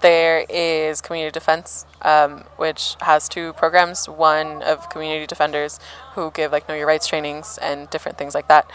There 0.00 0.46
is 0.48 1.02
community 1.02 1.32
defense, 1.32 1.84
um, 2.02 2.44
which 2.56 2.96
has 3.02 3.28
two 3.28 3.52
programs. 3.54 4.08
One 4.08 4.62
of 4.62 4.88
community 4.88 5.26
defenders 5.26 5.78
who 6.14 6.30
give 6.30 6.52
like 6.52 6.68
know 6.68 6.74
your 6.74 6.86
rights 6.86 7.06
trainings 7.06 7.58
and 7.58 7.88
different 7.90 8.16
things 8.16 8.34
like 8.34 8.48
that. 8.48 8.70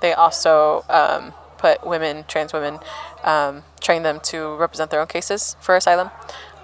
They 0.00 0.14
also 0.14 0.84
um, 0.88 1.34
put 1.58 1.86
women, 1.86 2.24
trans 2.26 2.54
women, 2.54 2.78
um, 3.22 3.64
train 3.80 4.02
them 4.02 4.20
to 4.24 4.56
represent 4.56 4.90
their 4.90 5.00
own 5.00 5.06
cases 5.06 5.56
for 5.60 5.76
asylum. 5.76 6.10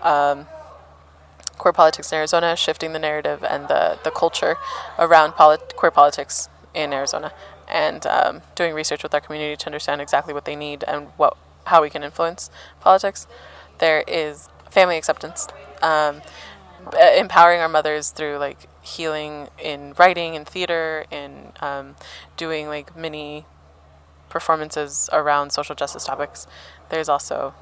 Um, 0.02 0.46
queer 1.58 1.72
politics 1.72 2.10
in 2.10 2.16
Arizona, 2.16 2.56
shifting 2.56 2.92
the 2.92 2.98
narrative 2.98 3.44
and 3.44 3.68
the, 3.68 3.98
the 4.04 4.10
culture 4.10 4.56
around 4.98 5.32
polit- 5.32 5.74
queer 5.76 5.90
politics 5.90 6.48
in 6.74 6.92
Arizona, 6.92 7.32
and 7.68 8.06
um, 8.06 8.42
doing 8.54 8.74
research 8.74 9.02
with 9.02 9.12
our 9.12 9.20
community 9.20 9.56
to 9.56 9.66
understand 9.66 10.00
exactly 10.00 10.32
what 10.32 10.44
they 10.46 10.56
need 10.56 10.84
and 10.84 11.08
what 11.16 11.36
how 11.66 11.82
we 11.82 11.90
can 11.90 12.04
influence 12.04 12.48
politics 12.80 13.26
there 13.78 14.04
is 14.06 14.48
family 14.70 14.96
acceptance, 14.96 15.48
um, 15.82 16.22
empowering 17.16 17.60
our 17.60 17.68
mothers 17.68 18.10
through 18.10 18.38
like 18.38 18.68
healing 18.82 19.48
in 19.58 19.94
writing 19.98 20.36
and 20.36 20.46
theater 20.46 21.04
and 21.10 21.52
um, 21.60 21.96
doing 22.36 22.68
like 22.68 22.96
mini 22.96 23.44
performances 24.28 25.08
around 25.12 25.50
social 25.50 25.74
justice 25.74 26.04
topics. 26.04 26.46
There's 26.90 27.08
also, 27.08 27.54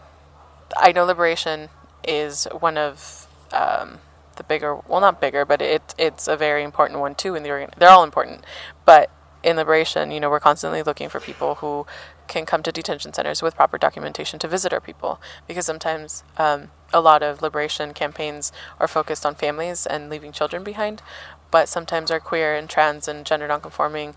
I 0.77 0.93
know 0.93 1.05
liberation 1.05 1.69
is 2.07 2.47
one 2.59 2.77
of 2.77 3.27
um, 3.53 4.01
the 4.37 4.43
bigger, 4.43 4.77
well, 4.89 5.01
not 5.01 5.21
bigger, 5.21 5.45
but 5.45 5.63
it 5.63 5.95
it's 5.97 6.29
a 6.29 6.37
very 6.37 6.63
important 6.63 7.01
one 7.01 7.15
too 7.15 7.35
in 7.35 7.43
the 7.43 7.51
organ. 7.51 7.71
They're 7.77 7.91
all 7.91 8.05
important, 8.05 8.45
but 8.85 9.11
in 9.43 9.57
liberation, 9.57 10.11
you 10.11 10.21
know, 10.21 10.31
we're 10.31 10.41
constantly 10.41 10.83
looking 10.83 11.09
for 11.09 11.21
people 11.21 11.57
who 11.57 11.87
can 12.29 12.47
come 12.47 12.63
to 12.63 12.73
detention 12.73 13.13
centers 13.13 13.43
with 13.43 13.57
proper 13.57 13.79
documentation 13.79 14.39
to 14.41 14.49
visit 14.49 14.73
our 14.73 14.81
people. 14.81 15.21
Because 15.47 15.67
sometimes 15.67 16.25
um, 16.37 16.71
a 16.93 17.01
lot 17.01 17.23
of 17.23 17.43
liberation 17.43 17.93
campaigns 17.93 18.53
are 18.79 18.89
focused 18.89 19.27
on 19.27 19.35
families 19.35 19.87
and 19.87 20.11
leaving 20.11 20.33
children 20.33 20.65
behind, 20.65 21.03
but 21.51 21.69
sometimes 21.69 22.11
our 22.11 22.21
queer 22.21 22.55
and 22.55 22.69
trans 22.69 23.09
and 23.09 23.25
gender 23.25 23.47
nonconforming 23.49 24.15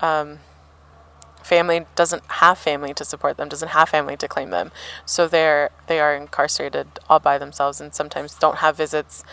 um, 0.00 0.38
family 1.42 1.86
doesn't 1.94 2.24
have 2.26 2.58
family 2.58 2.92
to 2.92 3.04
support 3.04 3.36
them, 3.36 3.48
doesn't 3.48 3.68
have 3.68 3.88
family 3.88 4.16
to 4.16 4.28
claim 4.28 4.50
them, 4.50 4.72
so 5.04 5.28
they're 5.28 5.70
they 5.86 6.00
are 6.00 6.14
incarcerated 6.14 6.86
all 7.08 7.20
by 7.20 7.38
themselves 7.38 7.80
and 7.80 7.94
sometimes 7.94 8.34
don't 8.34 8.56
have 8.56 8.76
visits 8.76 9.24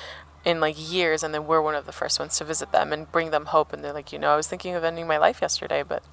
in 0.46 0.60
like 0.60 0.76
years, 0.78 1.24
and 1.24 1.34
then 1.34 1.48
we're 1.48 1.62
one 1.62 1.76
of 1.76 1.86
the 1.86 1.92
first 1.92 2.20
ones 2.20 2.38
to 2.38 2.44
visit 2.44 2.72
them 2.72 2.94
and 2.94 3.12
bring 3.12 3.32
them 3.32 3.46
hope. 3.46 3.74
And 3.74 3.84
they're 3.84 3.94
like, 3.94 4.12
you 4.12 4.20
know, 4.20 4.32
I 4.32 4.36
was 4.36 4.48
thinking 4.48 4.76
of 4.76 4.84
ending 4.84 5.08
my 5.08 5.18
life 5.18 5.42
yesterday, 5.42 5.84
but 5.84 6.04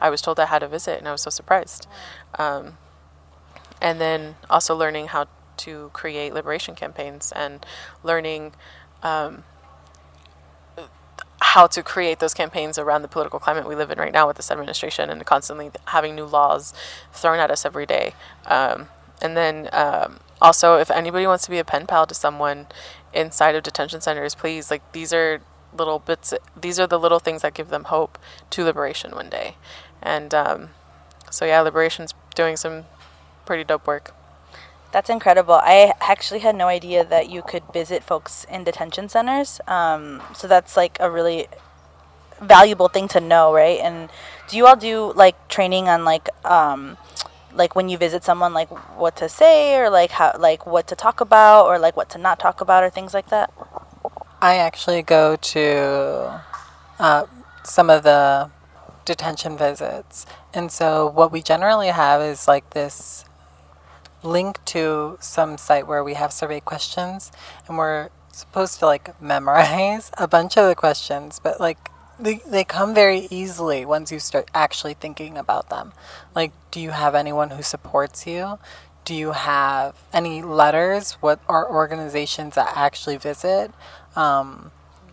I 0.00 0.10
was 0.10 0.20
told 0.20 0.38
I 0.40 0.46
had 0.46 0.62
a 0.62 0.68
visit, 0.68 0.98
and 0.98 1.08
I 1.08 1.12
was 1.12 1.22
so 1.22 1.30
surprised. 1.30 1.86
Um, 2.38 2.78
and 3.80 4.00
then 4.00 4.36
also 4.48 4.74
learning 4.74 5.08
how 5.08 5.26
to 5.58 5.90
create 5.92 6.34
liberation 6.34 6.74
campaigns 6.74 7.32
and 7.32 7.64
learning 8.02 8.52
um, 9.02 9.44
how 11.40 11.66
to 11.66 11.82
create 11.82 12.18
those 12.18 12.34
campaigns 12.34 12.78
around 12.78 13.02
the 13.02 13.08
political 13.08 13.38
climate 13.38 13.68
we 13.68 13.76
live 13.76 13.90
in 13.90 13.98
right 13.98 14.12
now 14.12 14.26
with 14.26 14.36
this 14.36 14.50
administration 14.50 15.10
and 15.10 15.24
constantly 15.24 15.70
having 15.86 16.14
new 16.14 16.24
laws 16.24 16.72
thrown 17.12 17.38
at 17.38 17.50
us 17.50 17.64
every 17.64 17.86
day. 17.86 18.14
Um, 18.46 18.88
and 19.22 19.36
then 19.36 19.68
um, 19.72 20.18
also, 20.40 20.76
if 20.78 20.90
anybody 20.90 21.26
wants 21.26 21.44
to 21.44 21.50
be 21.50 21.58
a 21.58 21.64
pen 21.64 21.86
pal 21.86 22.06
to 22.06 22.14
someone 22.14 22.66
inside 23.12 23.54
of 23.54 23.62
detention 23.62 24.00
centers, 24.00 24.34
please, 24.34 24.70
like, 24.70 24.82
these 24.92 25.12
are 25.12 25.42
little 25.72 25.98
bits, 25.98 26.34
these 26.60 26.80
are 26.80 26.86
the 26.86 26.98
little 26.98 27.18
things 27.18 27.42
that 27.42 27.54
give 27.54 27.68
them 27.68 27.84
hope 27.84 28.18
to 28.50 28.64
liberation 28.64 29.12
one 29.12 29.28
day. 29.28 29.56
And 30.04 30.32
um, 30.34 30.70
so, 31.30 31.44
yeah, 31.44 31.60
liberation's 31.62 32.14
doing 32.34 32.56
some 32.56 32.84
pretty 33.46 33.64
dope 33.64 33.86
work. 33.86 34.14
That's 34.92 35.10
incredible. 35.10 35.54
I 35.54 35.92
actually 36.00 36.40
had 36.40 36.54
no 36.54 36.68
idea 36.68 37.04
that 37.04 37.28
you 37.28 37.42
could 37.42 37.64
visit 37.72 38.04
folks 38.04 38.44
in 38.44 38.62
detention 38.62 39.08
centers. 39.08 39.60
Um, 39.66 40.22
so 40.34 40.46
that's 40.46 40.76
like 40.76 40.98
a 41.00 41.10
really 41.10 41.48
valuable 42.40 42.88
thing 42.88 43.08
to 43.08 43.20
know, 43.20 43.52
right? 43.52 43.80
And 43.80 44.08
do 44.48 44.56
you 44.56 44.66
all 44.66 44.76
do 44.76 45.12
like 45.16 45.48
training 45.48 45.88
on 45.88 46.04
like 46.04 46.28
um, 46.44 46.96
like 47.52 47.74
when 47.74 47.88
you 47.88 47.98
visit 47.98 48.24
someone, 48.24 48.52
like 48.52 48.68
what 48.98 49.16
to 49.16 49.28
say 49.28 49.76
or 49.76 49.90
like 49.90 50.12
how 50.12 50.36
like 50.38 50.66
what 50.66 50.86
to 50.88 50.94
talk 50.96 51.20
about 51.20 51.66
or 51.66 51.78
like 51.78 51.96
what 51.96 52.10
to 52.10 52.18
not 52.18 52.38
talk 52.38 52.60
about 52.60 52.84
or 52.84 52.90
things 52.90 53.14
like 53.14 53.30
that? 53.30 53.52
I 54.40 54.56
actually 54.56 55.02
go 55.02 55.36
to 55.36 56.42
uh, 56.98 57.26
some 57.64 57.90
of 57.90 58.02
the 58.02 58.50
detention 59.04 59.56
visits, 59.56 60.26
and 60.52 60.70
so 60.70 61.06
what 61.06 61.32
we 61.32 61.42
generally 61.42 61.88
have 61.88 62.20
is 62.22 62.48
like 62.48 62.70
this 62.70 63.24
link 64.22 64.64
to 64.64 65.18
some 65.20 65.58
site 65.58 65.86
where 65.86 66.02
we 66.02 66.14
have 66.14 66.32
survey 66.32 66.58
questions 66.58 67.30
and 67.68 67.76
we're 67.76 68.08
supposed 68.32 68.78
to 68.78 68.86
like 68.86 69.20
memorize 69.20 70.10
a 70.18 70.26
bunch 70.26 70.56
of 70.56 70.68
the 70.68 70.74
questions, 70.74 71.40
but 71.42 71.60
like 71.60 71.90
they, 72.18 72.36
they 72.46 72.64
come 72.64 72.94
very 72.94 73.26
easily 73.30 73.84
once 73.84 74.12
you 74.12 74.18
start 74.18 74.48
actually 74.54 74.94
thinking 74.94 75.36
about 75.36 75.68
them. 75.68 75.92
Like, 76.34 76.52
do 76.70 76.80
you 76.80 76.90
have 76.90 77.14
anyone 77.14 77.50
who 77.50 77.62
supports 77.62 78.26
you? 78.26 78.58
Do 79.04 79.14
you 79.14 79.32
have 79.32 79.94
any 80.12 80.40
letters? 80.40 81.12
What 81.14 81.40
are 81.48 81.68
organizations 81.68 82.54
that 82.54 82.72
actually 82.76 83.16
visit? 83.16 83.72
Um, 84.16 84.70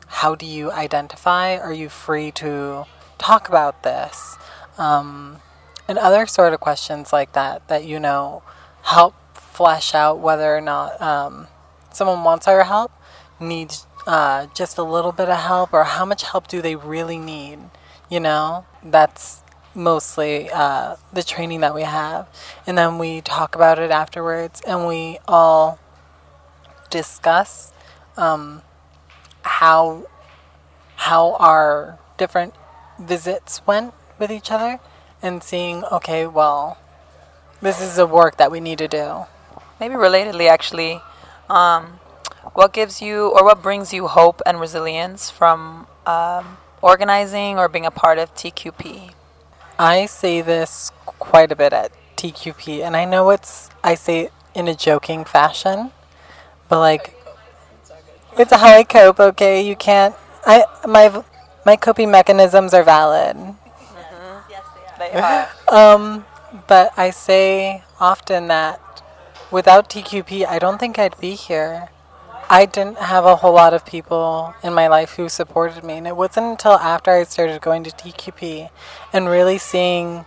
how 0.08 0.36
do 0.36 0.46
you 0.46 0.72
identify? 0.72 1.58
Are 1.58 1.74
you 1.74 1.90
free 1.90 2.32
to 2.34 2.86
talk 3.22 3.48
about 3.48 3.84
this? 3.84 4.38
Um, 4.78 5.38
and 5.88 5.98
other 5.98 6.26
sort 6.26 6.54
of 6.54 6.60
questions 6.60 7.12
like 7.12 7.34
that 7.34 7.68
that 7.68 7.86
you 7.86 8.00
know 8.00 8.44
help 8.84 9.14
flesh 9.36 9.94
out 9.94 10.20
whether 10.20 10.56
or 10.56 10.62
not 10.62 11.02
um, 11.02 11.48
someone 11.92 12.24
wants 12.24 12.48
our 12.48 12.64
help, 12.64 12.92
needs 13.40 13.86
uh, 14.08 14.48
just 14.56 14.78
a 14.78 14.84
little 14.84 15.12
bit 15.12 15.30
of 15.30 15.38
help, 15.38 15.74
or 15.74 15.84
how 15.84 16.06
much 16.06 16.24
help 16.24 16.48
do 16.48 16.62
they 16.62 16.76
really 16.76 17.18
need. 17.18 17.60
You 18.10 18.20
know, 18.20 18.66
that's 18.84 19.42
mostly 19.74 20.50
uh, 20.50 20.96
the 21.14 21.24
training 21.24 21.62
that 21.62 21.74
we 21.74 21.84
have. 21.84 22.28
And 22.66 22.78
then 22.78 22.98
we 22.98 23.22
talk 23.22 23.56
about 23.56 23.80
it 23.80 23.92
afterwards, 23.92 24.62
and 24.68 24.88
we 24.88 25.20
all 25.28 25.80
discuss 26.90 27.72
um, 28.18 28.62
how 29.44 30.08
how 30.96 31.36
our 31.36 31.98
different 32.18 32.54
visits 33.02 33.66
went 33.66 33.94
with 34.20 34.32
each 34.32 34.52
other 34.52 34.80
and 35.22 35.44
seeing 35.44 35.84
okay 35.86 36.26
well 36.28 36.78
this 37.62 37.80
is 37.80 38.00
a 38.00 38.08
work 38.08 38.38
that 38.38 38.52
we 38.52 38.60
need 38.60 38.80
to 38.80 38.88
do. 38.88 39.26
Maybe 39.80 39.94
relatedly, 39.94 40.50
actually, 40.50 41.00
um, 41.48 42.00
what 42.54 42.74
gives 42.74 43.02
you 43.02 43.28
or 43.28 43.44
what 43.44 43.62
brings 43.62 43.94
you 43.94 44.08
hope 44.08 44.42
and 44.46 44.60
resilience 44.60 45.30
from 45.30 45.86
um, 46.08 46.58
organizing 46.82 47.60
or 47.60 47.70
being 47.70 47.86
a 47.86 47.92
part 47.92 48.18
of 48.18 48.34
TQP? 48.34 49.14
I 49.78 50.08
say 50.08 50.42
this 50.42 50.92
quite 51.06 51.52
a 51.52 51.56
bit 51.56 51.72
at 51.72 51.92
TQP, 52.18 52.82
and 52.82 52.98
I 52.98 53.06
know 53.06 53.30
it's 53.30 53.70
I 53.84 53.96
say 53.96 54.30
in 54.56 54.68
a 54.68 54.76
joking 54.76 55.24
fashion, 55.24 55.92
but 56.68 56.80
like 56.80 57.16
it's 58.38 58.54
how 58.54 58.76
I 58.76 58.84
cope. 58.84 59.20
Okay, 59.20 59.62
you 59.62 59.76
can't. 59.76 60.16
I 60.46 60.66
my 60.88 61.24
my 61.66 61.76
coping 61.76 62.12
mechanisms 62.12 62.74
are 62.74 62.84
valid. 62.84 63.36
Mm-hmm. 63.38 64.52
Yes, 64.52 64.66
they 64.98 65.12
are. 65.12 65.50
They 65.68 65.74
are. 65.74 65.96
um, 65.96 66.26
but 66.68 66.92
I 66.98 67.12
say 67.12 67.84
often 68.00 68.48
that 68.48 69.04
without 69.52 69.90
TQP, 69.90 70.46
I 70.46 70.60
don't 70.60 70.80
think 70.80 70.98
I'd 70.98 71.20
be 71.20 71.36
here. 71.36 71.90
I 72.50 72.66
didn't 72.66 72.98
have 72.98 73.26
a 73.26 73.38
whole 73.38 73.54
lot 73.54 73.74
of 73.74 73.86
people 73.86 74.54
in 74.62 74.74
my 74.74 74.88
life 74.88 75.14
who 75.16 75.30
supported 75.30 75.84
me. 75.84 75.94
And 75.94 76.08
it 76.08 76.18
wasn't 76.18 76.48
until 76.48 76.74
after 76.74 77.12
I 77.12 77.24
started 77.24 77.62
going 77.62 77.84
to 77.86 77.92
TQP 77.92 78.70
and 79.14 79.30
really 79.30 79.58
seeing 79.58 80.26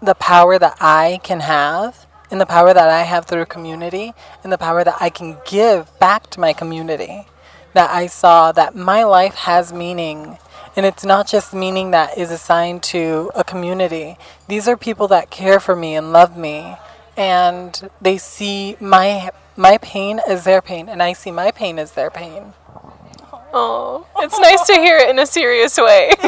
the 0.00 0.14
power 0.14 0.58
that 0.58 0.76
I 0.80 1.20
can 1.24 1.40
have 1.40 2.06
and 2.30 2.40
the 2.40 2.46
power 2.46 2.72
that 2.72 2.88
I 2.88 3.02
have 3.02 3.26
through 3.26 3.46
community 3.46 4.12
and 4.42 4.52
the 4.52 4.58
power 4.58 4.84
that 4.84 4.96
I 5.00 5.10
can 5.10 5.38
give 5.44 5.98
back 5.98 6.30
to 6.30 6.40
my 6.40 6.52
community 6.52 7.26
that 7.74 7.90
I 7.90 8.06
saw 8.06 8.52
that 8.52 8.74
my 8.74 9.04
life 9.04 9.34
has 9.34 9.72
meaning 9.72 10.38
and 10.74 10.86
it's 10.86 11.04
not 11.04 11.26
just 11.26 11.52
meaning 11.52 11.90
that 11.90 12.16
is 12.16 12.30
assigned 12.30 12.82
to 12.84 13.30
a 13.34 13.44
community. 13.44 14.16
These 14.48 14.66
are 14.68 14.76
people 14.76 15.06
that 15.08 15.30
care 15.30 15.60
for 15.60 15.76
me 15.76 15.94
and 15.94 16.12
love 16.12 16.36
me. 16.36 16.76
And 17.16 17.90
they 18.00 18.16
see 18.16 18.76
my 18.80 19.30
my 19.54 19.76
pain 19.78 20.18
as 20.26 20.44
their 20.44 20.62
pain, 20.62 20.88
and 20.88 21.02
I 21.02 21.12
see 21.12 21.30
my 21.30 21.50
pain 21.50 21.78
as 21.78 21.92
their 21.92 22.10
pain. 22.10 22.54
Oh, 23.52 24.06
it's 24.16 24.38
nice 24.40 24.66
to 24.68 24.72
hear 24.72 24.96
it 24.96 25.10
in 25.10 25.18
a 25.18 25.26
serious 25.26 25.76
way. 25.76 26.14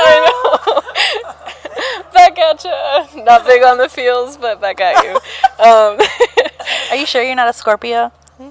I 0.00 0.24
know. 0.26 1.54
Back 2.14 2.38
at 2.38 2.64
you. 2.64 3.24
Not 3.24 3.46
big 3.46 3.62
on 3.62 3.78
the 3.78 3.88
feels, 3.88 4.36
but 4.36 4.60
back 4.60 4.80
at 4.80 5.04
you. 5.04 5.18
Um, 5.58 5.98
Are 6.90 6.96
you 6.96 7.04
sure 7.04 7.22
you're 7.22 7.34
not 7.34 7.48
a 7.48 7.52
Scorpio? 7.52 8.12
no, 8.38 8.50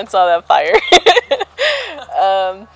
it's 0.00 0.12
all 0.12 0.26
that 0.26 0.44
fire. 0.46 0.74
um, 2.20 2.66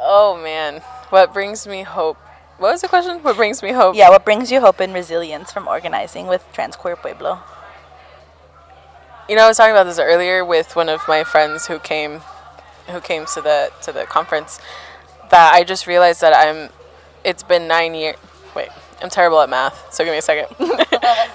oh 0.00 0.40
man, 0.42 0.80
what 1.10 1.34
brings 1.34 1.66
me 1.66 1.82
hope? 1.82 2.16
What 2.58 2.72
was 2.72 2.80
the 2.80 2.88
question? 2.88 3.22
What 3.22 3.36
brings 3.36 3.62
me 3.62 3.72
hope? 3.72 3.96
Yeah, 3.96 4.08
what 4.08 4.24
brings 4.24 4.50
you 4.50 4.60
hope 4.60 4.80
and 4.80 4.94
resilience 4.94 5.52
from 5.52 5.68
organizing 5.68 6.26
with 6.26 6.46
Trans 6.52 6.76
Queer 6.76 6.96
Pueblo? 6.96 7.40
You 9.28 9.36
know, 9.36 9.44
I 9.44 9.48
was 9.48 9.56
talking 9.56 9.72
about 9.72 9.84
this 9.84 9.98
earlier 9.98 10.44
with 10.44 10.74
one 10.74 10.88
of 10.88 11.00
my 11.06 11.24
friends 11.24 11.66
who 11.66 11.78
came, 11.78 12.20
who 12.88 13.00
came 13.00 13.26
to 13.34 13.40
the 13.40 13.70
to 13.82 13.92
the 13.92 14.04
conference. 14.04 14.58
That 15.30 15.54
I 15.54 15.64
just 15.64 15.86
realized 15.86 16.20
that 16.20 16.34
I'm. 16.34 16.70
It's 17.24 17.42
been 17.42 17.68
nine 17.68 17.94
years. 17.94 18.16
Wait, 18.54 18.68
I'm 19.02 19.10
terrible 19.10 19.40
at 19.40 19.48
math, 19.48 19.92
so 19.92 20.04
give 20.04 20.12
me 20.12 20.18
a 20.18 20.22
second. 20.22 20.54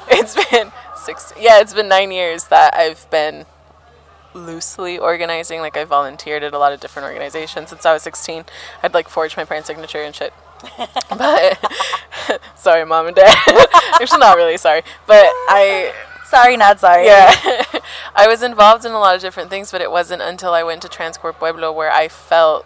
it's 0.10 0.36
been 0.50 0.72
six. 0.96 1.34
Yeah, 1.40 1.60
it's 1.62 1.74
been 1.74 1.88
nine 1.88 2.12
years 2.12 2.46
that 2.46 2.74
I've 2.74 3.10
been 3.10 3.46
loosely 4.34 4.98
organizing. 5.00 5.62
Like 5.62 5.78
I 5.78 5.86
volunteered 5.86 6.44
at 6.44 6.54
a 6.54 6.60
lot 6.60 6.74
of 6.74 6.80
different 6.80 7.08
organizations 7.08 7.70
since 7.70 7.86
I 7.86 7.94
was 7.94 8.04
16. 8.04 8.46
I'd 8.84 8.94
like 8.94 9.10
forge 9.10 9.38
my 9.38 9.46
parents' 9.46 9.68
signature 9.68 10.02
and 10.02 10.14
shit. 10.14 10.34
but 11.10 11.72
sorry, 12.56 12.86
mom 12.86 13.08
and 13.08 13.16
dad. 13.16 13.36
Actually, 13.94 14.20
not 14.20 14.38
really 14.38 14.58
sorry, 14.58 14.84
but 15.06 15.26
I. 15.48 15.94
Sorry, 16.26 16.58
not 16.58 16.82
sorry. 16.82 17.06
Yeah, 17.06 17.34
I 18.14 18.28
was 18.28 18.44
involved 18.44 18.84
in 18.84 18.92
a 18.92 19.00
lot 19.00 19.16
of 19.16 19.22
different 19.22 19.50
things, 19.50 19.72
but 19.72 19.80
it 19.80 19.90
wasn't 19.90 20.22
until 20.22 20.54
I 20.54 20.62
went 20.62 20.82
to 20.82 20.90
Trans 20.90 21.18
Queer 21.18 21.32
Pueblo 21.32 21.72
where 21.72 21.90
I 21.90 22.10
felt 22.10 22.66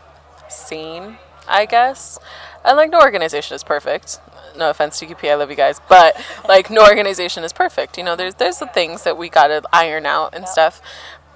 seen. 0.49 1.17
I 1.47 1.65
guess. 1.65 2.17
And 2.64 2.78
like 2.78 2.91
no 2.91 2.99
organization 3.01 3.55
is 3.55 3.64
perfect 3.64 4.20
no 4.57 4.70
offense 4.70 4.99
to 4.99 5.05
QP, 5.05 5.30
I 5.30 5.36
love 5.36 5.49
you 5.49 5.55
guys, 5.55 5.80
but 5.88 6.16
like 6.47 6.70
no 6.70 6.86
organization 6.86 7.43
is 7.43 7.53
perfect. 7.53 7.97
You 7.97 8.03
know, 8.03 8.16
there's 8.16 8.36
there's 8.36 8.59
the 8.59 8.68
things 8.68 9.03
that 9.03 9.18
we 9.18 9.30
gotta 9.30 9.62
iron 9.72 10.05
out 10.05 10.34
and 10.34 10.47
stuff, 10.47 10.82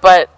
but 0.00 0.30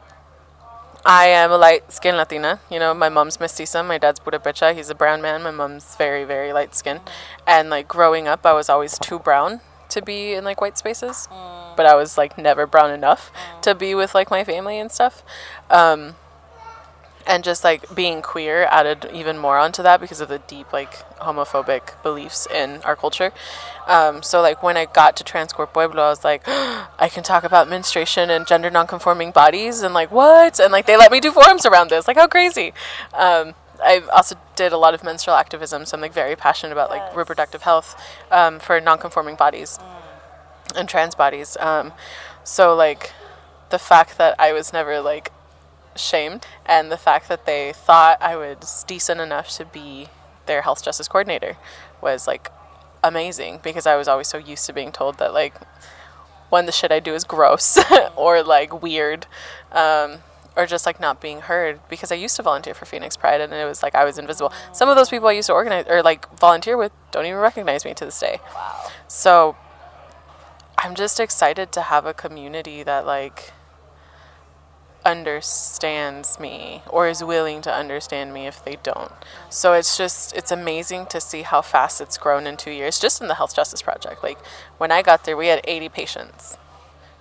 I 1.04 1.26
am 1.26 1.50
a 1.50 1.58
light 1.58 1.92
skinned 1.92 2.16
Latina. 2.16 2.60
You 2.70 2.78
know, 2.78 2.94
my 2.94 3.08
mom's 3.08 3.38
mestiza, 3.38 3.86
my 3.86 3.98
dad's 3.98 4.20
Purepecha. 4.20 4.74
He's 4.74 4.90
a 4.90 4.94
brown 4.94 5.22
man. 5.22 5.42
My 5.42 5.50
mom's 5.50 5.96
very 5.96 6.24
very 6.24 6.52
light 6.52 6.74
skinned, 6.74 7.00
and 7.46 7.70
like 7.70 7.88
growing 7.88 8.28
up, 8.28 8.44
I 8.44 8.52
was 8.52 8.68
always 8.68 8.98
too 8.98 9.18
brown 9.18 9.60
to 9.90 10.02
be 10.02 10.34
in 10.34 10.44
like 10.44 10.60
white 10.60 10.76
spaces, 10.76 11.28
but 11.76 11.86
I 11.86 11.94
was 11.94 12.18
like 12.18 12.36
never 12.36 12.66
brown 12.66 12.90
enough 12.90 13.32
to 13.62 13.74
be 13.74 13.94
with 13.94 14.14
like 14.14 14.30
my 14.30 14.44
family 14.44 14.78
and 14.78 14.92
stuff. 14.92 15.22
Um, 15.70 16.16
and 17.28 17.44
just 17.44 17.62
like 17.62 17.94
being 17.94 18.22
queer 18.22 18.64
added 18.70 19.08
even 19.12 19.36
more 19.36 19.58
onto 19.58 19.82
that 19.82 20.00
because 20.00 20.20
of 20.22 20.28
the 20.28 20.38
deep 20.38 20.72
like 20.72 20.94
homophobic 21.18 22.02
beliefs 22.02 22.48
in 22.52 22.80
our 22.82 22.96
culture. 22.96 23.32
Um, 23.86 24.22
so 24.22 24.40
like 24.40 24.62
when 24.62 24.78
I 24.78 24.86
got 24.86 25.14
to 25.18 25.24
Trans 25.24 25.52
Queer 25.52 25.66
Pueblo, 25.66 26.02
I 26.02 26.08
was 26.08 26.24
like, 26.24 26.42
I 26.48 27.10
can 27.12 27.22
talk 27.22 27.44
about 27.44 27.68
menstruation 27.68 28.30
and 28.30 28.46
gender 28.46 28.70
nonconforming 28.70 29.32
bodies 29.32 29.82
and 29.82 29.92
like 29.92 30.10
what? 30.10 30.58
And 30.58 30.72
like 30.72 30.86
they 30.86 30.96
let 30.96 31.12
me 31.12 31.20
do 31.20 31.30
forums 31.30 31.66
around 31.66 31.90
this. 31.90 32.08
Like 32.08 32.16
how 32.16 32.26
crazy. 32.26 32.72
Um, 33.12 33.54
I 33.80 34.00
also 34.12 34.34
did 34.56 34.72
a 34.72 34.78
lot 34.78 34.94
of 34.94 35.04
menstrual 35.04 35.36
activism, 35.36 35.84
so 35.84 35.96
I'm 35.96 36.00
like 36.00 36.12
very 36.12 36.34
passionate 36.34 36.72
about 36.72 36.90
like 36.90 37.14
reproductive 37.14 37.62
health 37.62 37.94
um, 38.30 38.58
for 38.58 38.80
nonconforming 38.80 39.36
bodies 39.36 39.78
and 40.74 40.88
trans 40.88 41.14
bodies. 41.14 41.56
Um, 41.60 41.92
so 42.42 42.74
like 42.74 43.12
the 43.68 43.78
fact 43.78 44.16
that 44.18 44.34
I 44.38 44.52
was 44.52 44.72
never 44.72 45.00
like 45.00 45.30
shamed 45.98 46.46
and 46.66 46.90
the 46.90 46.96
fact 46.96 47.28
that 47.28 47.46
they 47.46 47.72
thought 47.72 48.20
I 48.20 48.36
was 48.36 48.84
decent 48.86 49.20
enough 49.20 49.50
to 49.56 49.64
be 49.64 50.08
their 50.46 50.62
health 50.62 50.82
justice 50.82 51.08
coordinator 51.08 51.56
was 52.00 52.26
like 52.26 52.50
amazing 53.02 53.60
because 53.62 53.86
I 53.86 53.96
was 53.96 54.08
always 54.08 54.28
so 54.28 54.38
used 54.38 54.66
to 54.66 54.72
being 54.72 54.92
told 54.92 55.18
that 55.18 55.32
like 55.32 55.54
when 56.50 56.66
the 56.66 56.72
shit 56.72 56.90
I 56.90 57.00
do 57.00 57.14
is 57.14 57.24
gross 57.24 57.78
or 58.16 58.42
like 58.42 58.82
weird 58.82 59.26
um, 59.72 60.18
or 60.56 60.66
just 60.66 60.86
like 60.86 60.98
not 60.98 61.20
being 61.20 61.42
heard 61.42 61.80
because 61.88 62.10
I 62.10 62.16
used 62.16 62.36
to 62.36 62.42
volunteer 62.42 62.74
for 62.74 62.84
Phoenix 62.84 63.16
Pride 63.16 63.40
and 63.40 63.52
it 63.52 63.64
was 63.64 63.82
like 63.82 63.94
I 63.94 64.04
was 64.04 64.18
invisible. 64.18 64.52
Some 64.72 64.88
of 64.88 64.96
those 64.96 65.10
people 65.10 65.28
I 65.28 65.32
used 65.32 65.46
to 65.46 65.52
organize 65.52 65.86
or 65.88 66.02
like 66.02 66.28
volunteer 66.38 66.76
with 66.76 66.92
don't 67.10 67.26
even 67.26 67.38
recognize 67.38 67.84
me 67.84 67.94
to 67.94 68.04
this 68.04 68.18
day. 68.18 68.40
Wow. 68.54 68.90
So 69.06 69.56
I'm 70.76 70.94
just 70.94 71.20
excited 71.20 71.72
to 71.72 71.82
have 71.82 72.06
a 72.06 72.14
community 72.14 72.82
that 72.82 73.06
like 73.06 73.52
understands 75.18 76.38
me 76.38 76.82
or 76.88 77.08
is 77.08 77.22
willing 77.24 77.60
to 77.62 77.72
understand 77.72 78.32
me 78.32 78.46
if 78.46 78.64
they 78.64 78.76
don't. 78.82 79.12
So 79.50 79.72
it's 79.72 79.96
just 79.96 80.34
it's 80.36 80.52
amazing 80.52 81.06
to 81.06 81.20
see 81.20 81.42
how 81.42 81.60
fast 81.62 82.00
it's 82.00 82.18
grown 82.18 82.46
in 82.46 82.56
2 82.56 82.70
years 82.70 83.00
just 83.00 83.20
in 83.20 83.28
the 83.28 83.34
Health 83.34 83.54
Justice 83.54 83.82
Project. 83.82 84.22
Like 84.22 84.38
when 84.78 84.90
I 84.92 85.02
got 85.02 85.24
there 85.24 85.36
we 85.36 85.48
had 85.48 85.60
80 85.64 85.88
patients 85.88 86.56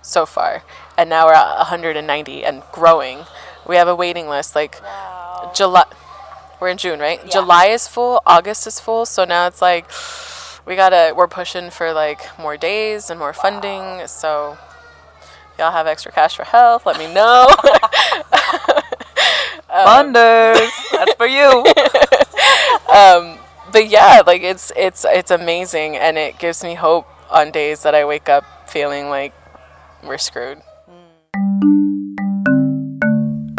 so 0.02 0.26
far 0.26 0.64
and 0.98 1.10
now 1.10 1.26
we're 1.26 1.34
at 1.34 1.58
190 1.58 2.46
and 2.46 2.64
growing. 2.72 3.20
We 3.68 3.76
have 3.76 3.88
a 3.88 3.96
waiting 3.96 4.28
list 4.30 4.56
like 4.56 4.82
wow. 4.82 5.52
July 5.56 5.86
we're 6.60 6.70
in 6.70 6.78
June, 6.78 7.00
right? 7.00 7.20
Yeah. 7.24 7.30
July 7.30 7.66
is 7.68 7.88
full, 7.88 8.22
August 8.26 8.66
is 8.66 8.80
full, 8.80 9.06
so 9.06 9.26
now 9.26 9.46
it's 9.48 9.62
like 9.62 9.86
we 10.66 10.76
gotta 10.76 11.14
we're 11.16 11.28
pushing 11.28 11.70
for 11.70 11.94
like 11.94 12.22
more 12.38 12.58
days 12.58 13.10
and 13.10 13.18
more 13.20 13.34
wow. 13.36 13.44
funding 13.44 14.08
so 14.08 14.58
y'all 15.58 15.72
have 15.72 15.88
extra 15.88 16.12
cash 16.12 16.36
for 16.36 16.44
health, 16.44 16.86
let 16.86 16.98
me 16.98 17.12
know. 17.14 17.48
um, 19.70 20.14
Funders, 20.14 20.70
that's 20.92 21.14
for 21.14 21.28
you. 21.28 21.66
um, 22.94 23.40
but 23.72 23.90
yeah, 23.90 24.22
like 24.26 24.42
it's 24.42 24.72
it's 24.76 25.06
it's 25.08 25.32
amazing, 25.32 25.98
and 25.98 26.18
it 26.18 26.40
gives 26.40 26.64
me 26.64 26.76
hope 26.76 27.08
on 27.30 27.52
days 27.52 27.84
that 27.84 27.94
I 27.94 28.06
wake 28.06 28.30
up 28.30 28.44
feeling 28.70 29.10
like 29.10 29.34
we're 30.04 30.18
screwed. 30.18 30.62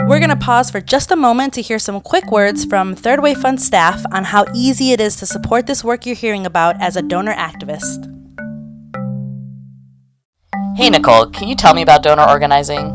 We're 0.09 0.20
going 0.20 0.30
to 0.30 0.36
pause 0.36 0.70
for 0.70 0.80
just 0.80 1.11
a 1.11 1.16
moment 1.16 1.53
to 1.53 1.61
hear 1.61 1.78
some 1.78 2.01
quick 2.01 2.30
words 2.30 2.64
from 2.64 2.94
Third 2.94 3.22
Wave 3.22 3.36
Fund 3.36 3.61
staff 3.61 4.03
on 4.11 4.24
how 4.24 4.46
easy 4.55 4.92
it 4.92 5.03
is 5.03 5.16
to 5.16 5.26
support 5.26 5.66
this 5.66 5.84
work 5.84 6.07
you're 6.07 6.16
hearing 6.16 6.46
about 6.46 6.80
as 6.80 6.96
a 6.96 7.03
donor 7.03 7.34
activist. 7.34 8.17
Hey, 10.79 10.91
Nicole, 10.91 11.26
can 11.26 11.49
you 11.49 11.57
tell 11.57 11.74
me 11.74 11.83
about 11.83 12.05
donor 12.05 12.29
organizing? 12.29 12.95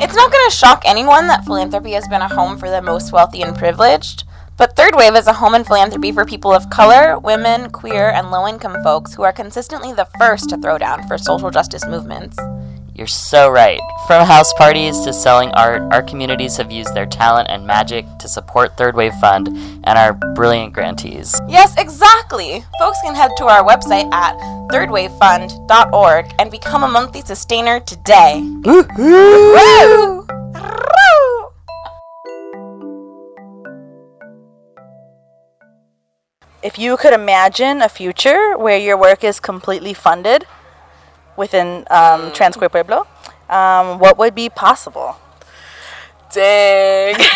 It's 0.00 0.14
not 0.14 0.32
going 0.32 0.48
to 0.48 0.56
shock 0.56 0.82
anyone 0.86 1.26
that 1.26 1.44
philanthropy 1.44 1.92
has 1.92 2.08
been 2.08 2.22
a 2.22 2.34
home 2.34 2.56
for 2.56 2.70
the 2.70 2.80
most 2.80 3.12
wealthy 3.12 3.42
and 3.42 3.54
privileged, 3.54 4.24
but 4.56 4.76
Third 4.76 4.96
Wave 4.96 5.14
is 5.14 5.26
a 5.26 5.34
home 5.34 5.54
in 5.54 5.62
philanthropy 5.62 6.10
for 6.10 6.24
people 6.24 6.54
of 6.54 6.70
color, 6.70 7.18
women, 7.18 7.68
queer, 7.68 8.08
and 8.08 8.30
low 8.30 8.48
income 8.48 8.82
folks 8.82 9.12
who 9.12 9.24
are 9.24 9.32
consistently 9.34 9.92
the 9.92 10.08
first 10.18 10.48
to 10.48 10.56
throw 10.56 10.78
down 10.78 11.06
for 11.06 11.18
social 11.18 11.50
justice 11.50 11.84
movements. 11.84 12.38
You're 12.96 13.06
so 13.06 13.50
right. 13.50 13.78
From 14.06 14.26
house 14.26 14.54
parties 14.54 14.98
to 15.00 15.12
selling 15.12 15.50
art, 15.50 15.82
our 15.92 16.02
communities 16.02 16.56
have 16.56 16.72
used 16.72 16.94
their 16.94 17.04
talent 17.04 17.50
and 17.50 17.66
magic 17.66 18.06
to 18.20 18.26
support 18.26 18.78
Third 18.78 18.96
Wave 18.96 19.12
Fund 19.20 19.48
and 19.48 19.98
our 19.98 20.14
brilliant 20.34 20.72
grantees. 20.72 21.38
Yes, 21.46 21.74
exactly. 21.76 22.64
Folks 22.78 22.96
can 23.04 23.14
head 23.14 23.32
to 23.36 23.44
our 23.44 23.62
website 23.62 24.10
at 24.14 24.34
thirdwavefund.org 24.70 26.24
and 26.38 26.50
become 26.50 26.84
a 26.84 26.88
monthly 26.88 27.20
sustainer 27.20 27.80
today. 27.80 28.40
Woo-hoo! 28.64 30.26
If 36.62 36.78
you 36.78 36.96
could 36.96 37.12
imagine 37.12 37.82
a 37.82 37.90
future 37.90 38.56
where 38.56 38.78
your 38.78 38.96
work 38.96 39.22
is 39.22 39.38
completely 39.38 39.92
funded, 39.92 40.46
within 41.36 41.86
um, 41.90 42.30
mm. 42.30 42.70
Pueblo, 42.70 43.06
um, 43.48 43.98
what 43.98 44.18
would 44.18 44.34
be 44.34 44.48
possible? 44.48 45.16
Dang. 46.32 47.16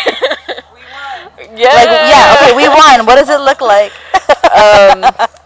We 1.41 1.47
won. 1.47 1.57
Yeah. 1.57 1.73
Like, 1.73 1.87
yeah. 1.87 2.35
Okay, 2.37 2.55
we 2.55 2.67
won. 2.67 3.05
What 3.05 3.15
does 3.15 3.29
it 3.29 3.39
look 3.41 3.61
like? 3.61 3.91
um, 4.51 5.03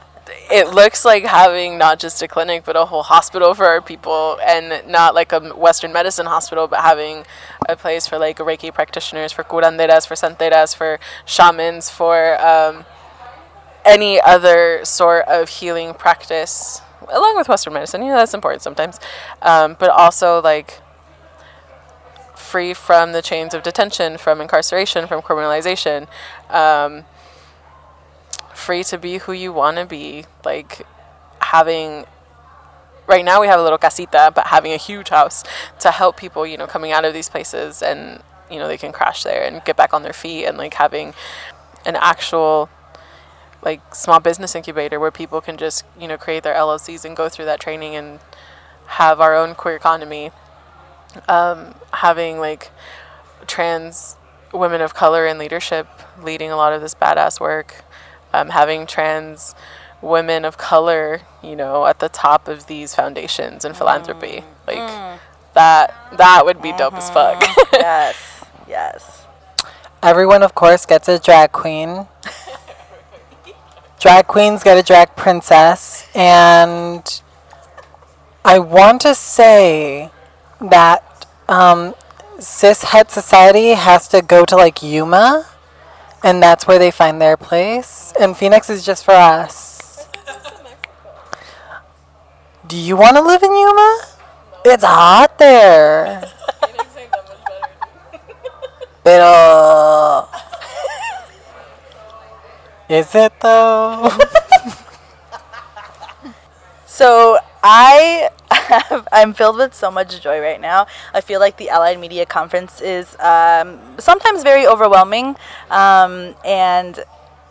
it 0.51 0.73
looks 0.73 1.05
like 1.05 1.25
having 1.25 1.77
not 1.77 1.99
just 1.99 2.21
a 2.21 2.27
clinic 2.27 2.63
but 2.65 2.75
a 2.75 2.85
whole 2.85 3.03
hospital 3.03 3.53
for 3.53 3.65
our 3.65 3.81
people 3.81 4.37
and 4.45 4.87
not 4.87 5.15
like 5.15 5.31
a 5.31 5.39
western 5.55 5.91
medicine 5.91 6.25
hospital 6.25 6.67
but 6.67 6.81
having 6.81 7.25
a 7.67 7.75
place 7.75 8.07
for 8.07 8.17
like 8.17 8.37
reiki 8.37 8.73
practitioners 8.73 9.31
for 9.31 9.43
curanderas 9.43 10.07
for 10.07 10.13
santeras 10.13 10.75
for 10.75 10.99
shamans 11.25 11.89
for 11.89 12.39
um, 12.41 12.85
any 13.83 14.21
other 14.21 14.83
sort 14.83 15.25
of 15.27 15.49
healing 15.49 15.93
practice 15.93 16.81
along 17.09 17.35
with 17.37 17.47
Western 17.47 17.73
medicine. 17.73 18.01
You 18.01 18.09
know, 18.09 18.17
that's 18.17 18.33
important 18.33 18.61
sometimes. 18.61 18.99
Um, 19.41 19.75
but 19.79 19.89
also, 19.89 20.41
like, 20.41 20.81
free 22.35 22.73
from 22.73 23.11
the 23.11 23.21
chains 23.21 23.53
of 23.53 23.63
detention, 23.63 24.17
from 24.17 24.41
incarceration, 24.41 25.07
from 25.07 25.21
criminalization. 25.21 26.07
Um, 26.49 27.05
free 28.53 28.83
to 28.85 28.97
be 28.97 29.17
who 29.19 29.31
you 29.31 29.51
want 29.53 29.77
to 29.77 29.85
be. 29.85 30.25
Like, 30.43 30.85
having. 31.39 32.05
Right 33.07 33.23
now, 33.23 33.39
we 33.39 33.45
have 33.45 33.59
a 33.59 33.63
little 33.63 33.77
casita, 33.77 34.31
but 34.33 34.47
having 34.47 34.73
a 34.73 34.77
huge 34.77 35.09
house 35.09 35.43
to 35.79 35.91
help 35.91 36.17
people, 36.17 36.47
you 36.47 36.57
know, 36.57 36.65
coming 36.65 36.91
out 36.91 37.05
of 37.05 37.13
these 37.13 37.29
places 37.29 37.83
and, 37.83 38.23
you 38.49 38.57
know, 38.57 38.67
they 38.67 38.79
can 38.79 38.91
crash 38.91 39.21
there 39.21 39.43
and 39.43 39.63
get 39.63 39.75
back 39.75 39.93
on 39.93 40.01
their 40.01 40.11
feet 40.11 40.45
and, 40.45 40.57
like, 40.57 40.73
having 40.73 41.13
an 41.85 41.95
actual 41.97 42.67
like 43.65 43.95
small 43.95 44.19
business 44.19 44.55
incubator 44.55 44.99
where 44.99 45.11
people 45.11 45.41
can 45.41 45.57
just 45.57 45.83
you 45.99 46.07
know 46.07 46.17
create 46.17 46.43
their 46.43 46.53
LLCs 46.53 47.03
and 47.03 47.17
go 47.17 47.27
through 47.27 47.45
that 47.45 47.59
training 47.59 47.95
and 47.95 48.19
have 48.87 49.19
our 49.19 49.35
own 49.35 49.55
queer 49.55 49.75
economy. 49.75 50.31
Um, 51.27 51.75
having 51.91 52.39
like 52.39 52.71
trans 53.47 54.17
women 54.53 54.81
of 54.81 54.93
color 54.93 55.25
in 55.25 55.37
leadership 55.37 55.87
leading 56.21 56.51
a 56.51 56.55
lot 56.55 56.73
of 56.73 56.81
this 56.81 56.93
badass 56.93 57.39
work. 57.39 57.83
Um, 58.33 58.49
having 58.49 58.85
trans 58.85 59.55
women 60.01 60.45
of 60.45 60.57
color, 60.57 61.21
you 61.41 61.55
know, 61.55 61.85
at 61.85 61.99
the 61.99 62.09
top 62.09 62.47
of 62.47 62.67
these 62.67 62.93
foundations 62.93 63.65
and 63.65 63.75
philanthropy, 63.75 64.43
mm. 64.43 64.67
like 64.67 64.77
mm. 64.77 65.19
that 65.53 65.93
that 66.17 66.45
would 66.45 66.61
be 66.61 66.69
mm-hmm. 66.69 66.77
dope 66.77 66.93
as 66.95 67.09
fuck. 67.09 67.41
Mm-hmm. 67.41 67.75
yes, 67.75 68.45
yes. 68.67 69.25
Everyone, 70.03 70.43
of 70.43 70.53
course, 70.53 70.85
gets 70.85 71.07
a 71.07 71.17
drag 71.17 71.51
queen 71.51 72.07
drag 74.05 74.27
queens 74.27 74.63
get 74.63 74.77
a 74.77 74.83
drag 74.83 75.15
princess, 75.15 76.07
and 76.13 77.23
I 78.45 78.59
want 78.59 79.01
to 79.01 79.15
say 79.15 80.11
that 80.61 81.25
um, 81.49 81.95
cis 82.37 82.83
het 82.83 83.09
society 83.09 83.69
has 83.69 84.07
to 84.09 84.21
go 84.21 84.45
to 84.45 84.55
like 84.55 84.83
Yuma, 84.83 85.47
and 86.23 86.39
that's 86.39 86.67
where 86.67 86.77
they 86.77 86.91
find 86.91 87.19
their 87.19 87.35
place. 87.35 88.13
And 88.19 88.37
Phoenix 88.37 88.69
is 88.69 88.85
just 88.85 89.03
for 89.03 89.15
us. 89.15 90.07
Do 92.67 92.77
you 92.77 92.97
want 92.97 93.17
to 93.17 93.23
live 93.23 93.41
in 93.41 93.49
Yuma? 93.49 94.01
It's 94.65 94.83
hot 94.83 95.39
there. 95.39 96.21
Pero 99.03 100.27
is 102.89 103.13
it 103.15 103.33
though? 103.41 104.09
so 106.85 107.37
I 107.63 108.29
have, 108.51 109.07
I'm 109.11 109.33
filled 109.33 109.57
with 109.57 109.73
so 109.73 109.91
much 109.91 110.21
joy 110.21 110.39
right 110.39 110.59
now. 110.59 110.87
I 111.13 111.21
feel 111.21 111.39
like 111.39 111.57
the 111.57 111.69
Allied 111.69 111.99
Media 111.99 112.25
Conference 112.25 112.81
is 112.81 113.15
um, 113.19 113.79
sometimes 113.97 114.43
very 114.43 114.67
overwhelming, 114.67 115.35
um, 115.69 116.35
and 116.45 117.03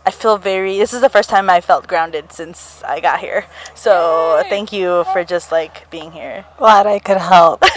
I 0.06 0.10
feel 0.10 0.38
very. 0.38 0.78
This 0.78 0.92
is 0.92 1.00
the 1.00 1.08
first 1.08 1.30
time 1.30 1.48
I 1.48 1.60
felt 1.60 1.86
grounded 1.86 2.32
since 2.32 2.82
I 2.84 3.00
got 3.00 3.20
here. 3.20 3.46
So 3.74 4.40
Yay. 4.42 4.48
thank 4.50 4.72
you 4.72 5.04
for 5.12 5.24
just 5.24 5.50
like 5.50 5.88
being 5.90 6.12
here. 6.12 6.44
Glad 6.58 6.86
I 6.86 6.98
could 6.98 7.18
help. 7.18 7.64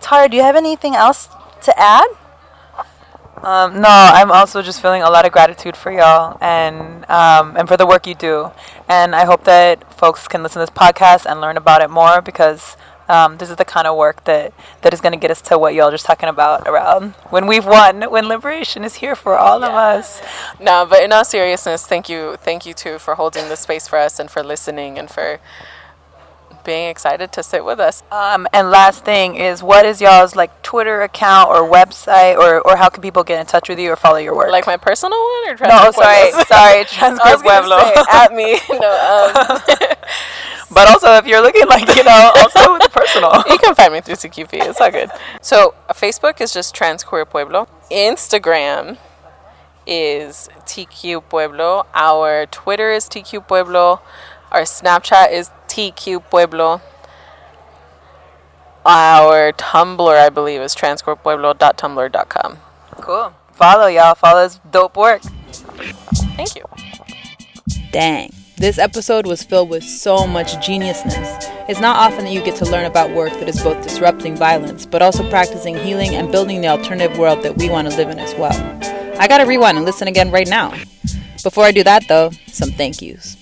Tara, 0.00 0.28
do 0.28 0.36
you 0.36 0.42
have 0.42 0.56
anything 0.56 0.94
else 0.94 1.28
to 1.62 1.78
add? 1.78 2.06
Um, 3.42 3.80
no, 3.80 3.88
I'm 3.88 4.32
also 4.32 4.62
just 4.62 4.80
feeling 4.80 5.02
a 5.02 5.10
lot 5.10 5.26
of 5.26 5.32
gratitude 5.32 5.76
for 5.76 5.92
y'all 5.92 6.38
and 6.40 7.08
um, 7.10 7.56
and 7.56 7.68
for 7.68 7.76
the 7.76 7.86
work 7.86 8.06
you 8.06 8.14
do. 8.14 8.50
And 8.88 9.14
I 9.14 9.24
hope 9.24 9.44
that 9.44 9.92
folks 9.92 10.26
can 10.26 10.42
listen 10.42 10.60
to 10.60 10.66
this 10.66 10.76
podcast 10.76 11.30
and 11.30 11.40
learn 11.40 11.56
about 11.56 11.82
it 11.82 11.90
more 11.90 12.20
because 12.22 12.76
um, 13.08 13.38
this 13.38 13.50
is 13.50 13.56
the 13.56 13.64
kind 13.64 13.86
of 13.86 13.96
work 13.96 14.24
that, 14.24 14.52
that 14.82 14.92
is 14.92 15.00
going 15.00 15.12
to 15.12 15.18
get 15.18 15.30
us 15.30 15.40
to 15.42 15.58
what 15.58 15.74
y'all 15.74 15.90
just 15.90 16.06
talking 16.06 16.28
about 16.28 16.66
around 16.66 17.12
when 17.30 17.46
we've 17.46 17.64
won, 17.64 18.02
when 18.10 18.28
liberation 18.28 18.84
is 18.84 18.96
here 18.96 19.14
for 19.14 19.38
all 19.38 19.60
yeah. 19.60 19.68
of 19.68 19.74
us. 19.74 20.20
No, 20.60 20.86
but 20.88 21.02
in 21.02 21.12
all 21.12 21.24
seriousness, 21.24 21.86
thank 21.86 22.08
you, 22.08 22.36
thank 22.36 22.66
you 22.66 22.74
too 22.74 22.98
for 22.98 23.14
holding 23.14 23.48
the 23.48 23.56
space 23.56 23.86
for 23.86 23.98
us 23.98 24.18
and 24.18 24.30
for 24.30 24.42
listening 24.42 24.98
and 24.98 25.10
for 25.10 25.38
being 26.66 26.90
excited 26.90 27.32
to 27.32 27.42
sit 27.42 27.64
with 27.64 27.80
us. 27.80 28.02
Um, 28.10 28.46
and 28.52 28.70
last 28.70 29.04
thing 29.04 29.36
is, 29.36 29.62
what 29.62 29.86
is 29.86 30.00
y'all's 30.02 30.36
like 30.36 30.62
Twitter 30.62 31.00
account 31.00 31.48
or 31.48 31.62
website, 31.62 32.36
or, 32.36 32.60
or 32.60 32.76
how 32.76 32.90
can 32.90 33.00
people 33.00 33.24
get 33.24 33.40
in 33.40 33.46
touch 33.46 33.70
with 33.70 33.78
you 33.78 33.92
or 33.92 33.96
follow 33.96 34.18
your 34.18 34.36
work? 34.36 34.50
Like 34.50 34.66
my 34.66 34.76
personal 34.76 35.18
one 35.18 35.50
or 35.50 35.56
Trans- 35.56 35.72
no? 35.72 35.90
Sorry, 35.92 36.32
sorry, 36.46 36.84
Trans 36.84 37.18
Queer 37.20 37.38
Pueblo. 37.38 37.78
Say, 37.78 37.94
at 38.10 38.34
me. 38.34 38.58
no, 38.70 39.46
um, 39.46 39.60
but 40.70 40.88
also, 40.88 41.14
if 41.14 41.26
you're 41.26 41.40
looking 41.40 41.66
like 41.68 41.88
you 41.96 42.04
know, 42.04 42.32
also 42.36 42.72
with 42.72 42.82
the 42.82 42.90
personal, 42.90 43.32
you 43.48 43.56
can 43.58 43.74
find 43.74 43.92
me 43.92 44.00
through 44.00 44.16
TQP. 44.16 44.68
It's 44.68 44.80
all 44.80 44.90
good. 44.90 45.10
So 45.40 45.74
Facebook 45.90 46.40
is 46.40 46.52
just 46.52 46.74
Trans 46.74 47.04
Queer 47.04 47.24
Pueblo. 47.24 47.68
Instagram 47.90 48.98
is 49.86 50.48
TQ 50.66 51.28
Pueblo. 51.28 51.86
Our 51.94 52.46
Twitter 52.46 52.90
is 52.90 53.08
TQ 53.08 53.46
Pueblo. 53.46 54.00
Our 54.50 54.62
Snapchat 54.62 55.32
is 55.32 55.50
TQ 55.76 56.24
Pueblo. 56.30 56.80
Our 58.86 59.52
Tumblr, 59.52 60.16
I 60.16 60.30
believe, 60.30 60.62
is 60.62 60.74
transqueerpueblo.tumblr.com. 60.74 62.58
Cool. 63.02 63.34
Follow 63.52 63.86
y'all. 63.86 64.14
Follow 64.14 64.44
this 64.44 64.58
dope 64.70 64.96
work. 64.96 65.20
Thank 66.34 66.56
you. 66.56 66.64
Dang. 67.92 68.32
This 68.56 68.78
episode 68.78 69.26
was 69.26 69.42
filled 69.42 69.68
with 69.68 69.84
so 69.84 70.26
much 70.26 70.54
geniusness. 70.54 71.68
It's 71.68 71.80
not 71.80 71.96
often 71.96 72.24
that 72.24 72.32
you 72.32 72.42
get 72.42 72.56
to 72.56 72.64
learn 72.64 72.86
about 72.86 73.10
work 73.10 73.34
that 73.34 73.46
is 73.46 73.62
both 73.62 73.82
disrupting 73.82 74.34
violence, 74.34 74.86
but 74.86 75.02
also 75.02 75.28
practicing 75.28 75.76
healing 75.76 76.14
and 76.14 76.32
building 76.32 76.62
the 76.62 76.68
alternative 76.68 77.18
world 77.18 77.42
that 77.42 77.58
we 77.58 77.68
want 77.68 77.90
to 77.90 77.96
live 77.98 78.08
in 78.08 78.18
as 78.18 78.34
well. 78.36 78.54
I 79.20 79.28
gotta 79.28 79.44
rewind 79.44 79.76
and 79.76 79.84
listen 79.84 80.08
again 80.08 80.30
right 80.30 80.48
now. 80.48 80.74
Before 81.42 81.64
I 81.64 81.72
do 81.72 81.84
that, 81.84 82.08
though, 82.08 82.30
some 82.46 82.70
thank 82.70 83.02
yous. 83.02 83.36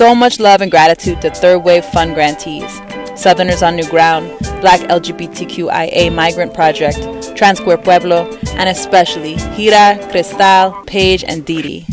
So 0.00 0.14
much 0.14 0.40
love 0.40 0.62
and 0.62 0.70
gratitude 0.70 1.20
to 1.20 1.28
Third 1.28 1.58
Wave 1.58 1.84
Fund 1.84 2.14
grantees, 2.14 2.80
Southerners 3.14 3.62
on 3.62 3.76
New 3.76 3.86
Ground, 3.90 4.30
Black 4.62 4.80
LGBTQIA 4.88 6.10
Migrant 6.14 6.54
Project, 6.54 7.36
Trans 7.36 7.60
Queer 7.60 7.76
Pueblo, 7.76 8.26
and 8.52 8.70
especially 8.70 9.34
Hira, 9.34 9.98
Cristal, 10.10 10.72
Paige, 10.86 11.22
and 11.24 11.44
Didi. 11.44 11.86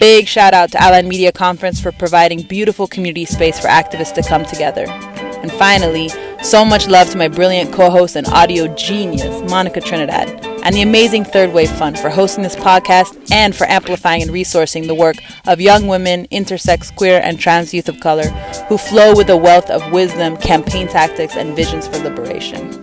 Big 0.00 0.26
shout 0.26 0.54
out 0.54 0.72
to 0.72 0.82
Allied 0.82 1.04
Media 1.04 1.30
Conference 1.30 1.78
for 1.78 1.92
providing 1.92 2.40
beautiful 2.40 2.86
community 2.86 3.26
space 3.26 3.60
for 3.60 3.68
activists 3.68 4.14
to 4.14 4.22
come 4.22 4.46
together. 4.46 4.86
And 4.88 5.52
finally, 5.52 6.08
so 6.42 6.64
much 6.64 6.88
love 6.88 7.10
to 7.10 7.18
my 7.18 7.28
brilliant 7.28 7.70
co 7.70 7.90
host 7.90 8.16
and 8.16 8.26
audio 8.28 8.66
genius, 8.76 9.50
Monica 9.50 9.82
Trinidad, 9.82 10.55
and 10.64 10.74
the 10.74 10.82
amazing 10.82 11.24
Third 11.24 11.52
Wave 11.52 11.70
Fund 11.70 11.98
for 11.98 12.10
hosting 12.10 12.42
this 12.42 12.56
podcast 12.56 13.30
and 13.32 13.54
for 13.54 13.66
amplifying 13.66 14.22
and 14.22 14.30
resourcing 14.30 14.86
the 14.86 14.94
work 14.94 15.16
of 15.46 15.60
young 15.60 15.86
women, 15.86 16.26
intersex, 16.26 16.94
queer, 16.94 17.20
and 17.22 17.38
trans 17.38 17.72
youth 17.72 17.88
of 17.88 18.00
color 18.00 18.28
who 18.68 18.78
flow 18.78 19.14
with 19.14 19.30
a 19.30 19.36
wealth 19.36 19.70
of 19.70 19.92
wisdom, 19.92 20.36
campaign 20.36 20.88
tactics, 20.88 21.36
and 21.36 21.54
visions 21.56 21.86
for 21.86 21.98
liberation. 21.98 22.82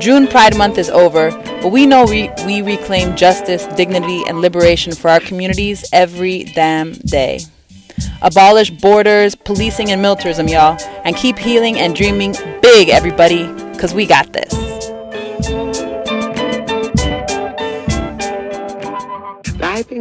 June 0.00 0.28
Pride 0.28 0.56
Month 0.56 0.78
is 0.78 0.90
over, 0.90 1.30
but 1.60 1.72
we 1.72 1.84
know 1.84 2.04
we, 2.04 2.30
we 2.46 2.62
reclaim 2.62 3.16
justice, 3.16 3.66
dignity, 3.76 4.22
and 4.28 4.40
liberation 4.40 4.92
for 4.94 5.08
our 5.08 5.20
communities 5.20 5.84
every 5.92 6.44
damn 6.44 6.92
day. 6.92 7.40
Abolish 8.22 8.70
borders, 8.70 9.34
policing, 9.34 9.90
and 9.90 10.00
militarism, 10.00 10.46
y'all, 10.46 10.78
and 11.04 11.16
keep 11.16 11.36
healing 11.36 11.78
and 11.78 11.96
dreaming 11.96 12.32
big, 12.62 12.88
everybody, 12.90 13.46
because 13.72 13.92
we 13.92 14.06
got 14.06 14.32
this. 14.32 14.97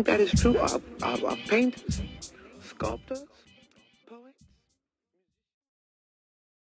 Think 0.04 0.06
that 0.06 0.20
is 0.20 0.40
true 0.40 0.58
of, 0.60 0.82
of, 1.02 1.24
of 1.24 1.38
painters, 1.48 2.02
sculptors. 2.62 3.27